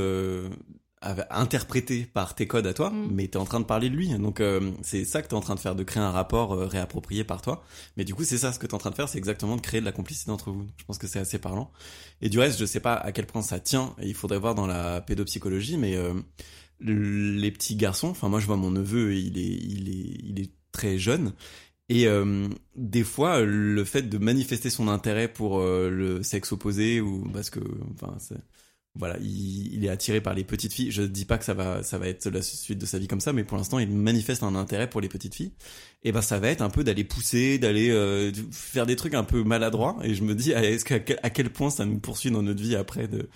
[1.31, 3.07] interprété par tes codes à toi, Mm.
[3.11, 4.09] mais t'es en train de parler de lui.
[4.19, 6.67] Donc, euh, c'est ça que t'es en train de faire, de créer un rapport euh,
[6.67, 7.63] réapproprié par toi.
[7.97, 9.61] Mais du coup, c'est ça ce que t'es en train de faire, c'est exactement de
[9.61, 10.67] créer de la complicité entre vous.
[10.77, 11.71] Je pense que c'est assez parlant.
[12.21, 13.95] Et du reste, je sais pas à quel point ça tient.
[13.99, 16.13] Et il faudrait voir dans la pédopsychologie, mais euh,
[16.79, 18.09] les petits garçons.
[18.09, 21.33] Enfin, moi, je vois mon neveu, il est, il est, il est très jeune.
[21.89, 27.01] Et euh, des fois, le fait de manifester son intérêt pour euh, le sexe opposé
[27.01, 27.59] ou parce que,
[27.95, 28.41] enfin, c'est-
[28.95, 30.91] voilà, il, il est attiré par les petites filles.
[30.91, 33.21] Je dis pas que ça va, ça va être la suite de sa vie comme
[33.21, 35.51] ça, mais pour l'instant, il manifeste un intérêt pour les petites filles.
[36.03, 39.23] Et ben, ça va être un peu d'aller pousser, d'aller euh, faire des trucs un
[39.23, 39.97] peu maladroits.
[40.03, 42.61] Et je me dis, est-ce qu'à quel, à quel point ça nous poursuit dans notre
[42.61, 43.29] vie après de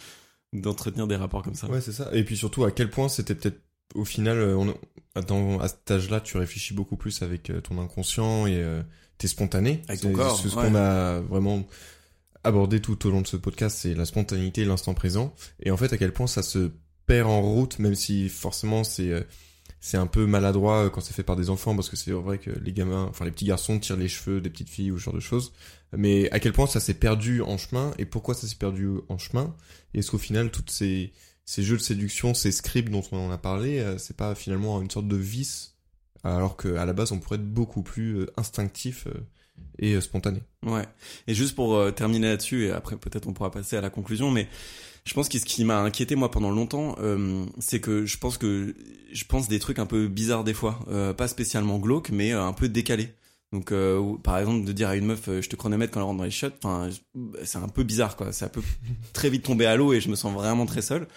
[0.53, 1.67] d'entretenir des rapports comme ça?
[1.67, 2.09] Ouais, c'est ça.
[2.13, 3.59] Et puis surtout, à quel point c'était peut-être
[3.93, 7.79] au final, euh, on, dans, à cet âge-là, tu réfléchis beaucoup plus avec euh, ton
[7.79, 8.81] inconscient et euh,
[9.17, 9.81] t'es spontané.
[9.87, 10.67] Avec ton corps, c'est Ce ouais.
[10.67, 11.63] qu'on a vraiment
[12.45, 15.33] abordé tout au long de ce podcast, c'est la spontanéité l'instant présent.
[15.61, 16.71] Et en fait, à quel point ça se
[17.05, 19.21] perd en route, même si forcément c'est euh,
[19.79, 22.39] c'est un peu maladroit euh, quand c'est fait par des enfants, parce que c'est vrai
[22.39, 25.03] que les gamins, enfin les petits garçons tirent les cheveux des petites filles ou ce
[25.03, 25.53] genre de choses.
[25.95, 29.17] Mais à quel point ça s'est perdu en chemin et pourquoi ça s'est perdu en
[29.17, 29.55] chemin?
[29.93, 31.13] Et est-ce qu'au final, toutes ces
[31.45, 34.81] ces jeux de séduction, ces scripts dont on en a parlé, euh, c'est pas finalement
[34.81, 35.75] une sorte de vice,
[36.23, 39.07] alors que à la base on pourrait être beaucoup plus instinctif
[39.79, 40.41] et euh, spontané.
[40.65, 40.85] Ouais.
[41.27, 44.31] Et juste pour euh, terminer là-dessus, et après peut-être on pourra passer à la conclusion,
[44.31, 44.47] mais
[45.05, 48.37] je pense que ce qui m'a inquiété moi pendant longtemps, euh, c'est que je pense
[48.37, 48.75] que
[49.11, 52.43] je pense des trucs un peu bizarres des fois, euh, pas spécialement glauques, mais euh,
[52.43, 53.09] un peu décalés.
[53.53, 56.17] Donc euh, par exemple de dire à une meuf je te chronomètre quand elle rentre
[56.17, 56.89] dans les shots, enfin
[57.43, 58.63] c'est un peu bizarre quoi, ça peut
[59.13, 61.07] très vite tomber à l'eau et je me sens vraiment très seul.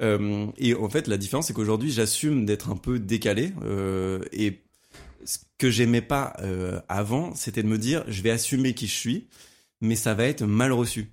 [0.00, 3.52] Et en fait la différence c'est qu'aujourd'hui j'assume d'être un peu décalé
[4.32, 4.63] et
[5.24, 8.94] ce que j'aimais pas euh, avant, c'était de me dire je vais assumer qui je
[8.94, 9.28] suis,
[9.80, 11.12] mais ça va être mal reçu.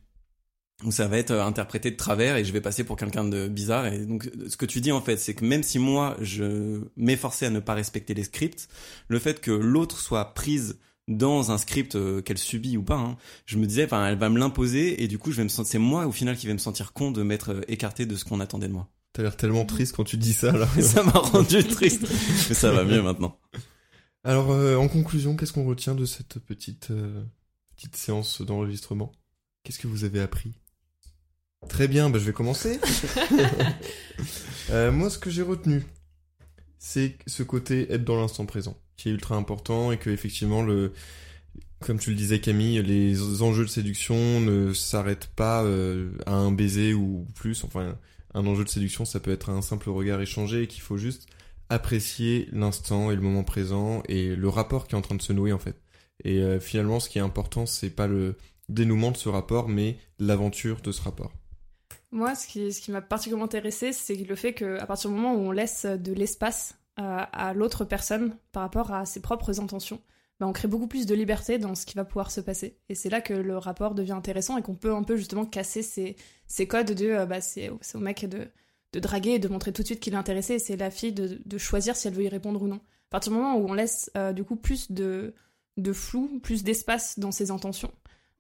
[0.84, 3.48] Ou ça va être euh, interprété de travers et je vais passer pour quelqu'un de
[3.48, 3.88] bizarre.
[3.88, 7.46] Et donc, ce que tu dis en fait, c'est que même si moi je m'efforçais
[7.46, 8.68] à ne pas respecter les scripts,
[9.08, 13.18] le fait que l'autre soit prise dans un script euh, qu'elle subit ou pas, hein,
[13.46, 15.72] je me disais, enfin, elle va me l'imposer et du coup, je vais me sentir,
[15.72, 18.26] c'est moi au final qui vais me sentir con de m'être euh, écarté de ce
[18.26, 18.88] qu'on attendait de moi.
[19.14, 20.68] T'as l'air tellement triste quand tu dis ça là.
[20.82, 22.02] Ça m'a rendu triste,
[22.48, 23.38] mais ça va mieux maintenant.
[24.24, 27.24] Alors euh, en conclusion, qu'est-ce qu'on retient de cette petite euh,
[27.76, 29.12] petite séance d'enregistrement?
[29.64, 30.54] Qu'est-ce que vous avez appris?
[31.70, 32.80] Très bien, bah, je vais commencer.
[34.70, 35.84] Euh, moi, ce que j'ai retenu,
[36.80, 40.94] c'est ce côté être dans l'instant présent, qui est ultra important et que effectivement le,
[41.82, 46.52] comme tu le disais Camille, les enjeux de séduction ne s'arrêtent pas euh, à un
[46.52, 47.64] baiser ou plus.
[47.64, 47.98] Enfin,
[48.34, 51.28] un enjeu de séduction, ça peut être un simple regard échangé et qu'il faut juste
[51.72, 55.32] apprécier l'instant et le moment présent et le rapport qui est en train de se
[55.32, 55.82] nouer en fait.
[56.24, 58.36] Et euh, finalement, ce qui est important, c'est pas le
[58.70, 61.32] dénouement de ce rapport, mais l'aventure de ce rapport.
[62.12, 65.52] Moi, ce qui, m'a particulièrement intéressé, c'est le fait qu'à partir du moment où on
[65.52, 70.02] laisse de l'espace à, à l'autre personne par rapport à ses propres intentions,
[70.42, 72.80] ben on crée beaucoup plus de liberté dans ce qui va pouvoir se passer.
[72.90, 75.84] Et c'est là que le rapport devient intéressant et qu'on peut un peu justement casser
[75.84, 76.18] ces,
[76.48, 78.50] ces codes de euh, bah, c'est au mec de,
[78.94, 81.14] de draguer et de montrer tout de suite qu'il est intéressé et c'est la fille
[81.14, 82.78] de, de, choisir si elle veut y répondre ou non.
[82.78, 85.34] À partir du moment où on laisse euh, du coup plus de,
[85.78, 87.92] de flou, plus d'espace dans ses intentions,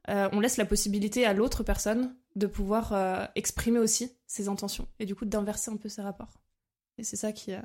[0.09, 4.87] euh, on laisse la possibilité à l'autre personne de pouvoir euh, exprimer aussi ses intentions
[4.99, 6.41] et du coup d'inverser un peu ses rapports.
[6.97, 7.61] Et c'est ça qui, euh,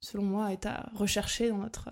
[0.00, 1.90] selon moi, est à rechercher dans notre,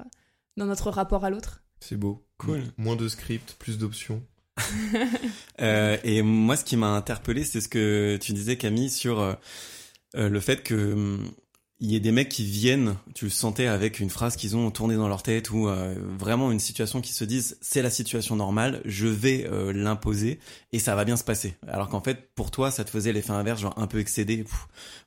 [0.56, 1.62] dans notre rapport à l'autre.
[1.80, 2.24] C'est beau.
[2.38, 2.62] Cool.
[2.76, 4.22] Moins de script, plus d'options.
[5.58, 9.36] et moi, ce qui m'a interpellé, c'est ce que tu disais, Camille, sur
[10.14, 11.30] le fait que hum,
[11.82, 14.70] il y a des mecs qui viennent, tu le sentais avec une phrase qu'ils ont
[14.70, 18.36] tournée dans leur tête ou euh, vraiment une situation qui se disent c'est la situation
[18.36, 20.40] normale, je vais euh, l'imposer
[20.72, 21.56] et ça va bien se passer.
[21.66, 24.44] Alors qu'en fait pour toi ça te faisait l'effet inverse, genre un peu excédé.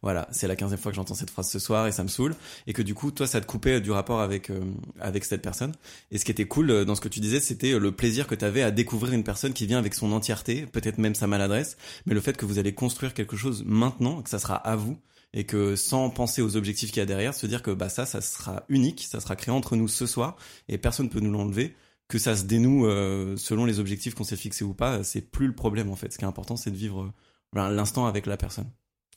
[0.01, 2.35] voilà, c'est la quinzième fois que j'entends cette phrase ce soir et ça me saoule
[2.65, 4.59] et que du coup toi ça te coupait du rapport avec euh,
[4.99, 5.73] avec cette personne.
[6.09, 8.45] Et ce qui était cool dans ce que tu disais, c'était le plaisir que tu
[8.45, 12.15] avais à découvrir une personne qui vient avec son entièreté, peut-être même sa maladresse, mais
[12.15, 14.97] le fait que vous allez construire quelque chose maintenant, que ça sera à vous
[15.33, 18.05] et que sans penser aux objectifs qu'il y a derrière, se dire que bah ça,
[18.05, 20.37] ça sera unique, ça sera créé entre nous ce soir
[20.69, 21.75] et personne ne peut nous l'enlever.
[22.09, 25.47] Que ça se dénoue euh, selon les objectifs qu'on s'est fixés ou pas, c'est plus
[25.47, 26.11] le problème en fait.
[26.11, 27.11] Ce qui est important, c'est de vivre
[27.55, 28.69] euh, l'instant avec la personne.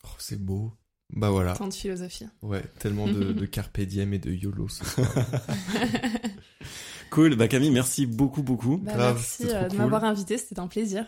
[0.04, 0.72] Oh, c'est beau.
[1.10, 1.54] Bah voilà.
[1.54, 2.26] Tant de philosophie.
[2.42, 5.08] Ouais, tellement de, de carpe diem et de YOLO ce soir.
[7.10, 7.36] cool.
[7.36, 8.78] Bah Camille, merci beaucoup, beaucoup.
[8.78, 11.06] Bah, merci euh, de m'avoir invité, c'était un plaisir.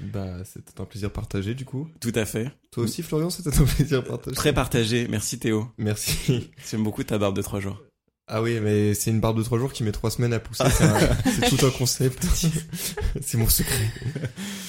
[0.00, 1.88] Bah, c'était un plaisir partagé du coup.
[2.00, 2.50] Tout à fait.
[2.70, 4.36] Toi aussi, Florian, c'était un plaisir partagé.
[4.36, 5.08] Très partagé.
[5.08, 5.68] Merci Théo.
[5.78, 6.50] Merci.
[6.70, 7.80] J'aime beaucoup ta barbe de trois jours.
[8.30, 10.64] Ah oui, mais c'est une barbe de trois jours qui met trois semaines à pousser.
[10.68, 12.26] c'est tout un concept.
[13.22, 13.90] c'est mon secret.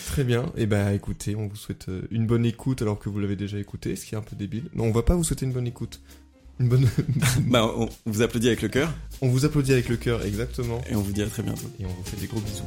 [0.07, 0.45] Très bien.
[0.55, 3.35] Et eh bah écoutez, on vous souhaite euh, une bonne écoute alors que vous l'avez
[3.35, 4.69] déjà écouté, ce qui est un peu débile.
[4.73, 6.01] Non, on va pas vous souhaiter une bonne écoute.
[6.61, 6.87] Une bonne.
[7.47, 8.93] bah, on vous applaudit avec le cœur.
[9.21, 10.81] On vous applaudit avec le cœur, exactement.
[10.89, 11.69] Et on vous dit à très bientôt.
[11.79, 12.63] Et on vous fait des gros bisous.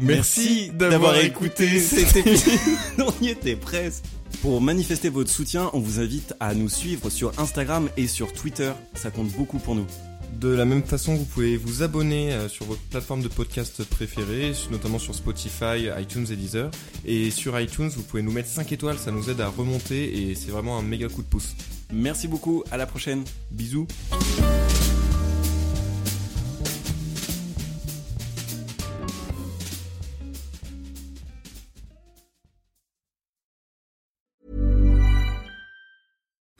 [0.00, 2.58] Merci d'avoir écouté cet épisode.
[2.98, 4.04] on y était presque.
[4.42, 8.72] Pour manifester votre soutien, on vous invite à nous suivre sur Instagram et sur Twitter.
[8.94, 9.86] Ça compte beaucoup pour nous.
[10.32, 14.52] De la même façon, vous pouvez vous abonner euh, sur votre plateforme de podcast préférée,
[14.70, 16.70] notamment sur Spotify, iTunes et Deezer.
[17.04, 20.34] Et sur iTunes, vous pouvez nous mettre 5 étoiles, ça nous aide à remonter et
[20.34, 21.54] c'est vraiment un méga coup de pouce.
[21.92, 23.24] Merci beaucoup, à la prochaine.
[23.50, 23.86] Bisous.